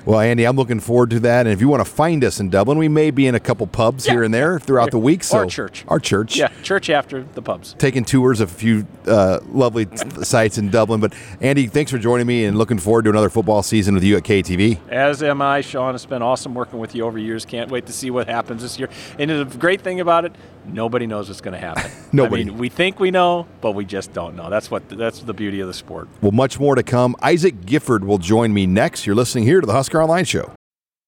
Well, 0.07 0.21
Andy, 0.21 0.45
I'm 0.45 0.55
looking 0.55 0.79
forward 0.79 1.09
to 1.09 1.19
that. 1.19 1.47
And 1.47 1.53
if 1.53 1.59
you 1.59 1.67
want 1.67 1.85
to 1.85 1.91
find 1.91 2.23
us 2.23 2.39
in 2.39 2.49
Dublin, 2.49 2.77
we 2.77 2.87
may 2.87 3.11
be 3.11 3.27
in 3.27 3.35
a 3.35 3.41
couple 3.41 3.67
pubs 3.67 4.05
Yeah. 4.07 4.13
here 4.13 4.23
and 4.23 4.33
there 4.33 4.57
throughout 4.57 4.91
the 4.91 4.97
week. 4.97 5.21
So 5.21 5.39
Our 5.39 5.45
church. 5.47 5.83
Our 5.89 5.99
church. 5.99 6.37
Yeah, 6.37 6.47
church 6.63 6.89
after 6.89 7.23
the 7.23 7.41
pubs. 7.41 7.75
Taking 7.77 8.05
tours 8.05 8.39
of 8.39 8.49
a 8.49 8.53
few 8.53 8.87
uh, 9.05 9.39
lovely 9.51 9.85
sites 10.23 10.57
in 10.57 10.69
Dublin. 10.69 11.01
But 11.01 11.13
Andy, 11.41 11.67
thanks 11.67 11.91
for 11.91 11.97
joining 11.97 12.25
me 12.25 12.45
and 12.45 12.57
looking 12.57 12.79
forward 12.79 13.03
to 13.03 13.09
another 13.09 13.29
football 13.29 13.61
season 13.63 13.95
with 13.95 14.03
you 14.05 14.15
at 14.15 14.23
KETV. 14.23 14.79
As 14.89 15.21
am 15.21 15.41
I, 15.41 15.59
Sean. 15.59 15.93
It's 15.93 16.05
been 16.05 16.21
awesome 16.21 16.53
working 16.53 16.79
with 16.79 16.95
you 16.95 17.03
over 17.03 17.19
years. 17.19 17.43
Can't 17.43 17.69
wait 17.69 17.85
to 17.87 17.91
see 17.91 18.09
what 18.09 18.29
happens 18.29 18.61
this 18.61 18.79
year. 18.79 18.87
And 19.19 19.29
the 19.29 19.43
great 19.57 19.81
thing 19.81 19.99
about 19.99 20.23
it, 20.23 20.31
nobody 20.67 21.07
knows 21.07 21.27
what's 21.27 21.41
going 21.41 21.53
to 21.53 21.59
happen. 21.59 21.91
Nobody. 22.11 22.43
I 22.43 22.45
mean, 22.45 22.57
we 22.57 22.69
think 22.69 22.99
we 22.99 23.11
know, 23.11 23.47
but 23.61 23.71
we 23.71 23.85
just 23.85 24.13
don't 24.13 24.35
know. 24.35 24.49
That's 24.49 24.71
what. 24.71 24.87
That's 24.89 25.19
the 25.19 25.33
beauty 25.33 25.59
of 25.59 25.67
the 25.67 25.73
sport. 25.73 26.07
Well, 26.21 26.31
much 26.31 26.59
more 26.59 26.75
to 26.75 26.83
come. 26.83 27.15
Isaac 27.21 27.65
Gifford 27.65 28.03
will 28.03 28.17
join 28.17 28.53
me 28.53 28.65
next. 28.65 29.05
You're 29.05 29.15
listening 29.15 29.43
here 29.43 29.59
to 29.59 29.67
the 29.67 29.73
Husker 29.73 30.01
Online 30.01 30.25
Show. 30.25 30.53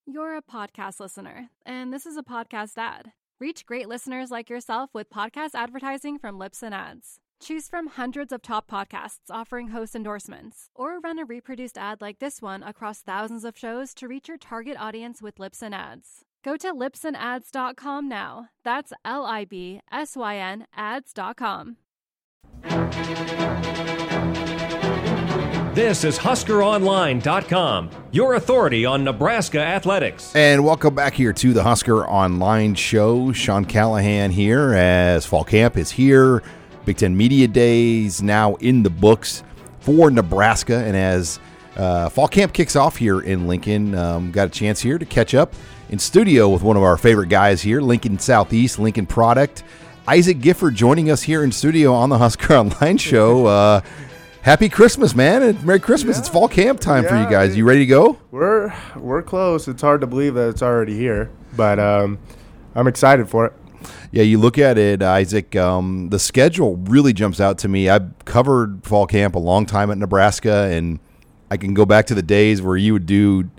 You're 0.05 0.35
a 0.37 0.41
podcast 0.41 0.99
listener, 0.99 1.49
and 1.65 1.93
this 1.93 2.05
is 2.05 2.17
a 2.17 2.23
podcast 2.23 2.77
ad. 2.77 3.11
Reach 3.39 3.65
great 3.65 3.87
listeners 3.87 4.31
like 4.31 4.49
yourself 4.49 4.89
with 4.93 5.09
podcast 5.09 5.51
advertising 5.53 6.19
from 6.19 6.37
Libsyn 6.37 6.73
Ads. 6.73 7.19
Choose 7.41 7.69
from 7.69 7.87
hundreds 7.87 8.33
of 8.33 8.41
top 8.41 8.69
podcasts 8.69 9.29
offering 9.29 9.69
host 9.69 9.95
endorsements, 9.95 10.69
or 10.75 10.99
run 10.99 11.19
a 11.19 11.25
reproduced 11.25 11.77
ad 11.77 12.01
like 12.01 12.19
this 12.19 12.41
one 12.41 12.63
across 12.63 13.01
thousands 13.01 13.45
of 13.45 13.57
shows 13.57 13.93
to 13.93 14.09
reach 14.09 14.27
your 14.27 14.37
target 14.37 14.75
audience 14.77 15.21
with 15.21 15.37
Libsyn 15.37 15.73
Ads. 15.73 16.25
Go 16.43 16.55
to 16.57 16.73
libsynads.com 16.73 18.07
now. 18.07 18.49
That's 18.63 18.93
L 19.03 19.25
I 19.25 19.45
B 19.45 19.81
S 19.91 20.15
Y 20.15 20.37
N 20.37 20.67
ads.com. 20.75 21.77
This 25.73 26.03
is 26.03 26.17
HuskerOnline.com, 26.17 27.89
your 28.11 28.33
authority 28.33 28.85
on 28.85 29.03
Nebraska 29.03 29.59
athletics. 29.59 30.35
And 30.35 30.65
welcome 30.65 30.95
back 30.95 31.13
here 31.13 31.31
to 31.31 31.53
the 31.53 31.63
Husker 31.63 32.07
Online 32.07 32.75
Show. 32.75 33.31
Sean 33.31 33.63
Callahan 33.65 34.31
here 34.31 34.73
as 34.73 35.25
Fall 35.25 35.43
Camp 35.43 35.77
is 35.77 35.91
here. 35.91 36.43
Big 36.85 36.97
Ten 36.97 37.15
Media 37.15 37.47
Days 37.47 38.21
now 38.21 38.55
in 38.55 38.83
the 38.83 38.89
books 38.89 39.43
for 39.79 40.09
Nebraska. 40.09 40.77
And 40.77 40.97
as 40.97 41.39
uh, 41.77 42.09
Fall 42.09 42.27
Camp 42.27 42.53
kicks 42.53 42.75
off 42.75 42.97
here 42.97 43.21
in 43.21 43.47
Lincoln, 43.47 43.95
um, 43.95 44.31
got 44.31 44.47
a 44.47 44.51
chance 44.51 44.81
here 44.81 44.97
to 44.97 45.05
catch 45.05 45.33
up 45.33 45.53
in 45.89 45.99
studio 45.99 46.49
with 46.49 46.61
one 46.61 46.77
of 46.77 46.83
our 46.83 46.97
favorite 46.97 47.29
guys 47.29 47.61
here, 47.61 47.81
Lincoln 47.81 48.19
Southeast, 48.19 48.79
Lincoln 48.79 49.05
Product. 49.05 49.63
Isaac 50.07 50.39
Gifford 50.39 50.75
joining 50.75 51.11
us 51.11 51.23
here 51.23 51.43
in 51.43 51.51
studio 51.51 51.93
on 51.93 52.09
the 52.09 52.17
Husker 52.17 52.53
Online 52.55 52.97
Show. 52.97 53.45
Uh, 53.45 53.81
happy 54.41 54.69
Christmas, 54.69 55.15
man, 55.15 55.43
and 55.43 55.63
Merry 55.63 55.79
Christmas. 55.79 56.17
It's 56.17 56.29
fall 56.29 56.47
camp 56.47 56.79
time 56.79 57.05
for 57.05 57.15
you 57.21 57.29
guys. 57.29 57.57
You 57.57 57.65
ready 57.65 57.79
to 57.81 57.85
go? 57.85 58.17
We're 58.31 58.73
we're 58.95 59.21
close. 59.23 59.67
It's 59.67 59.81
hard 59.81 60.01
to 60.01 60.07
believe 60.07 60.35
that 60.35 60.49
it's 60.49 60.61
already 60.61 60.95
here, 60.95 61.31
but 61.55 61.79
um, 61.79 62.19
I'm 62.75 62.87
excited 62.87 63.29
for 63.29 63.45
it. 63.45 63.53
Yeah, 64.11 64.23
you 64.23 64.39
look 64.39 64.57
at 64.57 64.77
it, 64.77 65.01
Isaac. 65.01 65.55
Um, 65.55 66.09
the 66.09 66.19
schedule 66.19 66.77
really 66.77 67.13
jumps 67.13 67.39
out 67.39 67.57
to 67.59 67.67
me. 67.67 67.89
I've 67.89 68.13
covered 68.25 68.83
fall 68.83 69.07
camp 69.07 69.35
a 69.35 69.39
long 69.39 69.65
time 69.65 69.91
at 69.91 69.97
Nebraska, 69.97 70.65
and 70.71 70.99
I 71.49 71.57
can 71.57 71.73
go 71.73 71.85
back 71.85 72.07
to 72.07 72.15
the 72.15 72.23
days 72.23 72.61
where 72.61 72.77
you 72.77 72.93
would 72.93 73.05
do 73.05 73.49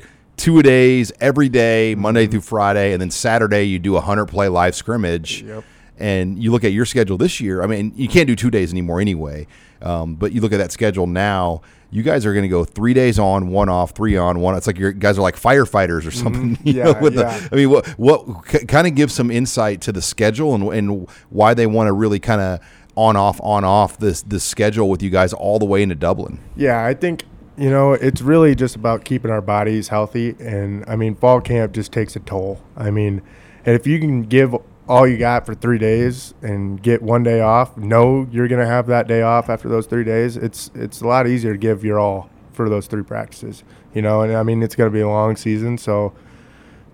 two 0.41 0.59
a 0.59 0.63
days 0.63 1.13
every 1.21 1.49
day, 1.49 1.95
Monday 1.95 2.27
through 2.27 2.41
Friday, 2.41 2.93
and 2.93 3.01
then 3.01 3.11
Saturday 3.11 3.65
you 3.65 3.79
do 3.79 3.97
a 3.97 4.01
hundred 4.01 4.27
play 4.27 4.49
live 4.49 4.75
scrimmage. 4.75 5.43
Yep. 5.43 5.65
And 5.99 6.43
you 6.43 6.51
look 6.51 6.65
at 6.65 6.73
your 6.73 6.87
schedule 6.87 7.19
this 7.19 7.41
year. 7.43 7.63
I 7.63 7.67
mean, 7.67 7.93
you 7.95 8.09
can't 8.09 8.27
do 8.27 8.35
two 8.35 8.51
days 8.51 8.73
anymore 8.73 9.03
anyway. 9.03 9.47
Um, 9.83 10.15
but 10.15 10.33
you 10.33 10.41
look 10.41 10.53
at 10.53 10.57
that 10.57 10.73
schedule 10.73 11.07
now. 11.07 11.61
You 11.91 12.03
guys 12.03 12.25
are 12.25 12.33
going 12.33 12.45
to 12.45 12.49
go 12.49 12.65
three 12.65 12.95
days 12.95 13.19
on, 13.19 13.49
one 13.49 13.69
off, 13.69 13.91
three 13.91 14.17
on, 14.17 14.41
one. 14.41 14.55
It's 14.55 14.67
like 14.67 14.79
you 14.79 14.93
guys 14.93 15.19
are 15.19 15.23
like 15.23 15.37
firefighters 15.37 16.07
or 16.07 16.11
something. 16.11 16.57
You 16.65 16.85
know, 16.85 16.91
Yeah, 16.93 17.01
with 17.01 17.15
yeah. 17.17 17.39
the, 17.39 17.49
I 17.53 17.57
mean, 17.57 17.69
what 17.71 17.87
what 17.99 18.45
kind 18.69 18.87
of 18.87 18.95
gives 18.95 19.13
some 19.13 19.31
insight 19.31 19.83
to 19.83 19.93
the 19.93 20.01
schedule 20.01 20.55
and 20.55 20.65
and 20.73 21.09
why 21.29 21.53
they 21.53 21.67
want 21.67 21.89
to 21.89 21.93
really 21.93 22.19
kind 22.19 22.41
of 22.41 22.61
on 22.97 23.17
off 23.17 23.41
on 23.43 23.65
off 23.65 23.99
this 23.99 24.23
this 24.23 24.45
schedule 24.45 24.89
with 24.89 25.03
you 25.03 25.11
guys 25.11 25.33
all 25.33 25.59
the 25.59 25.65
way 25.67 25.83
into 25.83 25.95
Dublin. 25.95 26.39
Yeah, 26.57 26.85
I 26.85 26.95
think 26.95 27.25
you 27.61 27.71
know 27.71 27.93
it's 27.93 28.21
really 28.23 28.55
just 28.57 28.75
about 28.75 29.05
keeping 29.05 29.31
our 29.31 29.41
bodies 29.43 29.89
healthy, 29.89 30.35
and 30.41 30.85
I 30.89 30.97
mean 30.97 31.15
fall 31.15 31.41
camp 31.41 31.73
just 31.73 31.93
takes 31.93 32.17
a 32.17 32.21
toll. 32.21 32.61
I 32.77 32.91
mean, 32.91 33.23
and 33.65 33.77
if 33.77 33.87
you 33.87 33.99
can 34.01 34.23
give 34.23 34.57
all 34.89 35.07
you 35.07 35.19
got 35.19 35.47
for 35.47 35.55
three 35.55 35.79
days 35.79 36.35
and 36.43 36.83
get 36.83 37.01
one 37.03 37.23
day 37.23 37.41
off, 37.41 37.77
know 37.77 38.27
you're 38.33 38.49
gonna 38.49 38.67
have 38.67 38.87
that 38.89 39.07
day 39.07 39.23
off 39.23 39.49
after 39.49 39.69
those 39.69 39.87
three 39.87 40.05
days. 40.05 40.37
It's 40.37 40.71
it's 40.75 41.01
a 41.01 41.07
lot 41.07 41.29
easier 41.29 41.53
to 41.53 41.59
give 41.59 41.85
your 41.85 42.01
all. 42.01 42.31
for 42.53 42.69
those 42.69 42.87
three 42.89 43.05
practices. 43.05 43.63
You 43.95 44.03
know, 44.03 44.23
and 44.23 44.37
I 44.37 44.43
mean 44.43 44.63
it's 44.63 44.75
going 44.77 44.91
to 44.91 44.95
be 44.95 45.01
a 45.01 45.09
long 45.09 45.37
season, 45.37 45.79
so 45.79 46.13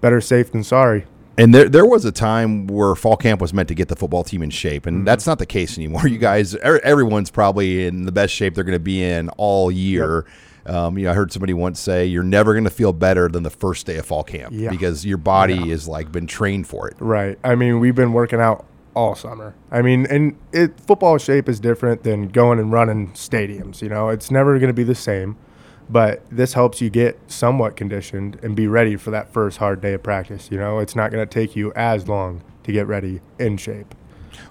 better 0.01 0.21
safe 0.21 0.53
than 0.53 0.63
sorry. 0.65 1.07
And 1.39 1.55
there, 1.55 1.69
there 1.69 1.85
was 1.85 2.05
a 2.07 2.13
time 2.13 2.67
where 2.67 2.95
fall 2.95 3.17
camp 3.19 3.41
was 3.43 3.53
meant 3.53 3.69
to 3.69 3.75
get 3.75 3.89
the 3.89 3.97
football 3.97 4.25
team 4.25 4.43
in 4.43 4.49
shape, 4.51 4.87
and 4.87 4.99
Mm-hmm. 4.99 5.05
that's 5.05 5.27
not 5.27 5.39
the 5.39 5.45
case 5.47 5.77
anymore. 5.77 6.07
You 6.09 6.17
guys, 6.19 6.55
er- 6.55 6.81
everyone's 6.85 7.31
probably 7.31 7.87
in 7.87 8.05
the 8.07 8.13
best 8.13 8.33
shape 8.35 8.55
they're 8.55 8.65
going 8.65 8.79
to 8.79 8.79
be 8.79 9.03
in 9.03 9.29
all 9.37 9.71
year. 9.71 10.25
Um, 10.67 10.99
you 10.99 11.05
know, 11.05 11.13
I 11.13 11.15
heard 11.15 11.33
somebody 11.33 11.55
once 11.55 11.79
say, 11.81 12.07
"You're 12.07 12.23
never 12.23 12.53
going 12.53 12.65
to 12.65 12.71
feel 12.71 12.93
better 12.93 13.29
than 13.29 13.43
the 13.43 13.51
first 13.51 13.87
day 13.87 13.97
of 13.97 14.07
fall 14.07 14.25
camp 14.25 14.53
Yeah. 14.55 14.71
because 14.71 15.07
your 15.07 15.19
body 15.19 15.71
is 15.71 15.87
like 15.89 16.11
been 16.13 16.27
trained 16.27 16.67
for 16.67 16.89
it." 16.89 16.97
Right. 16.99 17.39
I 17.45 17.55
mean, 17.55 17.81
we've 17.81 17.95
been 17.95 18.13
working 18.13 18.41
out 18.41 18.65
all 18.95 19.15
summer. 19.15 19.55
I 19.71 19.83
mean, 19.83 20.07
and 20.07 20.37
it 20.53 20.81
football 20.81 21.19
shape 21.19 21.49
is 21.49 21.61
different 21.61 22.03
than 22.03 22.29
going 22.29 22.59
and 22.59 22.73
running 22.73 23.13
stadiums. 23.13 23.81
You 23.83 23.89
know, 23.91 24.09
it's 24.09 24.31
never 24.31 24.59
going 24.59 24.69
to 24.69 24.75
be 24.75 24.85
the 24.85 24.95
same. 24.95 25.37
But 25.89 26.25
this 26.33 26.55
helps 26.55 26.81
you 26.81 26.91
get 26.91 27.17
somewhat 27.29 27.77
conditioned 27.77 28.41
and 28.43 28.57
be 28.57 28.67
ready 28.67 28.97
for 28.97 29.13
that 29.13 29.33
first 29.33 29.59
hard 29.59 29.81
day 29.81 29.93
of 29.93 30.03
practice. 30.03 30.49
You 30.51 30.59
know, 30.59 30.81
it's 30.81 30.97
not 30.97 31.13
going 31.13 31.25
to 31.25 31.33
take 31.33 31.55
you 31.55 31.73
as 31.77 32.09
long 32.09 32.43
to 32.65 32.73
get 32.73 32.89
ready 32.89 33.21
in 33.39 33.57
shape. 33.57 33.95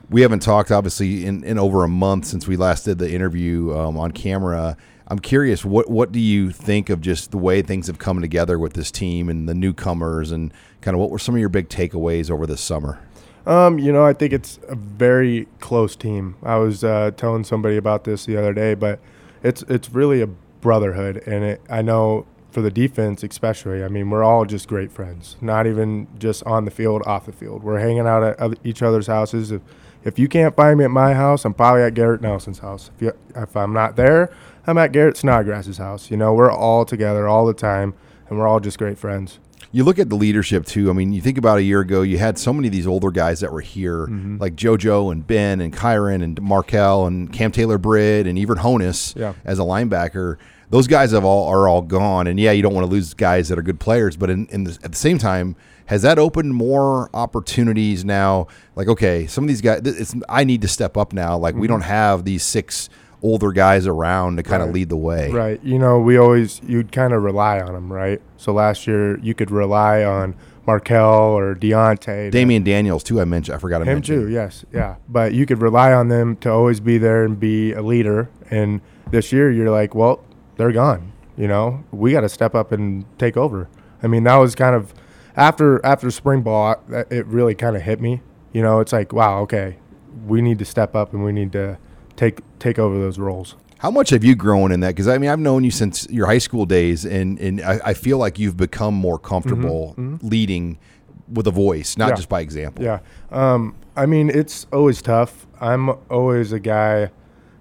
We 0.09 0.21
haven't 0.21 0.41
talked 0.41 0.71
obviously 0.71 1.25
in, 1.25 1.43
in 1.43 1.57
over 1.57 1.83
a 1.83 1.87
month 1.87 2.25
since 2.25 2.47
we 2.47 2.57
last 2.57 2.85
did 2.85 2.99
the 2.99 3.11
interview 3.11 3.75
um, 3.75 3.97
on 3.97 4.11
camera. 4.11 4.77
I'm 5.07 5.19
curious, 5.19 5.63
what 5.63 5.89
what 5.89 6.11
do 6.11 6.19
you 6.19 6.51
think 6.51 6.89
of 6.89 6.99
just 7.01 7.31
the 7.31 7.37
way 7.37 7.61
things 7.61 7.87
have 7.87 7.99
come 7.99 8.21
together 8.21 8.57
with 8.57 8.73
this 8.73 8.91
team 8.91 9.29
and 9.29 9.47
the 9.47 9.53
newcomers, 9.53 10.31
and 10.31 10.51
kind 10.81 10.95
of 10.95 11.01
what 11.01 11.11
were 11.11 11.19
some 11.19 11.35
of 11.35 11.39
your 11.39 11.49
big 11.49 11.69
takeaways 11.69 12.31
over 12.31 12.47
this 12.47 12.61
summer? 12.61 12.99
Um, 13.45 13.77
you 13.77 13.91
know, 13.93 14.03
I 14.03 14.13
think 14.13 14.33
it's 14.33 14.59
a 14.67 14.75
very 14.75 15.47
close 15.59 15.95
team. 15.95 16.35
I 16.41 16.55
was 16.55 16.83
uh, 16.83 17.11
telling 17.15 17.43
somebody 17.43 17.77
about 17.77 18.03
this 18.03 18.25
the 18.25 18.37
other 18.37 18.53
day, 18.53 18.73
but 18.73 18.99
it's 19.43 19.61
it's 19.63 19.91
really 19.91 20.21
a 20.21 20.27
brotherhood, 20.27 21.17
and 21.27 21.43
it, 21.43 21.61
I 21.69 21.83
know 21.83 22.25
for 22.49 22.61
the 22.61 22.71
defense 22.71 23.21
especially. 23.21 23.83
I 23.83 23.89
mean, 23.89 24.09
we're 24.09 24.23
all 24.23 24.45
just 24.45 24.67
great 24.67 24.91
friends. 24.91 25.35
Not 25.41 25.67
even 25.67 26.07
just 26.17 26.41
on 26.45 26.65
the 26.65 26.71
field, 26.71 27.03
off 27.05 27.27
the 27.27 27.31
field. 27.31 27.63
We're 27.63 27.79
hanging 27.79 28.07
out 28.07 28.23
at 28.23 28.57
each 28.63 28.81
other's 28.81 29.07
houses. 29.07 29.51
If 29.51 29.61
if 30.05 30.17
you 30.17 30.27
can't 30.29 30.55
find 30.55 30.77
me 30.79 30.85
at 30.85 30.91
my 30.91 31.13
house, 31.13 31.43
I'm 31.43 31.53
probably 31.53 31.81
at 31.83 31.93
Garrett 31.93 32.21
Nelson's 32.21 32.59
house. 32.59 32.91
If 32.95 33.01
you, 33.01 33.11
if 33.35 33.57
I'm 33.57 33.73
not 33.73 33.95
there, 33.97 34.31
I'm 34.65 34.77
at 34.77 34.91
Garrett 34.93 35.17
Snodgrass's 35.17 35.77
house. 35.77 36.09
You 36.09 36.17
know, 36.17 36.33
we're 36.33 36.49
all 36.51 36.85
together 36.85 37.27
all 37.27 37.45
the 37.45 37.53
time, 37.53 37.93
and 38.29 38.39
we're 38.39 38.47
all 38.47 38.59
just 38.61 38.77
great 38.77 38.97
friends. 38.97 39.39
You 39.71 39.83
look 39.83 39.99
at 39.99 40.09
the 40.09 40.15
leadership 40.15 40.65
too. 40.65 40.89
I 40.89 40.93
mean, 40.93 41.11
you 41.11 41.19
think 41.21 41.37
about 41.37 41.57
a 41.57 41.63
year 41.63 41.81
ago, 41.81 42.01
you 42.01 42.17
had 42.17 42.37
so 42.37 42.53
many 42.53 42.69
of 42.69 42.71
these 42.71 42.87
older 42.87 43.11
guys 43.11 43.41
that 43.41 43.51
were 43.51 43.59
here, 43.61 44.07
Mhm. 44.07 44.39
like 44.39 44.55
JoJo 44.55 45.11
and 45.11 45.27
Ben 45.27 45.59
and 45.59 45.73
Kyron 45.75 46.23
and 46.23 46.41
Marquel 46.41 47.05
and 47.07 47.31
Cam 47.33 47.51
Taylor 47.51 47.77
Britt 47.77 48.25
and 48.25 48.39
even 48.39 48.57
Honas 48.59 49.13
Yeah. 49.17 49.33
as 49.43 49.59
a 49.59 49.63
linebacker. 49.63 50.37
Those 50.69 50.87
guys 50.87 51.11
have 51.11 51.23
all 51.23 51.47
are 51.47 51.67
all 51.67 51.81
gone. 51.81 52.27
And 52.27 52.39
yeah, 52.39 52.51
you 52.51 52.61
don't 52.61 52.73
want 52.73 52.85
to 52.85 52.91
lose 52.91 53.13
guys 53.13 53.49
that 53.49 53.57
are 53.59 53.61
good 53.63 53.79
players, 53.79 54.17
but 54.17 54.29
in, 54.29 54.47
in 54.47 54.63
the, 54.65 54.77
at 54.83 54.91
the 54.91 54.97
same 54.97 55.17
time, 55.17 55.55
has 55.87 56.01
that 56.01 56.17
opened 56.17 56.55
more 56.55 57.09
opportunities 57.13 58.03
now? 58.03 58.47
Like, 58.75 58.87
okay, 58.87 59.27
some 59.27 59.43
of 59.43 59.47
these 59.47 59.61
guys, 59.61 59.81
it's, 59.85 60.15
I 60.27 60.43
need 60.43 60.61
to 60.63 60.67
step 60.67 60.97
up 60.97 61.13
now. 61.13 61.37
Like, 61.37 61.55
we 61.55 61.67
Mhm. 61.67 61.71
don't 61.71 61.81
have 61.81 62.25
these 62.25 62.43
six 62.43 62.89
older 63.21 63.51
guys 63.51 63.87
around 63.87 64.37
to 64.37 64.43
kind 64.43 64.61
of 64.61 64.71
lead 64.71 64.89
the 64.89 64.95
way. 64.97 65.31
Right. 65.31 65.59
You 65.63 65.79
know, 65.79 65.99
we 65.99 66.17
always 66.17 66.61
you'd 66.67 66.91
kind 66.91 67.11
of 67.13 67.23
rely 67.23 67.59
on 67.59 67.73
them, 67.73 67.91
right? 67.91 68.21
So 68.37 68.53
last 68.53 68.85
year 68.87 69.17
you 69.19 69.33
could 69.33 69.49
rely 69.51 70.03
on 70.03 70.35
Marquel 70.67 71.35
or 71.37 71.55
Deontai. 71.55 72.31
Damion 72.31 72.63
Daniels 72.63 73.03
too. 73.03 73.19
I 73.21 73.25
mentioned. 73.25 73.55
I 73.55 73.59
forgot 73.59 73.79
to 73.79 73.85
him 73.85 73.95
mention. 73.95 74.21
too. 74.25 74.29
Yes. 74.29 74.63
Yeah. 74.73 74.95
But 75.09 75.33
you 75.33 75.45
could 75.47 75.61
rely 75.61 75.91
on 75.93 76.09
them 76.09 76.35
to 76.37 76.51
always 76.51 76.79
be 76.79 76.97
there 76.99 77.23
and 77.23 77.39
be 77.39 77.71
a 77.73 77.81
leader. 77.81 78.29
And 78.51 78.81
this 79.09 79.31
year 79.31 79.49
you're 79.51 79.71
like, 79.71 79.95
well, 79.95 80.19
they're 80.57 80.71
gone. 80.71 81.11
You 81.37 81.47
know, 81.47 81.83
we 81.91 82.11
got 82.11 82.21
to 82.21 82.29
step 82.29 82.55
up 82.55 82.71
and 82.71 83.05
take 83.17 83.35
over. 83.35 83.67
I 84.01 84.07
mean, 84.07 84.23
that 84.23 84.35
was 84.37 84.55
kind 84.55 84.75
of 84.75 84.93
after 85.35 85.85
after 85.85 86.09
spring 86.11 86.41
ball. 86.41 86.81
It 86.89 87.25
really 87.25 87.55
kind 87.55 87.75
of 87.75 87.81
hit 87.81 87.99
me. 87.99 88.21
You 88.53 88.61
know, 88.61 88.79
it's 88.79 88.93
like, 88.93 89.11
wow, 89.11 89.41
okay, 89.41 89.77
we 90.25 90.41
need 90.41 90.59
to 90.59 90.65
step 90.65 90.95
up 90.95 91.13
and 91.13 91.23
we 91.23 91.31
need 91.33 91.51
to 91.53 91.77
take 92.15 92.39
take 92.59 92.79
over 92.79 92.97
those 92.97 93.19
roles. 93.19 93.55
How 93.79 93.91
much 93.91 94.11
have 94.11 94.23
you 94.23 94.35
grown 94.35 94.71
in 94.71 94.79
that? 94.79 94.89
Because 94.89 95.07
I 95.07 95.17
mean, 95.17 95.29
I've 95.29 95.39
known 95.39 95.63
you 95.63 95.71
since 95.71 96.07
your 96.09 96.27
high 96.27 96.37
school 96.37 96.65
days, 96.65 97.05
and 97.05 97.37
and 97.39 97.61
I, 97.61 97.79
I 97.85 97.93
feel 97.93 98.17
like 98.17 98.39
you've 98.39 98.57
become 98.57 98.93
more 98.93 99.19
comfortable 99.19 99.93
mhm. 99.97 100.19
leading 100.23 100.79
with 101.27 101.47
a 101.47 101.51
voice, 101.51 101.97
not 101.97 102.09
Yeah. 102.09 102.15
just 102.15 102.29
by 102.29 102.41
example. 102.41 102.85
Yeah. 102.85 102.99
Um, 103.31 103.75
I 103.95 104.05
mean, 104.05 104.29
it's 104.29 104.67
always 104.71 105.01
tough. 105.01 105.47
I'm 105.59 105.89
always 106.09 106.51
a 106.51 106.59
guy 106.59 107.09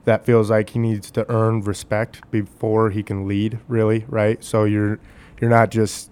that 0.04 0.24
feels 0.24 0.50
like 0.50 0.70
he 0.70 0.78
needs 0.78 1.10
to 1.12 1.30
earn 1.30 1.62
respect 1.62 2.30
before 2.30 2.90
he 2.90 3.02
can 3.02 3.26
lead, 3.26 3.58
really, 3.68 4.04
right? 4.08 4.42
So 4.42 4.64
you're 4.64 4.98
you're 5.40 5.50
not 5.50 5.70
just 5.70 6.10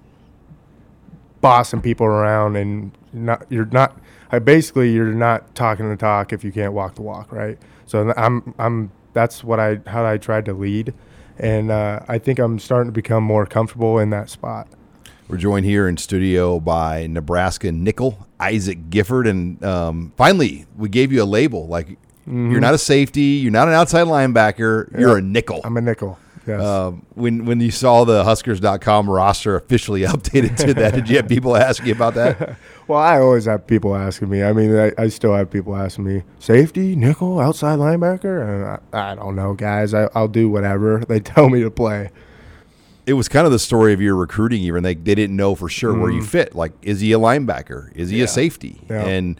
bossing 1.40 1.80
people 1.80 2.06
around 2.06 2.56
and 2.56 2.92
not 3.12 3.46
you're 3.48 3.66
not 3.66 3.98
I 4.30 4.38
basically 4.38 4.92
you're 4.92 5.12
not 5.12 5.54
talking 5.54 5.88
the 5.88 5.96
talk 5.96 6.32
if 6.32 6.44
you 6.44 6.52
can't 6.52 6.72
walk 6.72 6.94
the 6.94 7.02
walk, 7.02 7.32
right? 7.32 7.58
So 7.86 8.12
I'm 8.16 8.54
I'm 8.58 8.90
that's 9.12 9.44
what 9.44 9.60
I 9.60 9.80
how 9.86 10.04
I 10.06 10.16
tried 10.16 10.46
to 10.46 10.54
lead 10.54 10.94
and 11.38 11.70
uh, 11.70 12.00
I 12.08 12.18
think 12.18 12.38
I'm 12.38 12.58
starting 12.58 12.88
to 12.88 12.92
become 12.92 13.24
more 13.24 13.46
comfortable 13.46 13.98
in 13.98 14.10
that 14.10 14.30
spot. 14.30 14.68
We're 15.28 15.38
joined 15.38 15.64
here 15.64 15.88
in 15.88 15.96
studio 15.96 16.60
by 16.60 17.06
Nebraska 17.06 17.72
nickel 17.72 18.26
Isaac 18.38 18.90
Gifford, 18.90 19.26
and 19.26 19.62
um, 19.64 20.12
finally 20.16 20.66
we 20.76 20.88
gave 20.88 21.12
you 21.12 21.22
a 21.22 21.24
label. 21.24 21.66
Like 21.68 21.98
Mhm. 22.28 22.50
you're 22.52 22.60
not 22.60 22.74
a 22.74 22.78
safety, 22.78 23.20
you're 23.42 23.50
not 23.52 23.68
an 23.68 23.74
outside 23.74 24.06
linebacker, 24.06 24.90
you're 24.98 25.12
Yeah. 25.12 25.18
a 25.18 25.20
nickel. 25.20 25.60
I'm 25.64 25.76
a 25.76 25.80
nickel. 25.80 26.18
Yes. 26.46 26.60
Um, 26.60 27.02
when 27.14 27.44
when 27.44 27.60
you 27.60 27.70
saw 27.70 28.04
the 28.04 28.24
Huskers.com 28.24 29.08
roster 29.08 29.54
officially 29.54 30.00
updated 30.02 30.56
to 30.58 30.74
that, 30.74 30.92
did 30.94 31.08
you 31.08 31.16
have 31.16 31.28
people 31.28 31.56
ask 31.56 31.84
you 31.86 31.92
about 31.92 32.14
that? 32.14 32.56
Well, 32.88 32.98
I 32.98 33.20
always 33.20 33.44
have 33.44 33.64
people 33.68 33.94
asking 33.94 34.28
me. 34.28 34.42
I 34.42 34.52
mean, 34.52 34.76
I, 34.76 34.92
I 34.98 35.06
still 35.08 35.34
have 35.34 35.48
people 35.50 35.74
asking 35.76 36.04
me, 36.04 36.24
safety, 36.40 36.96
nickel, 36.96 37.38
outside 37.38 37.78
linebacker? 37.78 38.42
And 38.42 38.80
I, 38.92 39.12
I 39.12 39.14
don't 39.14 39.36
know, 39.36 39.54
guys. 39.54 39.94
I, 39.94 40.08
I'll 40.16 40.26
do 40.28 40.50
whatever 40.50 40.98
they 41.08 41.20
tell 41.20 41.48
me 41.48 41.62
to 41.62 41.70
play. 41.70 42.10
it 43.06 43.12
was 43.14 43.28
kind 43.28 43.46
of 43.46 43.52
the 43.52 43.58
story 43.60 43.92
of 43.92 44.00
your 44.00 44.16
recruiting 44.16 44.62
even 44.62 44.82
they, 44.82 44.94
they 44.96 45.14
didn't 45.14 45.36
know 45.36 45.54
for 45.54 45.68
sure 45.68 45.96
where 45.96 46.10
you 46.10 46.20
Mm. 46.22 46.26
fit 46.26 46.54
like 46.56 46.72
is 46.82 47.00
he 47.00 47.12
a 47.12 47.18
linebacker 47.18 47.90
is 47.96 48.10
he 48.10 48.18
Yeah. 48.18 48.24
a 48.24 48.28
safety 48.28 48.80
Yeah. 48.90 49.02
and 49.06 49.38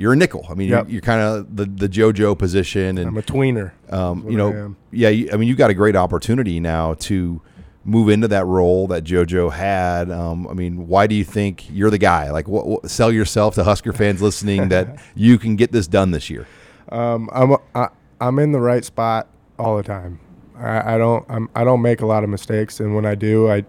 you're 0.00 0.12
a 0.12 0.16
nickel 0.16 0.46
i 0.50 0.54
mean 0.54 0.68
Yep. 0.70 0.86
you're, 0.86 0.92
you're 0.94 1.00
kind 1.02 1.20
of 1.20 1.54
the, 1.56 1.64
the 1.66 1.88
jojo 1.88 2.36
position 2.36 2.98
and 2.98 3.08
I'm 3.08 3.16
a 3.16 3.22
tweener. 3.22 3.72
um, 3.92 4.18
you 4.28 4.38
what 4.38 4.46
I 4.54 4.58
know 4.60 4.76
yeah 4.90 5.08
you, 5.10 5.30
i 5.32 5.36
mean 5.36 5.48
you've 5.48 5.58
got 5.58 5.70
a 5.70 5.74
great 5.74 5.94
opportunity 5.96 6.58
now 6.60 6.94
to 7.10 7.40
move 7.84 8.08
into 8.08 8.28
that 8.28 8.44
role 8.46 8.86
that 8.88 9.04
jojo 9.04 9.52
had 9.52 10.10
um, 10.10 10.46
i 10.48 10.52
mean 10.54 10.86
why 10.88 11.06
do 11.06 11.14
you 11.14 11.24
think 11.24 11.66
you're 11.70 11.90
the 11.90 11.98
guy 11.98 12.30
like 12.30 12.48
what, 12.48 12.66
what, 12.66 12.90
sell 12.90 13.10
yourself 13.12 13.54
to 13.56 13.64
husker 13.64 13.92
fans 13.92 14.20
listening 14.22 14.68
that 14.70 14.98
you 15.14 15.38
can 15.38 15.56
get 15.56 15.70
this 15.72 15.86
done 15.86 16.10
this 16.10 16.28
year 16.30 16.46
Um, 16.90 17.28
I'm 17.32 17.56
I, 17.74 17.88
I'm 18.20 18.38
in 18.38 18.52
the 18.52 18.60
right 18.60 18.84
spot 18.84 19.28
all 19.58 19.76
the 19.76 19.82
time. 19.82 20.18
I, 20.58 20.94
I 20.94 20.98
don't 20.98 21.24
I'm, 21.28 21.48
I 21.54 21.62
don't 21.64 21.80
make 21.82 22.00
a 22.02 22.06
lot 22.06 22.24
of 22.24 22.28
mistakes, 22.30 22.80
and 22.80 22.94
when 22.96 23.06
I 23.06 23.14
do, 23.14 23.48
I 23.48 23.64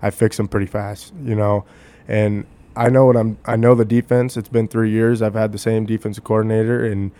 I 0.00 0.10
fix 0.10 0.36
them 0.38 0.48
pretty 0.48 0.66
fast. 0.66 1.12
You 1.22 1.34
know, 1.36 1.64
and 2.08 2.46
I 2.76 2.88
know 2.88 3.06
what 3.06 3.16
I'm. 3.16 3.38
I 3.44 3.56
know 3.56 3.74
the 3.74 3.84
defense. 3.84 4.36
It's 4.36 4.48
been 4.48 4.68
three 4.68 4.90
years. 4.90 5.22
I've 5.22 5.34
had 5.34 5.52
the 5.52 5.58
same 5.58 5.84
defensive 5.86 6.24
coordinator, 6.24 6.84
and 6.84 7.10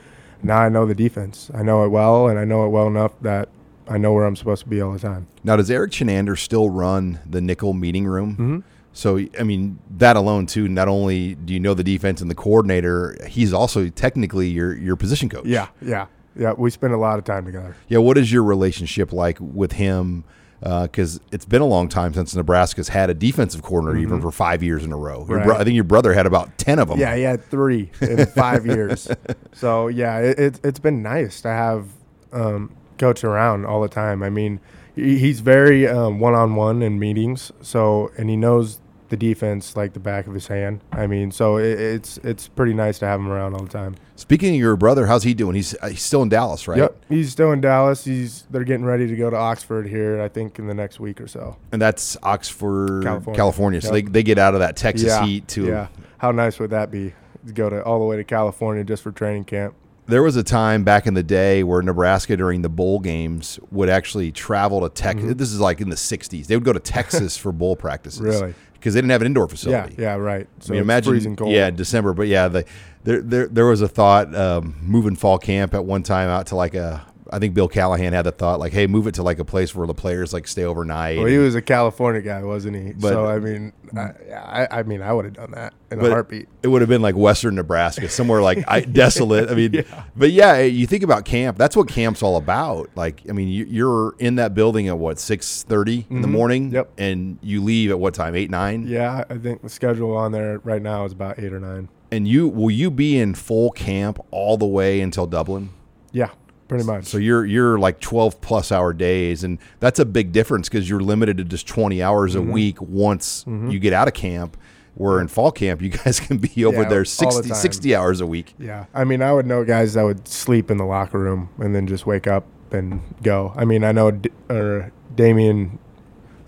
now 0.42 0.58
I 0.58 0.68
know 0.68 0.86
the 0.86 0.94
defense. 0.94 1.50
I 1.54 1.62
know 1.62 1.84
it 1.84 1.88
well, 1.88 2.28
and 2.28 2.38
I 2.38 2.44
know 2.44 2.64
it 2.64 2.68
well 2.70 2.86
enough 2.86 3.12
that 3.20 3.48
I 3.88 3.98
know 3.98 4.12
where 4.12 4.24
I'm 4.24 4.36
supposed 4.36 4.62
to 4.64 4.68
be 4.68 4.80
all 4.80 4.92
the 4.92 4.98
time. 4.98 5.26
Now, 5.44 5.56
does 5.56 5.70
Erik 5.70 5.92
Chinander 5.92 6.38
still 6.38 6.70
run 6.70 7.20
the 7.28 7.40
nickel 7.40 7.72
meeting 7.72 8.06
room? 8.06 8.36
Mhm. 8.36 8.62
So, 8.94 9.18
I 9.38 9.42
mean, 9.42 9.78
that 9.98 10.16
alone 10.16 10.46
too. 10.46 10.68
Not 10.68 10.86
only 10.88 11.34
do 11.34 11.54
you 11.54 11.60
know 11.60 11.74
the 11.74 11.84
defense 11.84 12.20
and 12.20 12.30
the 12.30 12.34
coordinator, 12.34 13.16
he's 13.26 13.52
also 13.52 13.88
technically 13.88 14.48
your 14.48 14.76
your 14.76 14.96
position 14.96 15.28
coach. 15.28 15.46
Yeah, 15.46 15.68
yeah, 15.80 16.06
yeah. 16.36 16.52
We 16.56 16.70
spend 16.70 16.92
a 16.92 16.98
lot 16.98 17.18
of 17.18 17.24
time 17.24 17.44
together. 17.44 17.74
Yeah. 17.88 17.98
What 17.98 18.18
is 18.18 18.30
your 18.32 18.42
relationship 18.44 19.12
like 19.12 19.38
with 19.40 19.72
him? 19.72 20.24
Because 20.62 21.18
it's 21.32 21.44
been 21.44 21.60
a 21.60 21.66
long 21.66 21.88
time 21.88 22.14
since 22.14 22.34
Nebraska's 22.36 22.88
had 22.88 23.10
a 23.10 23.14
defensive 23.14 23.62
coordinator, 23.62 23.98
even 23.98 24.18
Mhm. 24.20 24.22
for 24.22 24.30
five 24.30 24.62
years 24.62 24.84
in 24.84 24.92
a 24.92 24.96
row. 24.96 25.24
Right. 25.28 25.44
bro- 25.44 25.56
I 25.56 25.64
think 25.64 25.74
your 25.74 25.82
brother 25.84 26.12
had 26.12 26.24
about 26.26 26.56
ten 26.56 26.78
of 26.78 26.88
them. 26.88 26.98
Yeah, 26.98 27.16
he 27.16 27.22
had 27.22 27.44
three 27.50 27.90
in 28.00 28.26
five 28.34 28.64
years. 28.64 29.08
So 29.52 29.88
yeah, 29.88 30.18
it, 30.18 30.38
it, 30.38 30.60
it's 30.62 30.78
been 30.78 31.02
nice 31.02 31.40
to 31.40 31.48
have 31.48 31.86
um, 32.32 32.70
coach 32.98 33.24
around 33.24 33.66
all 33.66 33.80
the 33.82 33.88
time. 33.88 34.22
I 34.22 34.30
mean, 34.30 34.60
he's 34.94 35.40
very 35.40 35.88
um, 35.88 36.20
one-on-one 36.20 36.80
in 36.82 36.98
meetings. 36.98 37.50
So 37.60 38.12
and 38.16 38.30
he 38.30 38.36
knows 38.36 38.78
the 39.12 39.16
defense 39.18 39.76
like 39.76 39.92
the 39.92 40.00
back 40.00 40.26
of 40.26 40.32
his 40.32 40.46
hand. 40.46 40.80
I 40.90 41.06
mean, 41.06 41.30
so 41.32 41.58
it, 41.58 41.78
it's 41.78 42.16
it's 42.24 42.48
pretty 42.48 42.72
nice 42.72 42.98
to 43.00 43.06
have 43.06 43.20
him 43.20 43.28
around 43.28 43.52
all 43.52 43.62
the 43.62 43.68
time. 43.68 43.94
Speaking 44.16 44.54
of 44.54 44.58
your 44.58 44.74
brother, 44.74 45.04
how's 45.06 45.22
he 45.22 45.34
doing? 45.34 45.54
He's 45.54 45.74
uh, 45.82 45.88
he's 45.90 46.02
still 46.02 46.22
in 46.22 46.30
Dallas, 46.30 46.66
right? 46.66 46.78
Yep, 46.78 46.96
he's 47.10 47.30
still 47.30 47.52
in 47.52 47.60
Dallas. 47.60 48.06
He's 48.06 48.44
they're 48.50 48.64
getting 48.64 48.86
ready 48.86 49.06
to 49.06 49.14
go 49.14 49.28
to 49.28 49.36
Oxnard 49.36 49.86
here. 49.86 50.22
I 50.22 50.28
think 50.28 50.58
in 50.58 50.66
the 50.66 50.72
next 50.72 50.98
week 50.98 51.20
or 51.20 51.28
so. 51.28 51.58
And 51.72 51.82
that's 51.82 52.16
Oxnard, 52.22 53.02
California. 53.02 53.36
California. 53.36 53.80
So 53.82 53.94
Yep. 53.94 54.04
they, 54.06 54.10
they 54.10 54.22
get 54.22 54.38
out 54.38 54.54
of 54.54 54.60
that 54.60 54.76
Texas 54.76 55.08
yeah, 55.08 55.26
heat 55.26 55.46
too. 55.46 55.66
yeah. 55.66 55.88
How 56.16 56.32
nice 56.32 56.58
would 56.58 56.70
that 56.70 56.90
be? 56.90 57.12
To 57.46 57.52
go 57.52 57.68
to 57.68 57.84
all 57.84 57.98
the 57.98 58.06
way 58.06 58.16
to 58.16 58.24
California 58.24 58.82
just 58.82 59.02
for 59.02 59.12
training 59.12 59.44
camp. 59.44 59.74
There 60.06 60.22
was 60.22 60.36
a 60.36 60.42
time 60.42 60.84
back 60.84 61.06
in 61.06 61.12
the 61.14 61.22
day 61.22 61.62
where 61.62 61.82
Nebraska 61.82 62.34
during 62.36 62.62
the 62.62 62.68
bowl 62.70 62.98
games 62.98 63.60
would 63.70 63.88
actually 63.90 64.32
travel 64.32 64.80
to 64.80 64.88
Texas. 64.88 65.32
Mhm. 65.32 65.38
This 65.38 65.52
is 65.52 65.60
like 65.60 65.80
in 65.82 65.90
the 65.90 65.96
'60s. 65.96 66.46
They 66.46 66.56
would 66.56 66.64
go 66.64 66.72
to 66.72 66.80
Texas 66.80 67.36
for 67.42 67.52
bowl 67.52 67.76
practices. 67.76 68.20
Really? 68.20 68.54
Because 68.82 68.94
they 68.94 69.00
didn't 69.00 69.12
have 69.12 69.20
an 69.20 69.26
indoor 69.26 69.46
facility. 69.48 69.94
Yeah, 69.96 70.02
yeah, 70.02 70.14
right. 70.16 70.48
I 70.60 70.64
So 70.64 70.72
mean, 70.72 70.82
imagine, 70.82 71.12
freezing 71.12 71.36
cold. 71.36 71.52
yeah, 71.52 71.70
December. 71.70 72.12
But 72.14 72.26
yeah, 72.26 72.48
the, 72.48 72.64
there, 73.04 73.20
there, 73.22 73.46
there 73.46 73.66
was 73.66 73.80
a 73.80 73.86
thought 73.86 74.34
um, 74.34 74.74
moving 74.82 75.14
fall 75.14 75.38
camp 75.38 75.72
at 75.72 75.84
one 75.84 76.02
time 76.02 76.28
out 76.28 76.46
to 76.48 76.56
like 76.56 76.74
a. 76.74 77.06
I 77.32 77.38
think 77.38 77.54
Bill 77.54 77.66
Callahan 77.68 78.12
had 78.12 78.22
the 78.26 78.32
thought 78.32 78.60
like, 78.60 78.72
hey, 78.72 78.86
move 78.86 79.06
it 79.06 79.14
to 79.14 79.22
like 79.22 79.38
a 79.38 79.44
place 79.44 79.74
where 79.74 79.86
the 79.86 79.94
players 79.94 80.32
like 80.32 80.46
stay 80.46 80.64
overnight. 80.64 81.16
Well, 81.18 81.26
he 81.26 81.38
was 81.38 81.54
a 81.54 81.62
California 81.62 82.20
guy, 82.20 82.42
wasn't 82.44 82.76
he? 82.76 82.92
But- 82.92 83.08
so 83.08 83.26
I 83.26 83.38
mean, 83.38 83.72
I, 83.96 84.10
I, 84.34 84.68
I 84.78 84.82
mean, 84.82 85.02
I 85.02 85.12
would 85.12 85.24
have 85.24 85.34
done 85.34 85.50
that 85.52 85.74
in 85.90 86.00
a 86.04 86.08
heartbeat. 86.08 86.48
It 86.62 86.68
would 86.68 86.80
have 86.82 86.88
been 86.88 87.02
like 87.02 87.14
Western 87.16 87.54
Nebraska, 87.54 88.08
somewhere 88.08 88.42
like 88.42 88.64
I, 88.68 88.80
desolate. 89.02 89.50
I 89.50 89.54
mean, 89.54 89.72
Yeah. 89.74 90.04
but 90.16 90.30
yeah, 90.30 90.60
you 90.60 90.86
think 90.86 91.02
about 91.02 91.24
camp. 91.24 91.58
That's 91.58 91.74
what 91.76 91.88
camp's 91.88 92.22
all 92.22 92.36
about. 92.36 92.90
Like, 92.94 93.22
I 93.28 93.32
mean, 93.32 93.48
you, 93.48 93.64
you're 93.64 94.14
in 94.18 94.36
that 94.36 94.54
building 94.54 94.88
at 94.88 94.98
what 94.98 95.18
six 95.18 95.64
in 95.68 95.76
the 96.22 96.28
Mhm. 96.28 96.30
morning. 96.30 96.70
Yep. 96.70 96.90
And 96.98 97.38
you 97.42 97.62
leave 97.62 97.90
at 97.90 97.98
what 97.98 98.14
time? 98.14 98.34
Eight 98.34 98.50
nine. 98.50 98.86
Yeah, 98.86 99.24
I 99.30 99.38
think 99.38 99.62
the 99.62 99.68
schedule 99.68 100.16
on 100.16 100.32
there 100.32 100.58
right 100.60 100.82
now 100.82 101.04
is 101.04 101.12
about 101.12 101.38
eight 101.38 101.52
or 101.52 101.60
nine. 101.60 101.88
And 102.10 102.28
you 102.28 102.46
will 102.48 102.70
you 102.70 102.90
be 102.90 103.18
in 103.18 103.34
full 103.34 103.70
camp 103.70 104.18
all 104.30 104.56
the 104.58 104.66
way 104.66 105.00
until 105.00 105.26
Dublin? 105.26 105.70
Yeah, 106.12 106.28
pretty 106.72 106.84
much. 106.84 107.04
So 107.06 107.18
you're 107.18 107.44
you're 107.44 107.78
like 107.78 108.00
12 108.00 108.40
plus 108.40 108.70
hour 108.72 108.92
days 108.92 109.44
and 109.44 109.58
that's 109.80 109.98
a 109.98 110.04
big 110.04 110.32
difference 110.32 110.68
because 110.68 110.88
you're 110.88 111.00
limited 111.00 111.36
to 111.38 111.44
just 111.44 111.66
20 111.66 112.02
hours 112.02 112.34
Mhm. 112.34 112.38
a 112.38 112.42
week 112.52 112.80
once 112.80 113.44
Mhm. 113.48 113.70
you 113.72 113.78
get 113.78 113.92
out 113.92 114.08
of 114.08 114.14
camp. 114.14 114.56
Where 114.94 115.20
in 115.20 115.28
fall 115.28 115.50
camp 115.52 115.80
you 115.80 115.88
guys 116.04 116.20
can 116.20 116.36
be 116.36 116.64
over 116.66 116.82
Yeah, 116.82 116.88
there 116.88 116.98
all 117.22 117.42
the 117.42 117.54
60, 117.54 117.94
hours 117.94 118.20
a 118.20 118.26
week. 118.26 118.54
Yeah, 118.58 118.84
I 118.92 119.04
mean, 119.04 119.22
I 119.22 119.32
would 119.32 119.46
know 119.46 119.64
guys 119.64 119.94
that 119.94 120.02
would 120.02 120.28
sleep 120.28 120.70
in 120.70 120.76
the 120.76 120.84
locker 120.84 121.18
room 121.18 121.48
and 121.58 121.74
then 121.74 121.86
just 121.86 122.04
wake 122.06 122.26
up 122.26 122.44
and 122.70 123.00
go. 123.22 123.54
I 123.56 123.64
mean, 123.64 123.84
I 123.84 123.92
know 123.92 124.10
D- 124.10 124.30
or 124.50 124.92
Damian. 125.14 125.78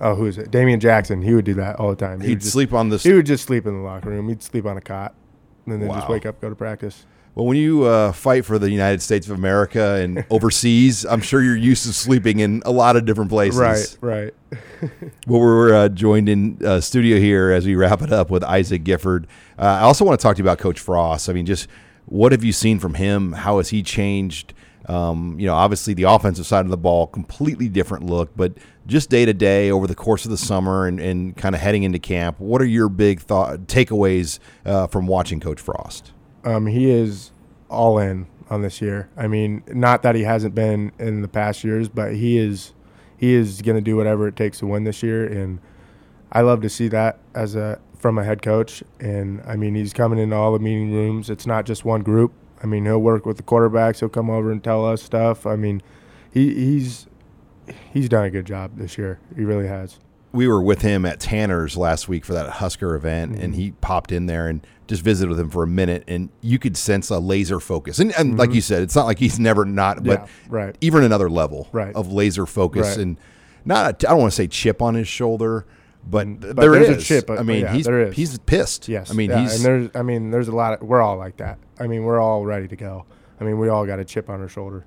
Oh, 0.00 0.14
who 0.16 0.26
is 0.26 0.36
it? 0.36 0.50
Damian 0.50 0.78
Jackson. 0.80 1.22
He 1.22 1.32
would 1.34 1.46
do 1.46 1.54
that 1.54 1.76
all 1.76 1.88
the 1.88 1.96
time. 1.96 2.20
He'd 2.20 2.28
would 2.30 2.40
just, 2.40 2.52
sleep 2.52 2.74
on 2.74 2.90
the 2.90 2.98
He 2.98 3.14
would 3.14 3.24
just 3.24 3.44
sleep 3.44 3.66
in 3.66 3.74
the 3.78 3.82
locker 3.82 4.10
room. 4.10 4.28
He'd 4.28 4.42
sleep 4.42 4.66
on 4.66 4.76
a 4.76 4.80
cot, 4.82 5.14
and 5.66 5.80
then 5.80 5.88
just 5.90 6.08
wake 6.10 6.26
up, 6.26 6.40
go 6.42 6.50
to 6.50 6.54
practice. 6.54 7.06
Well, 7.34 7.46
when 7.46 7.56
you 7.56 7.82
uh, 7.84 8.12
fight 8.12 8.44
for 8.44 8.60
the 8.60 8.70
United 8.70 9.02
States 9.02 9.26
of 9.28 9.36
America 9.36 9.94
and 9.94 10.24
overseas, 10.30 11.04
I'm 11.04 11.20
sure 11.20 11.42
you're 11.42 11.56
used 11.56 11.84
to 11.86 11.92
sleeping 11.92 12.38
in 12.38 12.62
a 12.64 12.70
lot 12.70 12.94
of 12.96 13.04
different 13.04 13.30
places. 13.30 13.98
Right, 14.00 14.32
right. 14.52 14.60
Well, 15.26 15.40
we're 15.40 15.74
uh, 15.74 15.88
joined 15.88 16.28
in 16.28 16.58
uh, 16.62 16.80
studio 16.80 17.18
here 17.18 17.50
as 17.50 17.64
we 17.64 17.74
wrap 17.74 18.02
it 18.02 18.12
up 18.12 18.30
with 18.30 18.44
Isaac 18.44 18.84
Gifford. 18.84 19.26
Uh, 19.58 19.62
I 19.62 19.80
also 19.80 20.04
want 20.04 20.20
to 20.20 20.22
talk 20.22 20.36
to 20.36 20.42
you 20.42 20.44
about 20.44 20.58
Coach 20.58 20.78
Frost. 20.78 21.30
I 21.30 21.32
mean, 21.32 21.46
just 21.46 21.68
what 22.04 22.32
have 22.32 22.44
you 22.44 22.52
seen 22.52 22.78
from 22.78 22.92
him? 22.94 23.32
How 23.32 23.56
has 23.56 23.70
he 23.70 23.82
changed? 23.82 24.52
Um, 24.86 25.40
you 25.40 25.46
know, 25.46 25.54
obviously 25.54 25.94
the 25.94 26.02
offensive 26.02 26.46
side 26.46 26.66
of 26.66 26.70
the 26.70 26.76
ball, 26.76 27.06
completely 27.06 27.70
different 27.70 28.04
look, 28.04 28.36
but 28.36 28.52
just 28.86 29.08
day 29.08 29.24
to 29.24 29.32
day 29.32 29.70
over 29.70 29.86
the 29.86 29.94
course 29.94 30.26
of 30.26 30.30
the 30.30 30.36
summer 30.36 30.86
and, 30.86 31.00
and 31.00 31.34
kind 31.34 31.54
of 31.54 31.62
heading 31.62 31.84
into 31.84 31.98
camp, 31.98 32.38
what 32.38 32.60
are 32.60 32.66
your 32.66 32.90
big 32.90 33.20
thought 33.20 33.60
takeaways 33.60 34.38
uh, 34.66 34.86
from 34.86 35.06
watching 35.06 35.40
Coach 35.40 35.60
Frost? 35.60 36.12
Um, 36.44 36.66
he 36.66 36.90
is 36.90 37.32
all 37.68 37.98
in 37.98 38.26
on 38.50 38.62
this 38.62 38.80
year. 38.80 39.08
I 39.16 39.26
mean, 39.26 39.62
not 39.68 40.02
that 40.02 40.14
he 40.14 40.22
hasn't 40.22 40.54
been 40.54 40.92
in 40.98 41.22
the 41.22 41.28
past 41.28 41.64
years, 41.64 41.88
but 41.88 42.14
he 42.14 42.38
is 42.38 42.72
he 43.16 43.34
is 43.34 43.62
going 43.62 43.76
to 43.76 43.82
do 43.82 43.96
whatever 43.96 44.28
it 44.28 44.36
takes 44.36 44.58
to 44.58 44.66
win 44.66 44.84
this 44.84 45.02
year, 45.02 45.26
and 45.26 45.60
I 46.30 46.42
love 46.42 46.60
to 46.62 46.68
see 46.68 46.88
that 46.88 47.18
as 47.34 47.54
a 47.54 47.80
from 47.98 48.18
a 48.18 48.24
head 48.24 48.42
coach. 48.42 48.82
And 49.00 49.42
I 49.46 49.56
mean, 49.56 49.74
he's 49.74 49.92
coming 49.92 50.18
into 50.18 50.36
all 50.36 50.52
the 50.52 50.58
meeting 50.58 50.92
rooms. 50.92 51.30
It's 51.30 51.46
not 51.46 51.64
just 51.64 51.84
one 51.84 52.02
group. 52.02 52.32
I 52.62 52.66
mean, 52.66 52.84
he'll 52.84 52.98
work 52.98 53.24
with 53.26 53.36
the 53.36 53.42
quarterbacks. 53.42 54.00
He'll 54.00 54.08
come 54.08 54.30
over 54.30 54.50
and 54.50 54.62
tell 54.62 54.84
us 54.86 55.02
stuff. 55.02 55.46
I 55.46 55.56
mean, 55.56 55.82
he 56.30 56.54
he's 56.54 57.06
he's 57.92 58.08
done 58.08 58.24
a 58.24 58.30
good 58.30 58.46
job 58.46 58.76
this 58.76 58.98
year. 58.98 59.20
He 59.34 59.44
really 59.44 59.68
has. 59.68 59.98
We 60.34 60.48
were 60.48 60.60
with 60.62 60.82
him 60.82 61.06
at 61.06 61.20
Tanner's 61.20 61.76
last 61.76 62.08
week 62.08 62.24
for 62.24 62.32
that 62.34 62.48
Husker 62.50 62.94
event, 62.96 63.36
and 63.38 63.54
Mhm. 63.54 63.56
he 63.56 63.70
popped 63.80 64.10
in 64.12 64.26
there 64.26 64.48
and 64.48 64.66
just 64.88 65.02
visited 65.02 65.30
with 65.30 65.38
him 65.40 65.48
for 65.48 65.62
a 65.62 65.66
minute, 65.66 66.02
and 66.08 66.28
you 66.42 66.58
could 66.58 66.76
sense 66.76 67.08
a 67.08 67.18
laser 67.18 67.60
focus. 67.60 67.98
And, 68.00 68.12
and 68.18 68.36
like 68.36 68.50
Mhm. 68.50 68.54
you 68.56 68.60
said, 68.60 68.82
it's 68.82 68.96
not 68.96 69.06
like 69.06 69.18
he's 69.20 69.38
never 69.38 69.64
not, 69.64 70.02
but 70.04 70.20
Yeah, 70.20 70.26
right. 70.48 70.78
even 70.80 71.04
another 71.04 71.30
level 71.30 71.68
Right. 71.72 71.94
of 71.94 72.12
laser 72.12 72.44
focus, 72.46 72.88
Right. 72.88 72.98
and 72.98 73.16
not 73.64 74.02
a, 74.02 74.08
I 74.08 74.10
don't 74.12 74.20
want 74.20 74.32
to 74.32 74.36
say 74.36 74.46
chip 74.48 74.82
on 74.82 74.94
his 74.94 75.06
shoulder, 75.08 75.64
but, 76.10 76.26
Mm, 76.26 76.40
But 76.40 76.56
there's 76.56 76.88
a 76.88 76.96
chip. 77.00 77.30
I 77.30 77.42
mean, 77.42 77.60
yeah, 77.62 77.72
he's 77.72 77.86
there 77.86 78.00
is. 78.08 78.14
he's 78.16 78.36
pissed. 78.38 78.88
Yes. 78.88 79.10
I 79.10 79.14
mean, 79.14 79.30
yeah, 79.30 79.40
he's 79.40 79.54
and 79.56 79.64
there's 79.64 79.88
I 79.94 80.02
mean 80.02 80.30
there's 80.32 80.48
a 80.48 80.54
lot 80.54 80.74
of 80.82 80.86
we're 80.86 81.00
all 81.00 81.16
like 81.16 81.36
that. 81.38 81.58
I 81.80 81.86
mean 81.86 82.02
we're 82.02 82.20
all 82.20 82.44
ready 82.44 82.68
to 82.68 82.76
go. 82.76 83.04
I 83.40 83.44
mean 83.44 83.58
we 83.58 83.68
all 83.68 83.86
got 83.86 84.00
a 84.00 84.04
chip 84.04 84.28
on 84.28 84.40
our 84.40 84.48
shoulder. 84.48 84.84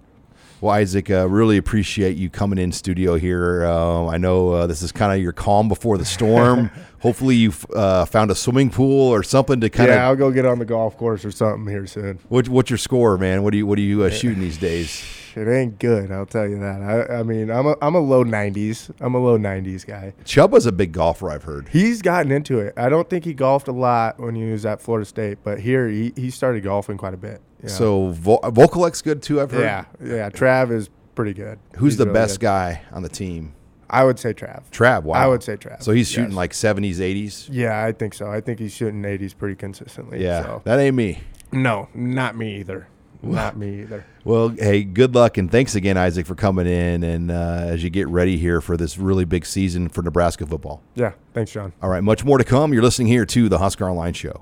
Well, 0.60 0.74
Isaac, 0.74 1.12
uh, 1.12 1.30
really 1.30 1.58
appreciate 1.58 2.18
you 2.18 2.32
coming 2.32 2.58
in 2.58 2.72
studio 2.72 3.14
here. 3.16 3.64
Uh, 3.64 4.08
I 4.08 4.18
know 4.18 4.53
uh, 4.53 4.68
this 4.68 4.82
is 4.82 4.91
kind 4.91 5.14
of 5.14 5.22
your 5.22 5.32
calm 5.32 5.68
before 5.70 5.99
the 5.99 6.05
storm. 6.05 6.72
Hopefully, 6.99 7.36
you've 7.36 7.64
uh, 7.76 8.05
found 8.05 8.32
a 8.32 8.36
swimming 8.36 8.72
pool 8.72 9.14
or 9.14 9.22
something 9.22 9.62
to 9.62 9.70
kind 9.70 9.91
of. 9.91 9.95
yeah, 9.95 10.08
I'll 10.08 10.16
go 10.16 10.32
get 10.32 10.47
on 10.47 10.58
the 10.58 10.66
golf 10.66 10.97
course 10.97 11.24
or 11.24 11.30
something 11.30 11.72
here 11.72 11.86
soon. 11.86 12.18
What, 12.30 12.49
what's 12.49 12.72
your 12.72 12.78
score, 12.78 13.20
man? 13.20 13.43
What 13.43 13.51
do 13.51 13.58
you 13.58 13.68
What 13.68 13.78
are 13.78 13.84
you 13.84 14.01
uh, 14.03 14.10
shooting 14.10 14.39
these 14.39 14.58
days? 14.58 15.03
It 15.38 15.47
ain't 15.47 15.78
good, 15.78 16.12
I'll 16.12 16.26
tell 16.26 16.47
you 16.47 16.58
that. 16.62 16.82
I, 16.82 17.20
I 17.20 17.22
mean, 17.22 17.51
I'm 17.51 17.68
a 17.68 17.76
I'm 17.80 17.93
a 17.93 17.99
low 17.99 18.24
90s. 18.24 18.89
I'm 18.99 19.14
a 19.14 19.20
low 19.20 19.38
90s 19.38 19.86
guy. 19.86 20.16
Chubb 20.26 20.51
was 20.51 20.66
a 20.66 20.72
big 20.72 20.93
golfer, 20.93 21.30
I've 21.30 21.43
heard. 21.43 21.70
He's 21.70 22.01
gotten 22.01 22.32
into 22.32 22.58
it. 22.58 22.74
I 22.76 22.89
don't 22.89 23.08
think 23.08 23.24
he 23.24 23.36
golfed 23.36 23.68
a 23.68 23.72
lot 23.72 24.20
when 24.20 24.34
he 24.34 24.51
was 24.51 24.66
at 24.66 24.82
Florida 24.82 25.05
State, 25.05 25.38
but 25.43 25.60
here 25.60 25.88
he, 25.89 26.12
he 26.16 26.32
started 26.32 26.64
golfing 26.64 26.97
quite 26.97 27.14
a 27.14 27.18
bit. 27.18 27.39
Yeah. 27.64 27.70
So 27.70 28.10
Vo- 28.12 28.39
good 28.39 29.22
too. 29.22 29.41
I've 29.41 29.51
heard. 29.51 29.62
yeah, 29.62 29.86
yeah. 30.03 30.30
Trav 30.30 30.72
is 30.72 30.89
pretty 31.16 31.34
good. 31.34 31.60
Who's 31.76 31.93
He's 31.93 31.97
the 31.97 32.05
really 32.05 32.14
best 32.14 32.39
good. 32.39 32.45
guy 32.45 32.82
on 32.91 33.03
the 33.03 33.10
team? 33.10 33.53
I 33.89 34.03
would 34.03 34.20
say 34.20 34.34
Trav. 34.34 34.64
Trav. 34.72 35.03
Wow. 35.03 35.16
I 35.16 35.28
would 35.28 35.43
say 35.43 35.55
Trav. 35.55 35.82
So 35.82 35.91
he's 35.91 36.10
shooting 36.10 36.32
yes. 36.32 36.38
like 36.38 36.53
seventies, 36.53 36.99
eighties. 37.01 37.47
Yeah, 37.51 37.84
I 37.84 37.91
think 37.91 38.14
so. 38.14 38.30
I 38.30 38.41
think 38.41 38.60
he's 38.60 38.74
shooting 38.74 39.01
80s 39.01 39.38
pretty 39.38 39.55
consistently. 39.55 40.24
Yeah, 40.24 40.43
so. 40.43 40.62
that 40.66 40.80
ain't 40.80 40.95
me. 40.95 41.20
No, 41.51 41.88
not 41.93 42.36
me 42.36 42.58
either. 42.60 42.88
Not 43.24 43.58
me 43.58 43.82
either. 43.82 44.05
Well, 44.28 44.49
hey, 44.49 44.84
good 44.84 45.16
luck 45.16 45.38
and 45.38 45.49
thanks 45.49 45.74
again, 45.74 45.95
Isaac, 45.95 46.26
for 46.26 46.36
coming 46.36 46.68
in 46.68 47.01
and 47.01 47.32
uh, 47.32 47.62
as 47.62 47.82
you 47.82 47.89
get 47.89 48.10
ready 48.10 48.36
here 48.36 48.60
for 48.60 48.76
this 48.76 48.97
really 48.97 49.24
big 49.24 49.45
season 49.45 49.88
for 49.88 50.01
Nebraska 50.01 50.45
football. 50.45 50.84
Yeah, 50.95 51.14
thanks, 51.34 51.53
John. 51.53 51.72
All 51.82 51.89
right, 51.89 52.03
much 52.03 52.26
more 52.26 52.38
to 52.38 52.43
come. 52.43 52.74
You're 52.74 52.84
listening 52.84 53.08
here 53.08 53.26
to 53.26 53.47
the 53.47 53.60
Husker 53.60 53.89
Online 53.89 54.12
Show. 54.12 54.41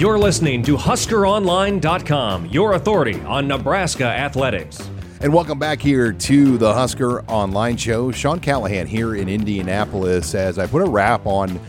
You're 0.00 0.18
listening 0.18 0.62
to 0.62 0.78
HuskerOnline.com, 0.78 2.46
your 2.46 2.72
authority 2.72 3.20
on 3.20 3.46
Nebraska 3.46 4.06
athletics. 4.06 4.88
And 5.20 5.30
welcome 5.30 5.58
back 5.58 5.78
here 5.82 6.10
to 6.10 6.56
the 6.56 6.72
Husker 6.72 7.22
Online 7.24 7.76
Show. 7.76 8.10
Sean 8.10 8.40
Callahan 8.40 8.86
here 8.86 9.14
in 9.14 9.28
Indianapolis 9.28 10.34
as 10.34 10.58
I 10.58 10.66
put 10.66 10.80
a 10.80 10.88
wrap 10.88 11.26
on 11.26 11.60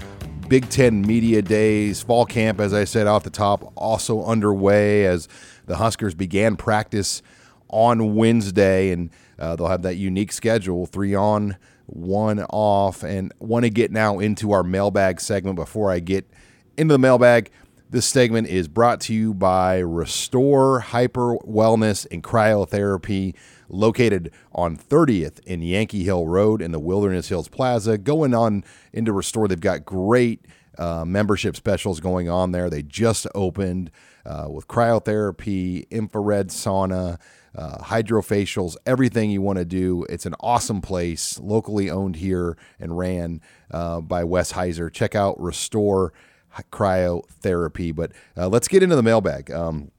Big 0.47 0.69
Ten 0.69 1.01
Media 1.01 1.41
Days. 1.41 2.01
Fall 2.01 2.25
camp, 2.25 2.61
as 2.61 2.73
I 2.73 2.85
said 2.85 3.05
off 3.05 3.23
the 3.23 3.29
top, 3.29 3.73
also 3.75 4.23
underway 4.23 5.05
as 5.05 5.27
the 5.65 5.75
Huskers 5.75 6.15
began 6.15 6.55
practice 6.55 7.21
on 7.67 8.15
Wednesday. 8.15 8.91
And 8.91 9.09
uh, 9.39 9.57
they'll 9.57 9.67
have 9.67 9.81
that 9.81 9.95
unique 9.95 10.31
schedule 10.31 10.85
three 10.85 11.13
on, 11.13 11.57
one 11.85 12.39
off. 12.43 13.03
And 13.03 13.33
want 13.39 13.65
to 13.65 13.69
get 13.69 13.91
now 13.91 14.19
into 14.19 14.53
our 14.53 14.63
mailbag 14.63 15.19
segment 15.19 15.57
before 15.57 15.91
I 15.91 15.99
get 15.99 16.25
into 16.77 16.93
the 16.93 16.97
mailbag. 16.97 17.51
This 17.91 18.05
segment 18.05 18.47
is 18.47 18.69
brought 18.69 19.01
to 19.01 19.13
you 19.13 19.33
by 19.33 19.79
Restore 19.79 20.79
Hyper 20.79 21.35
Wellness 21.39 22.07
and 22.09 22.23
Cryotherapy, 22.23 23.35
located 23.67 24.31
on 24.53 24.77
30th 24.77 25.41
in 25.41 25.61
Yankee 25.61 26.05
Hill 26.05 26.25
Road 26.25 26.61
in 26.61 26.71
the 26.71 26.79
Wilderness 26.79 27.27
Hills 27.27 27.49
Plaza. 27.49 27.97
Going 27.97 28.33
on 28.33 28.63
into 28.93 29.11
Restore, 29.11 29.49
they've 29.49 29.59
got 29.59 29.83
great 29.83 30.45
uh, 30.77 31.03
membership 31.03 31.57
specials 31.57 31.99
going 31.99 32.29
on 32.29 32.53
there. 32.53 32.69
They 32.69 32.81
just 32.81 33.27
opened 33.35 33.91
uh, 34.25 34.47
with 34.49 34.69
cryotherapy, 34.69 35.89
infrared 35.89 36.47
sauna, 36.47 37.19
uh, 37.53 37.77
hydrofacials, 37.79 38.77
everything 38.85 39.31
you 39.31 39.41
want 39.41 39.59
to 39.59 39.65
do. 39.65 40.05
It's 40.09 40.25
an 40.25 40.35
awesome 40.39 40.79
place, 40.79 41.37
locally 41.41 41.89
owned 41.89 42.15
here 42.15 42.57
and 42.79 42.97
ran 42.97 43.41
uh, 43.69 43.99
by 43.99 44.23
Wes 44.23 44.53
Heiser. 44.53 44.89
Check 44.89 45.13
out 45.13 45.37
Restore 45.41 46.13
cryotherapy. 46.71 47.95
But 47.95 48.11
uh, 48.37 48.47
let's 48.47 48.67
get 48.67 48.83
into 48.83 48.95
the 48.95 49.03
mailbag. 49.03 49.51
Um, 49.51 49.91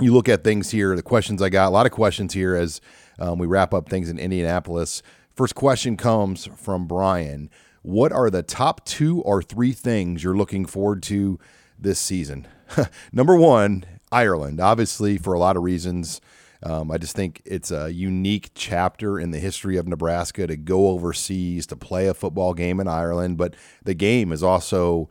you 0.00 0.12
look 0.12 0.28
at 0.28 0.44
things 0.44 0.70
here, 0.70 0.94
the 0.94 1.02
questions 1.02 1.42
I 1.42 1.48
got, 1.48 1.68
a 1.68 1.70
lot 1.70 1.86
of 1.86 1.92
questions 1.92 2.34
here 2.34 2.54
as 2.54 2.80
um, 3.18 3.38
we 3.38 3.46
wrap 3.46 3.74
up 3.74 3.88
things 3.88 4.08
in 4.08 4.18
Indianapolis. 4.18 5.02
First 5.34 5.54
question 5.54 5.96
comes 5.96 6.46
from 6.56 6.86
Brian. 6.86 7.50
What 7.82 8.12
are 8.12 8.30
the 8.30 8.42
top 8.42 8.84
two 8.84 9.20
or 9.22 9.42
three 9.42 9.72
things 9.72 10.22
you're 10.22 10.36
looking 10.36 10.66
forward 10.66 11.02
to 11.04 11.38
this 11.78 11.98
season? 11.98 12.46
Number 13.12 13.36
one, 13.36 13.84
Ireland. 14.10 14.60
Obviously, 14.60 15.18
for 15.18 15.34
a 15.34 15.38
lot 15.38 15.56
of 15.56 15.62
reasons. 15.62 16.20
Um, 16.62 16.90
I 16.90 16.98
just 16.98 17.14
think 17.14 17.40
it's 17.44 17.70
a 17.70 17.92
unique 17.92 18.50
chapter 18.54 19.18
in 19.18 19.30
the 19.30 19.38
history 19.38 19.76
of 19.76 19.86
Nebraska 19.86 20.46
to 20.48 20.56
go 20.56 20.88
overseas 20.88 21.66
to 21.68 21.76
play 21.76 22.08
a 22.08 22.14
football 22.14 22.52
game 22.52 22.80
in 22.80 22.88
Ireland. 22.88 23.36
But 23.38 23.54
the 23.84 23.94
game 23.94 24.32
is 24.32 24.42
also 24.42 25.08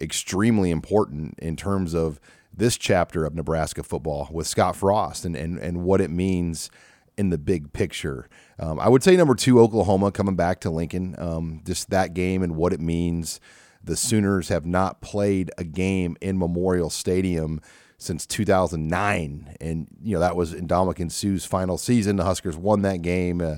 extremely 0.00 0.70
important 0.70 1.38
in 1.38 1.56
terms 1.56 1.94
of 1.94 2.20
this 2.52 2.76
chapter 2.76 3.24
of 3.24 3.34
Nebraska 3.34 3.82
football 3.82 4.28
with 4.32 4.46
Scott 4.46 4.76
Frost 4.76 5.24
and, 5.24 5.36
and, 5.36 5.58
and 5.58 5.82
what 5.84 6.00
it 6.00 6.10
means 6.10 6.70
in 7.16 7.30
the 7.30 7.38
big 7.38 7.72
picture. 7.72 8.28
Um, 8.58 8.78
I 8.78 8.88
would 8.88 9.02
say 9.02 9.16
number 9.16 9.34
two, 9.34 9.60
Oklahoma 9.60 10.12
coming 10.12 10.36
back 10.36 10.60
to 10.60 10.70
Lincoln. 10.70 11.14
Um, 11.18 11.62
just 11.66 11.90
that 11.90 12.14
game 12.14 12.42
and 12.42 12.56
what 12.56 12.72
it 12.72 12.80
means. 12.80 13.40
The 13.82 13.96
Sooners 13.96 14.48
have 14.48 14.66
not 14.66 15.00
played 15.00 15.50
a 15.56 15.64
game 15.64 16.16
in 16.20 16.38
Memorial 16.38 16.90
Stadium 16.90 17.60
since 17.96 18.26
2009, 18.26 19.56
and 19.60 19.88
you 20.02 20.14
know 20.14 20.20
that 20.20 20.36
was 20.36 20.54
Ndamukong 20.54 21.10
Suh's 21.10 21.44
final 21.44 21.78
season. 21.78 22.16
The 22.16 22.24
Huskers 22.24 22.56
won 22.56 22.82
that 22.82 23.02
game. 23.02 23.40
Uh, 23.40 23.56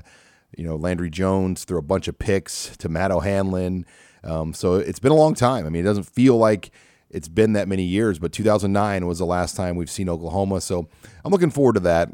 you 0.57 0.65
know 0.65 0.77
Landry 0.77 1.11
Jones 1.11 1.65
threw 1.65 1.79
a 1.79 1.83
bunch 1.83 2.09
of 2.09 2.19
picks 2.19 2.77
to 2.79 2.89
Matt 2.89 3.11
O'Hanlon. 3.11 3.85
Um, 4.25 4.53
so 4.53 4.75
it's 4.75 4.99
been 4.99 5.13
a 5.13 5.17
long 5.17 5.35
time. 5.35 5.67
I 5.67 5.69
mean, 5.69 5.83
it 5.83 5.89
doesn't 5.89 6.05
feel 6.05 6.37
like 6.37 6.71
it's 7.11 7.29
been 7.29 7.55
that 7.55 7.69
many 7.69 7.83
years, 7.83 8.19
but 8.19 8.33
2009 8.33 9.07
was 9.07 9.19
the 9.19 9.27
last 9.27 9.57
time 9.57 9.77
we've 9.77 9.91
seen 9.91 10.09
Oklahoma. 10.09 10.61
So 10.61 10.89
I'm 11.25 11.33
looking 11.33 11.51
forward 11.51 11.75
to 11.75 11.81
that. 11.81 12.11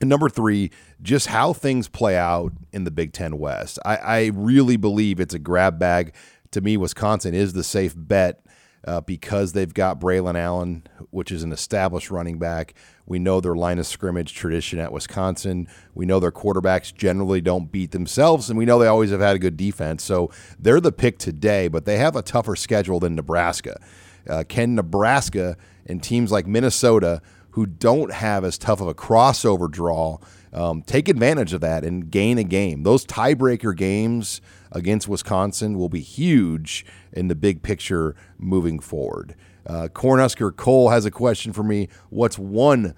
And 0.00 0.10
number 0.10 0.28
three, 0.28 0.70
just 1.02 1.28
how 1.28 1.52
things 1.52 1.88
play 1.88 2.16
out 2.16 2.52
in 2.72 2.84
the 2.84 2.90
Big 2.90 3.12
Ten 3.12 3.38
West. 3.38 3.78
I, 3.84 3.96
I 3.96 4.30
really 4.34 4.76
believe 4.76 5.20
it's 5.20 5.34
a 5.34 5.38
grab 5.38 5.78
bag. 5.78 6.14
To 6.50 6.60
me, 6.60 6.76
Wisconsin 6.76 7.34
is 7.34 7.52
the 7.52 7.62
safe 7.62 7.94
bet 7.96 8.44
uh, 8.86 9.00
because 9.00 9.52
they've 9.52 9.72
got 9.72 10.00
Braylon 10.00 10.36
Allen, 10.36 10.86
which 11.10 11.32
is 11.32 11.42
an 11.42 11.52
established 11.52 12.10
running 12.10 12.38
back. 12.38 12.74
We 13.06 13.18
know 13.18 13.40
their 13.40 13.54
line 13.54 13.78
of 13.78 13.86
scrimmage 13.86 14.34
tradition 14.34 14.78
at 14.78 14.92
Wisconsin. 14.92 15.68
We 15.94 16.06
know 16.06 16.20
their 16.20 16.32
quarterbacks 16.32 16.94
generally 16.94 17.40
don't 17.40 17.72
beat 17.72 17.92
themselves, 17.92 18.50
and 18.50 18.58
we 18.58 18.64
know 18.64 18.78
they 18.78 18.86
always 18.86 19.10
have 19.10 19.20
had 19.20 19.36
a 19.36 19.38
good 19.38 19.56
defense. 19.56 20.02
So 20.02 20.30
they're 20.58 20.80
the 20.80 20.92
pick 20.92 21.18
today, 21.18 21.68
but 21.68 21.84
they 21.84 21.96
have 21.98 22.16
a 22.16 22.22
tougher 22.22 22.56
schedule 22.56 23.00
than 23.00 23.14
Nebraska. 23.14 23.80
Uh, 24.28 24.44
can 24.46 24.74
Nebraska 24.74 25.56
and 25.86 26.02
teams 26.02 26.30
like 26.32 26.46
Minnesota, 26.46 27.20
who 27.50 27.66
don't 27.66 28.12
have 28.12 28.44
as 28.44 28.58
tough 28.58 28.80
of 28.80 28.88
a 28.88 28.94
crossover 28.94 29.70
draw, 29.70 30.18
um, 30.52 30.82
take 30.82 31.08
advantage 31.08 31.52
of 31.52 31.60
that 31.60 31.84
and 31.84 32.10
gain 32.10 32.38
a 32.38 32.44
game? 32.44 32.82
Those 32.82 33.04
tiebreaker 33.04 33.76
games 33.76 34.40
against 34.74 35.08
Wisconsin 35.08 35.78
will 35.78 35.88
be 35.88 36.00
huge 36.00 36.84
in 37.12 37.28
the 37.28 37.34
big 37.34 37.62
picture 37.62 38.14
moving 38.38 38.80
forward. 38.80 39.34
Uh, 39.66 39.88
Cornhusker 39.92 40.54
Cole 40.54 40.90
has 40.90 41.06
a 41.06 41.10
question 41.10 41.52
for 41.52 41.62
me. 41.62 41.88
What's 42.10 42.38
one 42.38 42.94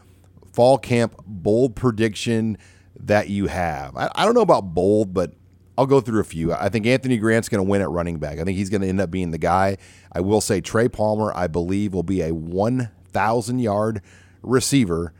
fall 0.52 0.78
camp 0.78 1.14
bold 1.26 1.76
prediction 1.76 2.58
that 2.98 3.28
you 3.28 3.46
have? 3.46 3.96
I, 3.96 4.10
I 4.14 4.24
don't 4.24 4.34
know 4.34 4.40
about 4.40 4.74
bold, 4.74 5.14
but 5.14 5.32
I'll 5.78 5.86
go 5.86 6.00
through 6.00 6.20
a 6.20 6.24
few. 6.24 6.52
I 6.52 6.68
think 6.68 6.86
Anthony 6.86 7.18
Grant's 7.18 7.48
going 7.48 7.64
to 7.64 7.70
win 7.70 7.82
at 7.82 7.90
running 7.90 8.18
back. 8.18 8.38
I 8.38 8.44
think 8.44 8.56
he's 8.56 8.70
going 8.70 8.80
to 8.80 8.88
end 8.88 9.00
up 9.00 9.10
being 9.10 9.30
the 9.30 9.38
guy. 9.38 9.76
I 10.12 10.20
will 10.20 10.40
say 10.40 10.60
Trey 10.60 10.88
Palmer, 10.88 11.32
I 11.36 11.46
believe, 11.46 11.92
will 11.92 12.02
be 12.02 12.22
a 12.22 12.32
1,000 12.32 13.58
yard 13.58 14.00
receiver. 14.42 15.12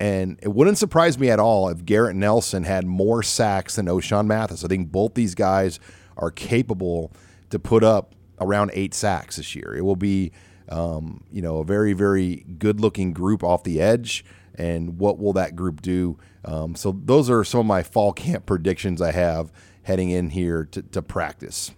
And 0.00 0.38
it 0.42 0.48
wouldn't 0.48 0.78
surprise 0.78 1.18
me 1.18 1.28
at 1.30 1.40
all 1.40 1.68
if 1.68 1.84
Garrett 1.84 2.14
Nelson 2.14 2.64
had 2.64 2.86
more 2.86 3.22
sacks 3.22 3.76
than 3.76 3.86
Ochaun 3.86 4.26
Mathis. 4.26 4.64
I 4.64 4.68
think 4.68 4.92
both 4.92 5.14
these 5.14 5.34
guys 5.34 5.80
are 6.16 6.30
capable 6.30 7.12
to 7.50 7.58
put 7.58 7.82
up 7.82 8.14
around 8.40 8.70
eight 8.74 8.94
sacks 8.94 9.36
this 9.36 9.56
year. 9.56 9.74
It 9.76 9.82
will 9.82 9.96
be, 9.96 10.30
um, 10.68 11.24
you 11.32 11.42
know, 11.42 11.58
a 11.58 11.64
very, 11.64 11.92
very 11.94 12.44
good 12.58 12.80
looking 12.80 13.12
group 13.12 13.42
off 13.42 13.64
the 13.64 13.80
edge. 13.80 14.24
And 14.54 14.98
what 14.98 15.18
will 15.18 15.32
that 15.34 15.56
group 15.56 15.82
do? 15.82 16.18
Um, 16.44 16.74
so 16.74 16.92
those 17.04 17.28
are 17.30 17.44
some 17.44 17.60
of 17.60 17.66
my 17.66 17.82
fall 17.82 18.12
camp 18.12 18.46
predictions 18.46 19.02
I 19.02 19.12
have 19.12 19.52
heading 19.82 20.10
in 20.10 20.30
here 20.30 20.64
to, 20.72 20.82
to 20.82 21.02
practice. 21.02 21.72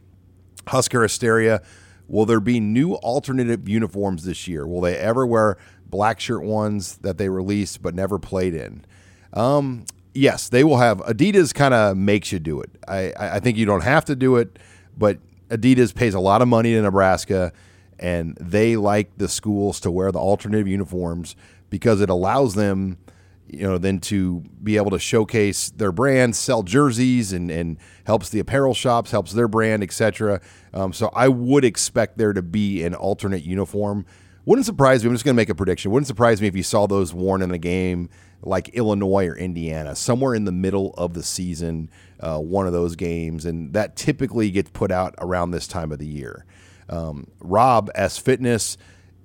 Husker 0.69 1.03
Hysteria. 1.03 1.63
Will 2.09 2.27
there 2.27 2.41
be 2.41 2.59
new 2.59 2.95
alternative 2.97 3.69
uniforms 3.69 4.25
this 4.25 4.49
year? 4.49 4.67
Will 4.67 4.81
they 4.81 4.97
ever 4.97 5.25
wear 5.25 5.59
black 5.91 6.21
shirt 6.21 6.43
ones 6.43 6.99
that 6.99 7.19
they 7.19 7.29
released 7.29 7.83
but 7.83 7.95
never 7.95 8.19
played 8.19 8.55
in? 8.55 8.85
Um, 9.33 9.85
yes, 10.15 10.49
they 10.49 10.65
will 10.65 10.79
have. 10.79 10.99
Adidas 11.01 11.55
kind 11.55 11.75
of 11.75 11.97
makes 11.97 12.33
you 12.33 12.39
do 12.39 12.61
it. 12.61 12.71
I, 12.89 13.13
I 13.19 13.41
think 13.41 13.59
you 13.59 13.67
don't 13.67 13.83
have 13.83 14.05
to 14.07 14.17
do 14.17 14.37
it, 14.37 14.59
but 14.97 15.19
Adidas 15.49 15.95
pays 15.95 16.15
a 16.15 16.21
lot 16.21 16.43
of 16.43 16.49
money 16.49 16.73
to 16.73 16.83
Nebraska, 16.83 17.53
and 17.99 18.37
they 18.41 18.77
like 18.77 19.17
the 19.19 19.29
schools 19.29 19.81
to 19.81 19.91
wear 19.91 20.13
the 20.13 20.19
alternative 20.19 20.69
uniforms 20.69 21.37
because 21.69 22.01
it 22.01 22.11
allows 22.11 22.55
them– 22.55 22.99
you 23.53 23.67
know, 23.67 23.79
then 23.79 23.99
to 23.99 24.41
be 24.63 24.77
able 24.77 24.91
to 24.91 24.99
showcase 24.99 25.71
their 25.71 25.91
brand, 25.91 26.37
sell 26.37 26.63
jerseys, 26.63 27.33
and 27.33 27.51
and 27.51 27.79
helps 28.05 28.31
the 28.31 28.39
apparel 28.39 28.75
shops, 28.75 29.11
helps 29.11 29.33
their 29.33 29.49
brand, 29.49 29.83
etc. 29.83 30.41
Um, 30.73 30.93
so 30.93 31.11
I 31.15 31.29
would 31.29 31.65
expect 31.65 32.17
there 32.17 32.33
to 32.33 32.43
be 32.43 32.85
an 32.85 32.95
alternate 32.95 33.43
uniform. 33.43 34.07
Wouldn't 34.45 34.67
surprise 34.67 35.05
me. 35.05 35.09
I'm 35.09 35.15
just 35.15 35.25
going 35.25 35.35
to 35.35 35.37
make 35.37 35.49
a 35.49 35.55
prediction. 35.55 35.91
Wouldn't 35.91 36.07
surprise 36.07 36.41
me 36.41 36.49
if 36.49 36.57
you 36.57 36.63
saw 36.63 36.87
those 36.87 37.13
worn 37.13 37.43
in 37.43 37.51
a 37.51 37.59
game 37.59 38.09
like 38.43 38.71
Illinois 38.71 39.27
or 39.27 39.37
Indiana, 39.37 39.95
somewhere 39.95 40.35
in 40.35 40.45
the 40.45 40.53
middle 40.53 40.95
of 40.97 41.13
the 41.13 41.23
season, 41.23 41.91
uh, 42.21 42.39
one 42.39 42.67
of 42.67 42.73
those 42.73 42.97
games, 42.97 43.45
and 43.45 43.75
that 43.75 43.97
typically 43.97 44.51
gets 44.51 44.71
put 44.71 44.91
out 44.91 45.15
around 45.19 45.51
this 45.51 45.67
time 45.67 45.93
of 45.93 45.99
the 45.99 46.07
year. 46.07 46.47
Um, 46.89 47.27
Rob 47.39 47.91
S. 47.95 48.17
Fitness 48.17 48.79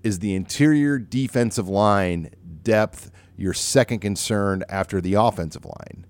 is 0.03 0.19
the 0.19 0.35
interior 0.35 0.99
defensive 0.99 1.69
line 1.69 2.29
depth 2.61 3.09
your 3.37 3.53
second 3.53 3.99
concern 3.99 4.63
after 4.69 5.01
the 5.01 5.13
offensive 5.15 5.65
line? 5.65 6.05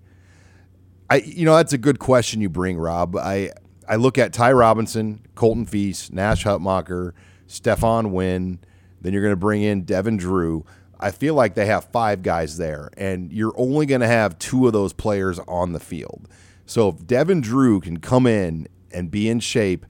I, 1.10 1.18
you 1.18 1.46
know, 1.46 1.56
that's 1.56 1.74
a 1.74 1.78
good 1.78 2.00
question 2.00 2.42
you 2.42 2.50
bring, 2.50 2.78
Rob. 2.78 3.16
I, 3.16 3.52
I 3.88 3.96
look 3.98 4.18
at 4.18 4.34
Ty 4.34 4.54
Robinson, 4.54 5.26
Colton 5.36 5.66
Feist, 5.66 6.12
Nash 6.12 6.44
Hutmacher, 6.44 7.14
Stephon 7.48 8.12
Wynn. 8.12 8.60
Then 9.06 9.14
you're 9.14 9.22
going 9.22 9.32
to 9.32 9.38
bring 9.38 9.62
in 9.62 9.84
Devin 9.84 10.18
Drew. 10.18 10.66
I 11.00 11.12
feel 11.12 11.36
like 11.36 11.56
they 11.56 11.68
have 11.68 11.86
five 11.86 12.24
guys 12.24 12.58
there, 12.58 12.90
and 12.98 13.32
you're 13.32 13.54
only 13.56 13.86
going 13.86 14.02
to 14.02 14.08
have 14.08 14.40
two 14.40 14.68
of 14.68 14.74
those 14.74 14.94
players 14.94 15.40
on 15.48 15.74
the 15.74 15.80
field. 15.80 16.28
So 16.66 16.90
if 16.90 17.06
Devin 17.06 17.42
Drew 17.42 17.80
can 17.80 18.00
come 18.00 18.26
in 18.26 18.68
and 18.92 19.12
be 19.12 19.30
in 19.30 19.40
shape 19.40 19.86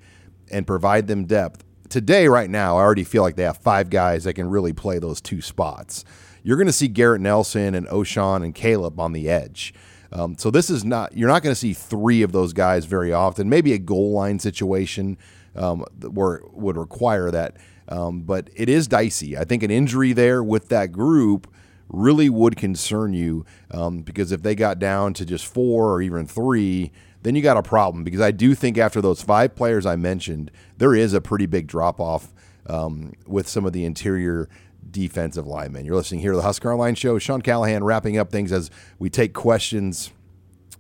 and 0.52 0.68
provide 0.68 1.08
them 1.08 1.26
depth, 1.26 1.64
today, 1.90 2.28
right 2.28 2.50
now, 2.50 2.78
I 2.78 2.82
already 2.82 3.04
feel 3.04 3.24
like 3.24 3.38
they 3.38 3.44
have 3.44 3.58
five 3.58 3.90
guys 3.90 4.26
that 4.26 4.34
can 4.34 4.50
really 4.50 4.74
play 4.74 5.00
those 5.00 5.22
two 5.22 5.42
spots 5.42 6.04
you're 6.46 6.58
going 6.58 6.68
to 6.68 6.74
see 6.74 6.88
Garrett 6.88 7.22
Nelson 7.22 7.74
and 7.74 7.88
Ochaun 7.88 8.44
and 8.44 8.54
Caleb 8.54 9.00
on 9.00 9.14
the 9.14 9.28
edge. 9.30 9.74
Um, 10.12 10.38
so 10.38 10.52
this 10.52 10.70
is 10.70 10.86
not 10.86 11.18
you're 11.18 11.28
not 11.28 11.42
going 11.42 11.52
to 11.52 11.60
see 11.60 11.74
three 11.74 12.22
of 12.22 12.32
those 12.32 12.54
guys 12.54 12.86
very 12.86 13.12
often. 13.12 13.50
Maybe 13.50 13.74
a 13.74 13.80
goal 13.80 14.12
line 14.12 14.38
situation 14.38 15.18
um, 15.56 15.84
where 16.02 16.42
would 16.52 16.78
require 16.78 17.32
that, 17.32 17.58
um, 17.88 18.22
but 18.22 18.50
it 18.56 18.70
is 18.70 18.88
dicey. 18.88 19.38
I 19.38 19.44
think 19.44 19.64
an 19.64 19.72
injury 19.72 20.14
there 20.14 20.44
with 20.44 20.70
that 20.70 20.92
group 20.92 21.52
really 21.90 22.30
would 22.30 22.58
concern 22.58 23.14
you 23.14 23.46
um, 23.72 24.00
because 24.00 24.32
if 24.32 24.42
they 24.42 24.56
got 24.56 24.80
down 24.80 25.14
to 25.14 25.26
just 25.26 25.46
four 25.46 25.92
or 25.92 26.02
even 26.02 26.26
three, 26.26 26.92
then 27.22 27.36
you 27.36 27.42
got 27.42 27.58
a 27.58 27.64
problem. 27.64 28.04
Because 28.04 28.22
I 28.22 28.32
do 28.32 28.56
think 28.56 28.78
after 28.78 29.02
those 29.02 29.22
five 29.22 29.56
players 29.56 29.86
I 29.86 29.96
mentioned, 29.96 30.52
there 30.78 30.96
is 30.96 31.14
a 31.14 31.22
pretty 31.22 31.46
big 31.46 31.68
drop 31.68 32.00
off 32.00 32.34
um, 32.68 33.14
with 33.28 33.48
some 33.48 33.66
of 33.66 33.74
the 33.74 33.86
interior 33.86 34.50
defensive 34.90 35.48
linemen. 35.48 35.86
You're 35.86 35.96
listening 35.96 36.22
here 36.22 36.32
to 36.32 36.38
the 36.38 36.44
Husker 36.44 36.72
Online 36.72 36.96
Show. 36.96 37.20
Sean 37.20 37.42
Callahan 37.42 37.84
wrapping 37.84 38.18
up 38.18 38.32
things 38.32 38.52
as 38.52 38.70
we 39.00 39.10
take 39.10 39.34
questions 39.34 40.12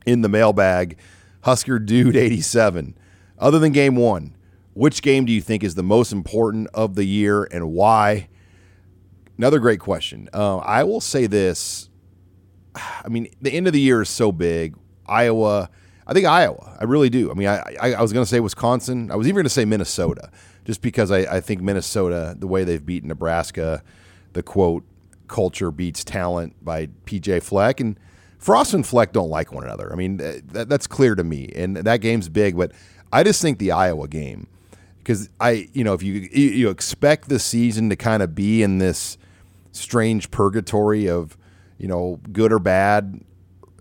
in 0.05 0.21
the 0.21 0.29
mailbag. 0.29 0.97
Husker 1.41 1.79
Dude 1.79 2.15
87. 2.15 2.97
Other 3.37 3.59
than 3.59 3.71
game 3.71 3.95
one, 3.95 4.34
which 4.75 5.01
game 5.01 5.25
do 5.25 5.31
you 5.31 5.41
think 5.41 5.63
is 5.63 5.75
the 5.75 5.83
most 5.83 6.11
important 6.11 6.67
of 6.73 6.95
the 6.95 7.05
year 7.05 7.45
and 7.45 7.71
why? 7.71 8.27
Another 9.37 9.57
great 9.57 9.79
question. 9.79 10.29
Uh, 10.33 10.57
I 10.57 10.83
will 10.83 10.99
say 10.99 11.27
this. 11.27 11.89
I 12.75 13.07
mean, 13.07 13.29
the 13.41 13.51
end 13.51 13.67
of 13.67 13.73
the 13.73 13.79
year 13.79 14.01
is 14.01 14.09
so 14.09 14.33
big. 14.33 14.75
Iowa, 15.07 15.69
I 16.05 16.13
think 16.13 16.25
Iowa. 16.25 16.77
I 16.79 16.83
really 16.83 17.09
do. 17.09 17.31
I 17.31 17.35
mean, 17.35 17.47
I, 17.47 17.75
I, 17.81 17.93
I 17.93 18.01
was 18.01 18.11
going 18.11 18.25
to 18.25 18.29
say 18.29 18.41
Wisconsin. 18.41 19.11
I 19.11 19.15
was 19.15 19.27
even 19.27 19.35
going 19.35 19.45
to 19.45 19.49
say 19.49 19.63
Minnesota, 19.63 20.29
just 20.65 20.81
because 20.81 21.09
I, 21.09 21.19
I 21.19 21.39
think 21.39 21.61
Minnesota, 21.61 22.35
the 22.37 22.47
way 22.47 22.65
they've 22.65 22.85
beaten 22.85 23.07
Nebraska, 23.07 23.81
the 24.33 24.43
quote 24.43 24.83
culture 25.29 25.71
beats 25.71 26.03
talent 26.03 26.53
by 26.63 26.87
PJ 27.05 27.43
Fleck 27.43 27.79
and 27.79 27.97
Frost 28.39 28.73
and 28.73 28.85
Fleck 28.85 29.13
don't 29.13 29.29
like 29.29 29.53
one 29.53 29.63
another. 29.63 29.91
I 29.91 29.95
mean 29.95 30.17
that, 30.17 30.67
that's 30.67 30.85
clear 30.85 31.15
to 31.15 31.23
me, 31.23 31.49
and 31.55 31.77
that 31.77 32.01
game's 32.01 32.27
big. 32.27 32.57
But 32.57 32.73
I 33.13 33.23
just 33.23 33.41
think 33.41 33.57
the 33.57 33.71
Iowa 33.71 34.09
game 34.09 34.47
because 35.05 35.29
I 35.39 35.69
you 35.73 35.83
know 35.83 35.93
if 35.93 36.01
you 36.01 36.13
you 36.33 36.69
expect 36.69 37.29
the 37.29 37.37
season 37.37 37.89
to 37.89 37.95
kind 37.95 38.23
of 38.23 38.33
be 38.33 38.63
in 38.63 38.79
this 38.79 39.17
strange 39.71 40.31
purgatory 40.31 41.07
of 41.07 41.37
you 41.77 41.87
know 41.87 42.19
good 42.31 42.51
or 42.51 42.59
bad 42.59 43.21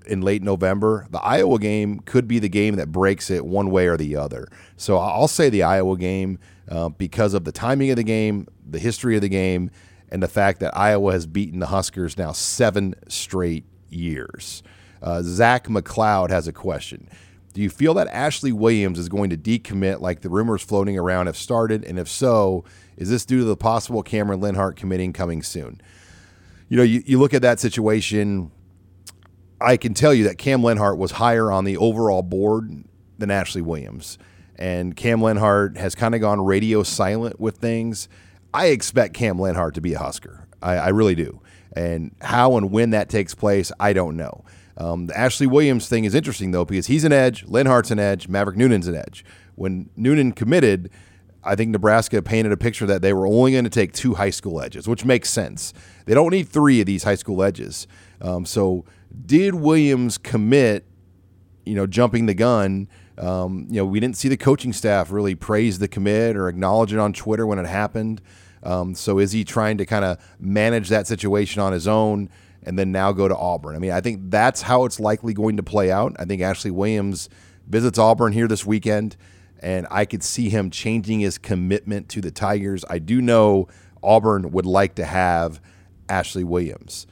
in 0.07 0.21
late 0.21 0.43
November, 0.43 1.07
the 1.11 1.21
Iowa 1.21 1.59
game 1.59 2.01
could 2.01 2.29
be 2.29 2.39
the 2.39 2.49
game 2.51 2.77
that 2.77 2.93
breaks 2.93 3.31
it 3.31 3.47
one 3.47 3.71
way 3.71 3.87
or 3.87 3.97
the 3.97 4.17
other. 4.17 4.49
So 4.77 4.99
I'll 4.99 5.29
say 5.29 5.49
the 5.49 5.63
Iowa 5.63 5.97
game 5.97 6.39
uh, 6.69 6.91
because 6.91 7.33
of 7.33 7.45
the 7.45 7.53
timing 7.53 7.89
of 7.89 7.97
the 7.97 8.05
game, 8.05 8.47
the 8.69 8.79
history 8.79 9.17
of 9.17 9.23
the 9.23 9.31
game, 9.31 9.71
and 10.11 10.23
the 10.23 10.29
fact 10.29 10.61
that 10.61 10.77
Iowa 10.77 11.13
has 11.13 11.27
beaten 11.27 11.59
the 11.59 11.69
Huskers 11.69 12.19
now 12.19 12.33
seven 12.33 12.95
straight 13.09 13.65
years. 13.89 14.63
Uh, 15.03 15.23
Zach 15.23 15.69
McLeod 15.69 16.29
has 16.29 16.47
a 16.47 16.53
question. 16.53 17.09
Do 17.55 17.63
you 17.63 17.71
feel 17.71 17.95
that 17.95 18.09
Ashley 18.09 18.51
Williams 18.51 18.99
is 18.99 19.09
going 19.09 19.31
to 19.31 19.37
decommit 19.37 20.01
like 20.01 20.21
the 20.23 20.29
rumors 20.29 20.61
floating 20.61 20.99
around 20.99 21.27
have 21.27 21.37
started? 21.37 21.85
And 21.85 22.01
if 22.01 22.09
so, 22.09 22.65
is 22.97 23.09
this 23.09 23.25
due 23.25 23.39
to 23.39 23.45
the 23.45 23.57
possible 23.57 24.03
Cameron 24.03 24.41
Lenhardt 24.41 24.75
committing 24.75 25.13
coming 25.13 25.41
soon? 25.41 25.81
You 26.69 26.77
know, 26.77 26.83
you, 26.83 27.05
you 27.07 27.21
look 27.21 27.33
at 27.33 27.43
that 27.43 27.61
situation, 27.61 28.51
I 29.61 29.77
can 29.77 29.95
tell 29.95 30.13
you 30.13 30.25
that 30.25 30.37
Cam 30.37 30.63
Lenhardt 30.63 30.99
was 30.99 31.13
higher 31.13 31.53
on 31.53 31.65
the 31.65 31.77
overall 31.77 32.23
board 32.23 32.85
than 33.19 33.31
Ashley 33.31 33.63
Williams. 33.63 34.19
And 34.57 34.97
Cam 34.97 35.21
Lenhardt 35.21 35.77
has 35.77 35.95
kind 35.95 36.17
of 36.17 36.21
gone 36.21 36.45
radio 36.45 36.83
silent 36.83 37.39
with 37.39 37.59
things. 37.59 38.09
I 38.53 38.67
expect 38.67 39.15
Cam 39.15 39.37
Lenhardt 39.37 39.75
to 39.75 39.81
be 39.81 39.95
a 39.95 39.99
Husker. 40.01 40.49
I, 40.61 40.75
I 40.75 40.89
really 40.89 41.15
do. 41.15 41.41
And 41.77 42.17
how 42.21 42.57
and 42.57 42.73
when 42.73 42.91
that 42.91 43.09
takes 43.09 43.33
place, 43.33 43.71
I 43.79 43.93
don't 43.93 44.17
know. 44.17 44.45
Um, 44.77 45.07
the 45.07 45.17
Ashley 45.17 45.47
Williams 45.47 45.89
thing 45.89 46.05
is 46.05 46.15
interesting 46.15 46.51
though 46.51 46.65
because 46.65 46.87
he's 46.87 47.05
an 47.05 47.13
edge, 47.13 47.45
Lenhardt's 47.47 47.91
an 47.91 47.99
edge, 47.99 48.29
Maverick 48.29 48.57
Noonan's 48.57 48.89
an 48.89 48.97
edge. 48.97 49.25
When 49.55 49.89
Noonan 49.97 50.33
committed, 50.33 50.91
I 51.45 51.55
think 51.55 51.71
Nebraska 51.71 52.23
painted 52.23 52.53
a 52.53 52.57
picture 52.57 52.87
that 52.87 53.03
they 53.03 53.13
were 53.13 53.27
only 53.27 53.53
going 53.53 53.65
to 53.65 53.71
take 53.71 53.93
two 53.93 54.15
high 54.15 54.31
school 54.31 54.61
edges, 54.61 54.89
which 54.89 55.05
makes 55.05 55.31
sense. 55.31 55.73
They 56.07 56.15
don't 56.15 56.31
need 56.31 56.49
three 56.49 56.81
of 56.81 56.87
these 56.87 57.05
high 57.05 57.15
school 57.15 57.43
edges. 57.43 57.87
Um, 58.21 58.47
so, 58.47 58.85
did 59.27 59.55
Williams 59.55 60.19
commit? 60.19 60.87
You 61.67 61.75
know, 61.75 61.87
jumping 61.87 62.27
the 62.27 62.35
gun. 62.35 62.89
Um, 63.17 63.67
you 63.71 63.77
know, 63.77 63.87
we 63.87 64.01
didn't 64.01 64.17
see 64.17 64.29
the 64.29 64.37
coaching 64.37 64.73
staff 64.73 65.11
really 65.11 65.35
praise 65.35 65.79
the 65.79 65.89
commit 65.89 66.37
or 66.37 66.49
acknowledge 66.49 66.93
it 66.93 66.99
on 66.99 67.13
Twitter 67.13 67.47
when 67.47 67.59
it 67.59 67.67
happened. 67.67 68.21
Um, 68.63 68.95
so, 68.95 69.19
is 69.19 69.33
he 69.33 69.45
trying 69.45 69.79
to 69.79 69.87
kind 69.87 70.05
of 70.05 70.19
manage 70.41 70.89
that 70.89 71.07
situation 71.07 71.61
on 71.61 71.73
his 71.73 71.87
own? 71.87 72.31
And 72.65 72.79
then 72.79 72.93
now 72.93 73.13
go 73.13 73.29
to 73.29 73.37
Auburn. 73.37 73.77
I 73.77 73.79
mean, 73.79 73.93
I 73.93 74.01
think 74.01 74.31
that's 74.31 74.63
how 74.63 74.85
it's 74.85 74.99
likely 74.99 75.35
going 75.35 75.57
to 75.57 75.63
play 75.63 75.91
out. 75.91 76.17
I 76.19 76.25
think 76.25 76.43
Ashley 76.43 76.71
Williams 76.71 77.29
visits 77.67 77.99
Auburn 77.99 78.33
here 78.33 78.49
this 78.49 78.65
weekend, 78.65 79.17
and 79.61 79.87
I 79.91 80.05
could 80.05 80.23
see 80.23 80.49
him 80.49 80.71
changing 80.71 81.21
his 81.21 81.39
commitment 81.39 82.09
to 82.11 82.21
the 82.21 82.31
Tigers. 82.31 82.85
I 82.89 82.99
do 82.99 83.21
know 83.21 83.69
Auburn 84.03 84.51
would 84.53 84.67
like 84.67 84.95
to 84.97 85.05
have 85.05 85.61
Ashley 86.09 86.45
Williams. 86.45 87.07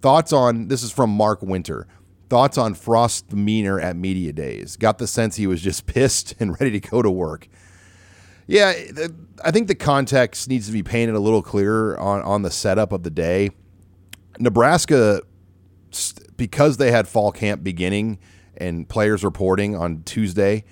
Thoughts 0.00 0.32
on 0.32 0.68
this 0.68 0.82
is 0.82 0.92
from 0.92 1.10
Mark 1.10 1.42
Winter. 1.42 1.86
Thoughts 2.28 2.58
on 2.58 2.74
Frost's 2.74 3.22
demeanor 3.22 3.80
at 3.80 3.96
media 3.96 4.32
days? 4.32 4.76
Got 4.76 4.98
the 4.98 5.06
sense 5.06 5.36
he 5.36 5.46
was 5.46 5.62
just 5.62 5.86
pissed 5.92 6.34
and 6.38 6.58
ready 6.60 6.78
to 6.78 6.80
go 6.80 7.02
to 7.02 7.10
work. 7.10 7.48
Yeah, 8.46 8.74
I 9.42 9.50
think 9.50 9.68
the 9.68 9.74
context 9.74 10.48
needs 10.48 10.66
to 10.66 10.72
be 10.72 10.82
painted 10.82 11.14
a 11.14 11.20
little 11.20 11.42
clearer 11.42 11.98
on, 11.98 12.20
on 12.22 12.42
the 12.42 12.50
setup 12.50 12.92
of 12.92 13.02
the 13.02 13.10
day. 13.10 13.50
Nebraska, 14.38 15.22
because 16.36 16.76
they 16.76 16.90
had 16.90 17.06
fall 17.06 17.32
camp 17.32 17.62
beginning 17.62 18.18
and 18.56 18.88
players 18.88 19.24
reporting 19.24 19.76
on 19.76 20.02
Tuesday, 20.04 20.64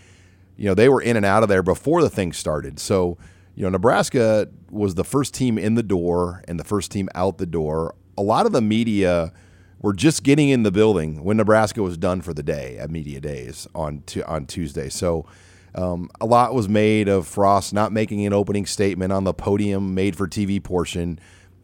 you 0.56 0.66
know, 0.66 0.74
they 0.74 0.88
were 0.88 1.00
in 1.00 1.16
and 1.16 1.26
out 1.26 1.42
of 1.42 1.48
there 1.48 1.62
before 1.62 2.02
the 2.02 2.10
thing 2.10 2.32
started. 2.32 2.78
So, 2.78 3.18
you 3.54 3.62
know, 3.64 3.70
Nebraska 3.70 4.48
was 4.70 4.94
the 4.94 5.04
first 5.04 5.34
team 5.34 5.58
in 5.58 5.74
the 5.74 5.82
door 5.82 6.42
and 6.46 6.58
the 6.58 6.64
first 6.64 6.90
team 6.90 7.08
out 7.14 7.38
the 7.38 7.46
door. 7.46 7.94
A 8.16 8.22
lot 8.22 8.46
of 8.46 8.52
the 8.52 8.60
media 8.60 9.32
were 9.80 9.92
just 9.92 10.22
getting 10.22 10.48
in 10.48 10.62
the 10.62 10.70
building 10.70 11.24
when 11.24 11.36
Nebraska 11.36 11.82
was 11.82 11.96
done 11.96 12.20
for 12.20 12.32
the 12.32 12.42
day 12.42 12.78
at 12.78 12.90
media 12.90 13.20
days 13.20 13.66
on 13.74 14.02
to, 14.06 14.26
on 14.26 14.46
Tuesday. 14.46 14.88
So, 14.88 15.26
um, 15.74 16.10
a 16.20 16.26
lot 16.26 16.54
was 16.54 16.68
made 16.68 17.08
of 17.08 17.26
Frost 17.26 17.72
not 17.72 17.92
making 17.92 18.26
an 18.26 18.32
opening 18.32 18.66
statement 18.66 19.12
on 19.12 19.24
the 19.24 19.32
podium 19.32 19.94
made 19.94 20.16
for 20.16 20.28
TV 20.28 20.62
portion 20.62 21.18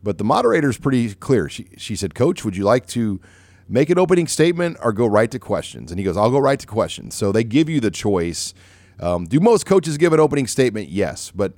but 0.09 0.17
the 0.17 0.25
moderator 0.25 0.71
is 0.71 0.79
pretty 0.79 1.15
clear. 1.15 1.51
She, 1.51 1.69
she 1.77 1.95
said, 1.95 2.15
Coach, 2.15 2.43
would 2.43 2.57
you 2.57 2.65
like 2.65 2.87
to 2.87 3.21
make 3.69 3.91
an 3.91 3.99
opening 3.99 4.27
statement 4.27 4.79
or 4.83 4.91
go 4.91 5.05
right 5.05 5.31
to 5.31 5.39
questions? 5.39 5.93
And 5.93 5.99
he 5.99 6.05
goes, 6.05 6.17
I'll 6.17 6.31
go 6.31 6.39
right 6.39 6.59
to 6.59 6.67
questions. 6.67 7.15
So 7.15 7.31
they 7.31 7.45
give 7.45 7.69
you 7.69 7.79
the 7.79 7.91
choice. 7.91 8.55
Um, 9.01 9.27
do 9.27 9.39
most 9.39 9.67
coaches 9.67 9.99
give 9.99 10.15
an 10.15 10.19
opening 10.19 10.47
statement? 10.47 10.89
Yes. 10.89 11.31
But 11.31 11.53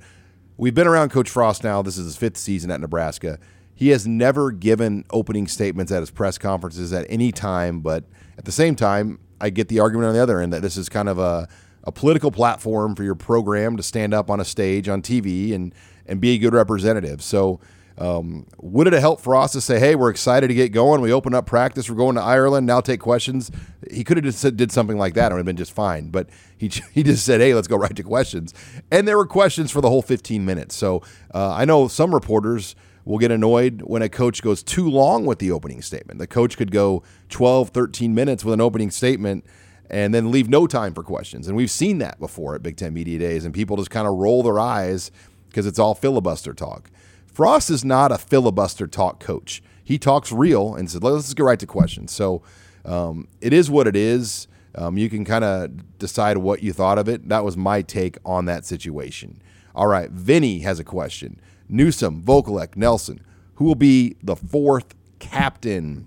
we've 0.57 0.75
been 0.75 0.89
around 0.89 1.11
Coach 1.11 1.31
Frost 1.31 1.63
now. 1.63 1.81
This 1.81 1.97
is 1.97 2.07
his 2.07 2.17
fifth 2.17 2.39
season 2.39 2.73
at 2.73 2.81
Nebraska. 2.81 3.39
He 3.73 3.91
has 3.91 4.05
never 4.05 4.51
given 4.51 5.05
opening 5.11 5.47
statements 5.47 5.93
at 5.93 6.01
his 6.01 6.11
press 6.11 6.37
conferences 6.37 6.93
at 6.93 7.07
any 7.09 7.31
time. 7.31 7.83
But 7.83 8.03
at 8.37 8.47
the 8.47 8.53
same 8.53 8.75
time, 8.75 9.21
I 9.41 9.51
get 9.51 9.69
the 9.69 9.79
argument 9.79 10.09
on 10.09 10.15
the 10.15 10.21
other 10.21 10.41
end 10.41 10.53
that 10.55 10.63
this 10.63 10.77
is 10.77 10.89
kind 10.89 11.09
of 11.09 11.21
a, 11.21 11.47
a 11.85 11.93
political 11.93 12.33
platform 12.33 12.97
for 12.97 13.05
your 13.05 13.15
program 13.15 13.77
to 13.77 13.85
stand 13.85 14.13
up 14.13 14.29
on 14.29 14.41
a 14.41 14.45
stage 14.45 14.89
on 14.89 15.03
TV 15.03 15.55
and, 15.55 15.73
and 16.05 16.21
be 16.21 16.35
a 16.35 16.39
good 16.39 16.53
representative. 16.53 17.23
So, 17.23 17.61
um, 18.01 18.47
would 18.59 18.87
it 18.87 18.95
have 18.95 19.03
helped 19.03 19.23
for 19.23 19.37
us 19.37 19.53
to 19.53 19.61
say, 19.61 19.79
"Hey, 19.79 19.95
we're 19.95 20.11
excited 20.11 20.49
to 20.49 20.55
get 20.55 20.73
going. 20.73 21.01
We 21.03 21.13
open 21.13 21.35
up 21.35 21.47
practice. 21.47 21.91
We're 21.91 21.97
going 21.97 22.17
to 22.17 22.23
Ireland. 22.23 22.67
Now 22.67 22.81
take 22.81 22.99
questions." 22.99 23.51
He 23.91 24.05
could 24.05 24.17
have 24.17 24.25
just 24.25 24.39
said, 24.39 24.57
did 24.57 24.73
something 24.73 24.97
like 24.97 25.15
that, 25.15 25.27
and 25.27 25.33
it 25.33 25.35
would 25.35 25.41
have 25.41 25.47
been 25.47 25.57
just 25.57 25.73
fine. 25.73 26.09
But 26.09 26.31
he 26.57 26.69
he 26.93 27.03
just 27.03 27.25
said, 27.25 27.41
"Hey, 27.41 27.55
let's 27.55 27.69
go 27.69 27.77
right 27.77 27.95
to 27.95 28.03
questions." 28.03 28.55
And 28.91 29.07
there 29.07 29.19
were 29.19 29.27
questions 29.27 29.71
for 29.71 29.81
the 29.81 29.91
whole 29.91 30.03
15 30.03 30.45
minutes. 30.45 30.75
So 30.75 31.03
uh, 31.35 31.53
I 31.53 31.65
know 31.65 31.89
some 31.89 32.15
reporters 32.15 32.75
will 33.05 33.19
get 33.19 33.31
annoyed 33.31 33.83
when 33.83 34.03
a 34.03 34.09
coach 34.09 34.43
goes 34.43 34.63
too 34.63 34.89
long 34.89 35.27
with 35.27 35.39
the 35.39 35.51
opening 35.51 35.83
statement. 35.83 36.19
The 36.19 36.27
coach 36.27 36.57
could 36.57 36.71
go 36.71 37.03
12, 37.31 37.71
13 37.71 38.15
minutes 38.15 38.45
with 38.45 38.55
an 38.55 38.61
opening 38.61 38.91
statement 38.91 39.45
and 39.91 40.15
then 40.15 40.31
leave 40.31 40.49
no 40.49 40.67
time 40.67 40.95
for 40.95 41.03
questions. 41.03 41.49
And 41.49 41.57
we've 41.57 41.71
seen 41.71 41.99
that 41.99 42.21
before 42.21 42.55
at 42.55 42.63
Big 42.63 42.77
Ten 42.77 42.95
Media 42.95 43.19
Days, 43.19 43.45
and 43.45 43.53
people 43.53 43.77
just 43.77 43.91
kind 43.91 44.07
of 44.07 44.15
roll 44.15 44.43
their 44.43 44.61
eyes 44.61 45.11
because 45.49 45.67
it's 45.67 45.79
all 45.79 45.95
filibuster 45.95 46.55
talk. 46.55 46.91
Frost 47.33 47.70
is 47.70 47.85
not 47.85 48.12
a 48.12 48.18
filibuster 48.18 48.87
talk 48.87 49.20
coach. 49.20 49.62
He 49.83 49.99
talks 49.99 50.31
real 50.33 50.74
and 50.74 50.91
said, 50.91 51.03
let's 51.03 51.33
get 51.35 51.43
right 51.43 51.59
to 51.59 51.66
questions. 51.66 52.12
So 52.12 52.43
um, 52.85 53.28
it 53.41 53.53
is 53.53 53.70
what 53.70 53.87
it 53.87 53.97
is. 53.97 54.47
Um, 54.74 54.97
you 54.97 55.11
can 55.11 55.24
kind 55.24 55.45
of 55.45 55.99
decide 55.99 56.39
what 56.39 56.62
you 56.62 56.72
thought 56.72 56.99
of 56.99 57.09
it. 57.09 57.28
That 57.28 57.45
was 57.45 57.57
my 57.57 57.83
take 57.83 58.18
on 58.24 58.45
that 58.45 58.64
situation. 58.64 59.43
All 59.74 59.87
right, 59.87 60.11
Vinny 60.11 60.61
has 60.61 60.78
a 60.78 60.85
question. 60.85 61.41
Newsom, 61.68 62.22
Vokolek, 62.22 62.76
Nelson, 62.76 63.20
who 63.55 63.64
will 63.64 63.74
be 63.74 64.16
the 64.22 64.37
fourth 64.37 64.95
captain? 65.18 66.07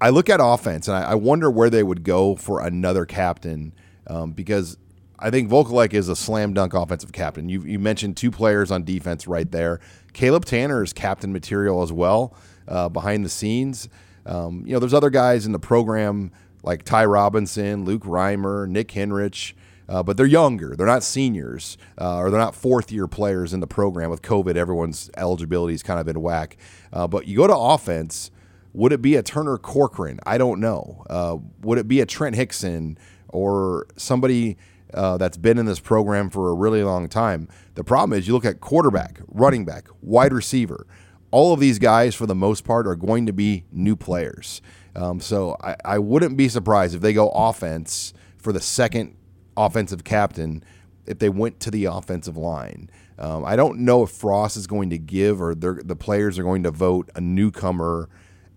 I 0.00 0.10
look 0.10 0.28
at 0.28 0.40
offense 0.42 0.88
and 0.88 0.96
I, 0.96 1.12
I 1.12 1.14
wonder 1.14 1.50
where 1.50 1.70
they 1.70 1.82
would 1.82 2.02
go 2.02 2.36
for 2.36 2.60
another 2.60 3.06
captain 3.06 3.72
um, 4.06 4.32
because 4.32 4.76
I 5.18 5.30
think 5.30 5.48
Vokolek 5.48 5.94
is 5.94 6.08
a 6.08 6.16
slam 6.16 6.52
dunk 6.52 6.74
offensive 6.74 7.12
captain. 7.12 7.48
You, 7.48 7.62
you 7.62 7.78
mentioned 7.78 8.16
two 8.16 8.30
players 8.30 8.70
on 8.70 8.84
defense 8.84 9.26
right 9.26 9.50
there. 9.50 9.80
Caleb 10.12 10.44
Tannor 10.44 10.82
is 10.82 10.92
captain 10.92 11.32
material 11.32 11.82
as 11.82 11.92
well 11.92 12.34
uh, 12.68 12.88
behind 12.88 13.24
the 13.24 13.28
scenes. 13.28 13.88
Um, 14.26 14.64
you 14.66 14.72
know, 14.72 14.78
there's 14.78 14.94
other 14.94 15.10
guys 15.10 15.46
in 15.46 15.52
the 15.52 15.58
program 15.58 16.32
like 16.62 16.82
Ty 16.82 17.04
Robinson, 17.06 17.84
Luke 17.84 18.02
Reimer, 18.02 18.68
Nick 18.68 18.88
Henrich, 18.88 19.54
uh, 19.88 20.02
but 20.02 20.16
they're 20.16 20.26
younger. 20.26 20.74
They're 20.74 20.86
not 20.86 21.04
seniors 21.04 21.78
uh, 21.98 22.18
or 22.18 22.30
they're 22.30 22.40
not 22.40 22.54
fourth 22.54 22.90
year 22.90 23.06
players 23.06 23.54
in 23.54 23.60
the 23.60 23.66
program. 23.66 24.10
With 24.10 24.22
COVID, 24.22 24.56
everyone's 24.56 25.10
eligibility 25.16 25.74
is 25.74 25.82
kind 25.82 26.00
of 26.00 26.08
in 26.08 26.20
whack. 26.20 26.56
Uh, 26.92 27.06
but 27.06 27.26
you 27.26 27.36
go 27.36 27.46
to 27.46 27.56
offense. 27.56 28.30
Would 28.74 28.92
it 28.92 29.00
be 29.00 29.16
a 29.16 29.22
Turner 29.22 29.56
Corcoran? 29.56 30.20
I 30.26 30.36
don't 30.36 30.60
know. 30.60 31.04
Uh, 31.08 31.38
would 31.62 31.78
it 31.78 31.88
be 31.88 32.00
a 32.00 32.06
Trent 32.06 32.36
Hixson 32.36 32.98
or 33.28 33.86
somebody? 33.96 34.58
Uh, 34.96 35.16
that's 35.18 35.36
been 35.36 35.58
in 35.58 35.66
this 35.66 35.80
program 35.80 36.30
for 36.30 36.50
a 36.50 36.54
really 36.54 36.82
long 36.82 37.08
time. 37.08 37.48
The 37.74 37.84
problem 37.84 38.18
is 38.18 38.26
you 38.26 38.34
look 38.34 38.44
at 38.44 38.60
quarterback, 38.60 39.20
running 39.28 39.64
back, 39.64 39.88
wide 40.00 40.32
receiver. 40.32 40.86
All 41.30 41.52
of 41.52 41.60
these 41.60 41.78
guys, 41.78 42.14
for 42.14 42.26
the 42.26 42.34
most 42.34 42.64
part, 42.64 42.86
are 42.86 42.96
going 42.96 43.26
to 43.26 43.32
be 43.32 43.64
new 43.70 43.96
players. 43.96 44.62
Um, 44.94 45.20
so 45.20 45.56
I, 45.62 45.76
I 45.84 45.98
wouldn't 45.98 46.36
be 46.36 46.48
surprised 46.48 46.94
if 46.94 47.02
they 47.02 47.12
go 47.12 47.28
offense 47.30 48.14
for 48.38 48.52
the 48.52 48.60
second 48.60 49.16
offensive 49.56 50.04
captain 50.04 50.64
if 51.06 51.18
they 51.18 51.28
went 51.28 51.60
to 51.60 51.70
the 51.70 51.84
offensive 51.84 52.36
line. 52.36 52.90
Um, 53.18 53.44
I 53.44 53.56
don't 53.56 53.80
know 53.80 54.02
if 54.02 54.10
Frost 54.10 54.56
is 54.56 54.66
going 54.66 54.90
to 54.90 54.98
give 54.98 55.40
or 55.40 55.54
the 55.54 55.96
players 55.96 56.38
are 56.38 56.42
going 56.42 56.62
to 56.64 56.70
vote 56.70 57.10
a 57.14 57.20
newcomer 57.20 58.08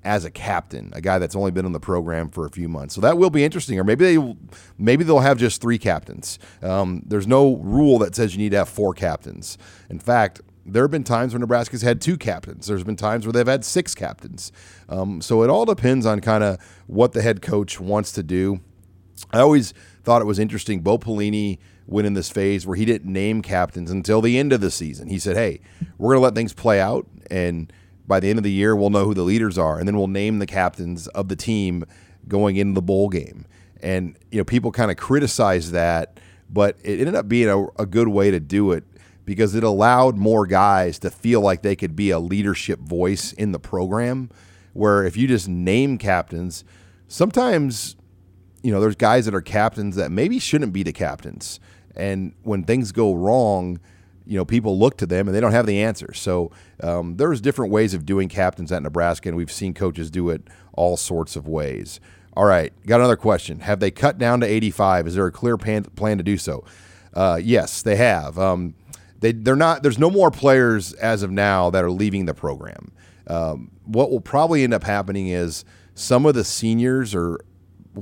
as 0.03 0.23
a 0.23 0.31
captain, 0.31 0.91
a 0.93 1.01
guy 1.01 1.19
that's 1.19 1.35
only 1.35 1.51
been 1.51 1.65
in 1.65 1.73
the 1.73 1.79
program 1.79 2.29
for 2.29 2.45
a 2.45 2.49
few 2.49 2.69
months. 2.69 2.95
So 2.95 3.01
that 3.01 3.17
will 3.17 3.29
be 3.29 3.43
interesting. 3.43 3.77
Or 3.79 3.83
maybe 3.83 4.15
they 4.15 4.35
maybe 4.77 5.03
they'll 5.03 5.19
have 5.19 5.37
just 5.37 5.61
three 5.61 5.77
captains. 5.77 6.39
Um, 6.61 7.03
there's 7.05 7.27
no 7.27 7.57
rule 7.57 7.99
that 7.99 8.15
says 8.15 8.33
you 8.33 8.39
need 8.39 8.51
to 8.51 8.57
have 8.57 8.69
four 8.69 8.93
captains. 8.93 9.57
In 9.89 9.99
fact, 9.99 10.41
there 10.65 10.83
have 10.83 10.91
been 10.91 11.03
times 11.03 11.33
where 11.33 11.39
Nebraska's 11.39 11.81
had 11.81 11.99
two 11.99 12.17
captains. 12.17 12.67
There's 12.67 12.83
been 12.83 12.95
times 12.95 13.25
where 13.25 13.33
they've 13.33 13.47
had 13.47 13.65
six 13.65 13.93
captains. 13.93 14.51
Um, 14.87 15.21
so 15.21 15.43
it 15.43 15.49
all 15.49 15.65
depends 15.65 16.05
on 16.05 16.21
kind 16.21 16.43
of 16.43 16.59
what 16.87 17.11
the 17.11 17.21
head 17.21 17.41
coach 17.41 17.79
wants 17.79 18.11
to 18.13 18.23
do. 18.23 18.61
I 19.31 19.39
always 19.39 19.73
thought 20.03 20.21
it 20.21 20.25
was 20.25 20.39
interesting. 20.39 20.79
Bo 20.79 20.97
Pelini 20.97 21.57
went 21.87 22.07
in 22.07 22.13
this 22.13 22.29
phase 22.29 22.65
where 22.65 22.77
he 22.77 22.85
didn't 22.85 23.11
name 23.11 23.41
captains 23.41 23.91
until 23.91 24.21
the 24.21 24.37
end 24.37 24.53
of 24.53 24.61
the 24.61 24.71
season. 24.71 25.09
He 25.09 25.19
said, 25.19 25.35
"Hey, 25.35 25.59
we're 25.97 26.13
going 26.13 26.21
to 26.21 26.23
let 26.23 26.35
things 26.35 26.53
play 26.53 26.79
out 26.79 27.05
and." 27.29 27.73
By 28.09 28.19
the 28.19 28.27
end 28.27 28.39
of 28.39 28.43
the 28.43 28.51
year, 28.51 28.75
we'll 28.75 28.89
know 28.89 29.05
who 29.05 29.13
the 29.13 29.21
leaders 29.21 29.57
are, 29.57 29.77
and 29.77 29.87
then 29.87 29.95
we'll 29.95 30.07
name 30.07 30.39
the 30.39 30.47
captains 30.47 31.07
of 31.09 31.29
the 31.29 31.35
team 31.35 31.85
going 32.27 32.57
into 32.57 32.73
the 32.73 32.81
bowl 32.81 33.07
game. 33.07 33.45
And 33.81 34.17
you 34.31 34.39
know, 34.39 34.43
people 34.43 34.71
kind 34.71 34.89
of 34.89 34.97
criticize 34.97 35.71
that, 35.71 36.19
but 36.49 36.75
it 36.83 36.99
ended 36.99 37.13
up 37.13 37.29
being 37.29 37.47
a, 37.47 37.67
a 37.81 37.85
good 37.85 38.07
way 38.07 38.31
to 38.31 38.39
do 38.39 38.71
it 38.71 38.83
because 39.25 39.53
it 39.53 39.63
allowed 39.63 40.17
more 40.17 40.47
guys 40.47 40.97
to 40.99 41.11
feel 41.11 41.39
like 41.39 41.61
they 41.61 41.75
could 41.75 41.95
be 41.95 42.09
a 42.09 42.17
leadership 42.17 42.79
voice 42.79 43.31
in 43.33 43.51
the 43.51 43.59
program. 43.59 44.31
Where 44.73 45.05
if 45.05 45.15
you 45.15 45.27
just 45.27 45.47
name 45.47 45.99
captains, 45.99 46.63
sometimes 47.07 47.95
you 48.63 48.71
know 48.71 48.81
there's 48.81 48.95
guys 48.95 49.25
that 49.25 49.35
are 49.35 49.41
captains 49.41 49.95
that 49.97 50.11
maybe 50.11 50.39
shouldn't 50.39 50.73
be 50.73 50.81
the 50.81 50.93
captains, 50.93 51.59
and 51.95 52.33
when 52.41 52.63
things 52.63 52.91
go 52.91 53.13
wrong 53.13 53.79
you 54.25 54.37
know, 54.37 54.45
people 54.45 54.77
look 54.77 54.97
to 54.97 55.05
them 55.05 55.27
and 55.27 55.35
they 55.35 55.41
don't 55.41 55.51
have 55.51 55.65
the 55.65 55.81
answers. 55.81 56.19
So 56.19 56.51
um, 56.81 57.17
there's 57.17 57.41
different 57.41 57.71
ways 57.71 57.93
of 57.93 58.05
doing 58.05 58.29
captains 58.29 58.71
at 58.71 58.83
Nebraska, 58.83 59.29
and 59.29 59.37
we've 59.37 59.51
seen 59.51 59.73
coaches 59.73 60.11
do 60.11 60.29
it 60.29 60.47
all 60.73 60.97
sorts 60.97 61.35
of 61.35 61.47
ways. 61.47 61.99
All 62.35 62.45
right, 62.45 62.71
got 62.85 62.99
another 62.99 63.15
question. 63.17 63.61
Have 63.61 63.79
they 63.79 63.91
cut 63.91 64.17
down 64.17 64.39
to 64.41 64.47
85? 64.47 65.07
Is 65.07 65.15
there 65.15 65.25
a 65.25 65.31
clear 65.31 65.57
plan, 65.57 65.83
plan 65.83 66.17
to 66.17 66.23
do 66.23 66.37
so? 66.37 66.63
Uh, 67.13 67.39
yes, 67.41 67.81
they 67.81 67.95
have. 67.95 68.37
Um, 68.37 68.75
they, 69.19 69.31
they're 69.31 69.55
not. 69.55 69.83
There's 69.83 69.99
no 69.99 70.09
more 70.09 70.31
players 70.31 70.93
as 70.93 71.23
of 71.23 71.31
now 71.31 71.69
that 71.71 71.83
are 71.83 71.91
leaving 71.91 72.25
the 72.25 72.33
program. 72.33 72.91
Um, 73.27 73.71
what 73.85 74.09
will 74.09 74.21
probably 74.21 74.63
end 74.63 74.73
up 74.73 74.83
happening 74.83 75.27
is 75.27 75.65
some 75.95 76.25
of 76.25 76.33
the 76.35 76.43
seniors 76.43 77.13
or 77.13 77.41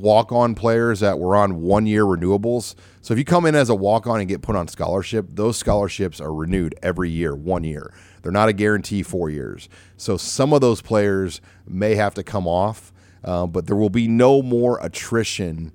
walk 0.01 0.31
on 0.31 0.55
players 0.55 0.99
that 1.01 1.19
were 1.19 1.35
on 1.35 1.61
one 1.61 1.85
year 1.85 2.03
renewables. 2.03 2.75
So 3.01 3.13
if 3.13 3.17
you 3.17 3.25
come 3.25 3.45
in 3.45 3.55
as 3.55 3.69
a 3.69 3.75
walk 3.75 4.07
on 4.07 4.19
and 4.19 4.29
get 4.29 4.41
put 4.41 4.55
on 4.55 4.67
scholarship, 4.67 5.27
those 5.29 5.57
scholarships 5.57 6.19
are 6.21 6.33
renewed 6.33 6.75
every 6.81 7.09
year, 7.09 7.35
one 7.35 7.63
year. 7.63 7.93
They're 8.21 8.31
not 8.31 8.49
a 8.49 8.53
guarantee 8.53 9.03
four 9.03 9.29
years. 9.29 9.69
So 9.95 10.17
some 10.17 10.53
of 10.53 10.61
those 10.61 10.81
players 10.81 11.41
may 11.67 11.95
have 11.95 12.13
to 12.15 12.23
come 12.23 12.47
off, 12.47 12.91
uh, 13.23 13.47
but 13.47 13.67
there 13.67 13.75
will 13.75 13.89
be 13.89 14.07
no 14.07 14.41
more 14.41 14.79
attrition 14.81 15.71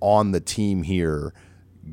on 0.00 0.32
the 0.32 0.40
team 0.40 0.82
here 0.82 1.32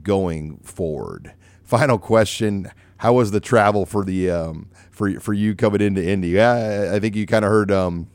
going 0.02 0.58
forward. 0.58 1.34
Final 1.64 1.98
question: 1.98 2.72
How 2.98 3.14
was 3.14 3.32
the 3.32 3.40
travel 3.40 3.86
for 3.86 4.04
the 4.04 4.30
um, 4.30 4.70
for 4.92 5.20
for 5.20 5.34
you 5.34 5.56
coming 5.56 5.82
into 5.82 6.08
Indy? 6.08 6.30
Yeah, 6.30 6.92
I 6.94 7.00
think 7.00 7.16
you 7.16 7.26
kind 7.26 7.46
of 7.46 7.50
heard 7.50 7.72
um, 7.72 8.08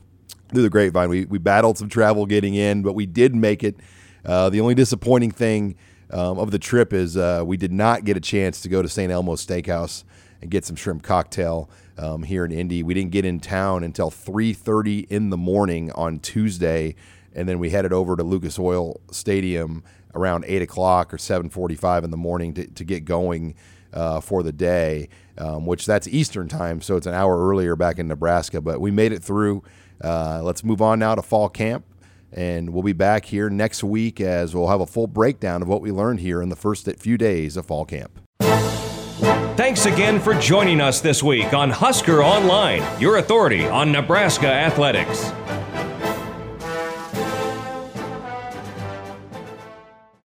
through 0.49 0.63
the 0.63 0.71
grapevine. 0.71 1.09
We, 1.09 1.25
we 1.27 1.39
battled 1.39 1.79
some 1.79 1.89
travel 1.89 2.27
getting 2.27 2.55
in, 2.55 2.83
but 2.83 2.95
we 2.95 3.07
did 3.07 3.35
make 3.35 3.63
it. 3.63 3.77
Uh, 4.25 4.51
the 4.51 4.61
only 4.61 4.75
disappointing 4.75 5.31
thing 5.31 5.77
um, 6.11 6.39
of 6.39 6.51
the 6.51 6.59
trip 6.59 6.93
is 6.93 7.17
uh, 7.17 7.43
we 7.45 7.57
did 7.57 7.73
not 7.73 8.05
get 8.05 8.17
a 8.17 8.21
chance 8.21 8.61
to 8.63 8.69
go 8.69 8.83
to 8.83 8.89
St. 8.89 9.13
Elmo's 9.13 9.45
Steakhouse 9.45 10.05
and 10.41 10.51
get 10.51 10.65
some 10.65 10.77
shrimp 10.77 11.03
cocktail 11.03 11.69
um, 11.97 12.23
here 12.23 12.45
in 12.45 12.53
Indy. 12.53 12.83
We 12.83 12.95
didn't 12.95 13.11
get 13.11 13.25
in 13.25 13.41
town 13.41 13.83
until 13.83 14.11
3:30 14.11 15.07
in 15.11 15.31
the 15.31 15.37
morning 15.37 15.91
on 15.93 16.21
Tuesday, 16.21 16.95
and 17.35 17.49
then 17.49 17.59
we 17.59 17.71
headed 17.71 17.93
over 17.93 18.17
to 18.17 18.23
Lucas 18.23 18.59
Oil 18.59 19.01
Stadium 19.11 19.83
around 20.15 20.45
8 20.47 20.63
o'clock 20.63 21.13
or 21.13 21.17
7:45 21.17 22.05
in 22.05 22.11
the 22.11 22.17
morning 22.17 22.55
to, 22.55 22.67
to 22.67 22.85
get 22.85 23.05
going 23.05 23.55
uh, 23.93 24.21
for 24.21 24.43
the 24.43 24.53
day, 24.53 25.09
um, 25.39 25.67
which 25.67 25.87
that's 25.87 26.07
Eastern 26.07 26.49
time, 26.49 26.81
so 26.81 26.97
it's 26.97 27.07
an 27.07 27.15
hour 27.15 27.49
earlier 27.49 27.75
back 27.77 27.99
in 27.99 28.09
Nebraska. 28.09 28.61
But 28.61 28.81
we 28.81 28.91
made 28.91 29.13
it 29.13 29.23
through. 29.23 29.63
Uh, 30.03 30.41
let's 30.43 30.65
move 30.65 30.81
on 30.81 30.99
now 30.99 31.15
to 31.15 31.23
fall 31.23 31.49
camp. 31.49 31.85
And 32.33 32.71
we'll 32.71 32.83
be 32.83 32.93
back 32.93 33.25
here 33.25 33.49
next 33.49 33.83
week 33.83 34.21
as 34.21 34.55
we'll 34.55 34.69
have 34.69 34.81
a 34.81 34.87
full 34.87 35.07
breakdown 35.07 35.63
of 35.63 35.69
what 35.69 35.81
we 35.81 35.91
learned 35.91 36.21
here 36.21 36.43
in 36.43 36.51
the 36.51 36.57
first 36.57 36.89
few 36.99 37.17
days 37.17 37.57
of 37.57 37.67
fall 37.67 37.85
camp. 37.85 38.21
Thanks 39.57 39.87
again 39.87 40.21
for 40.21 40.35
joining 40.35 40.81
us 40.81 41.01
this 41.01 41.23
week 41.23 41.53
on 41.53 41.71
Husker 41.71 42.23
Online, 42.23 42.83
your 43.01 43.17
authority 43.17 43.67
on 43.67 43.91
Nebraska 43.91 44.47
athletics. 44.47 45.33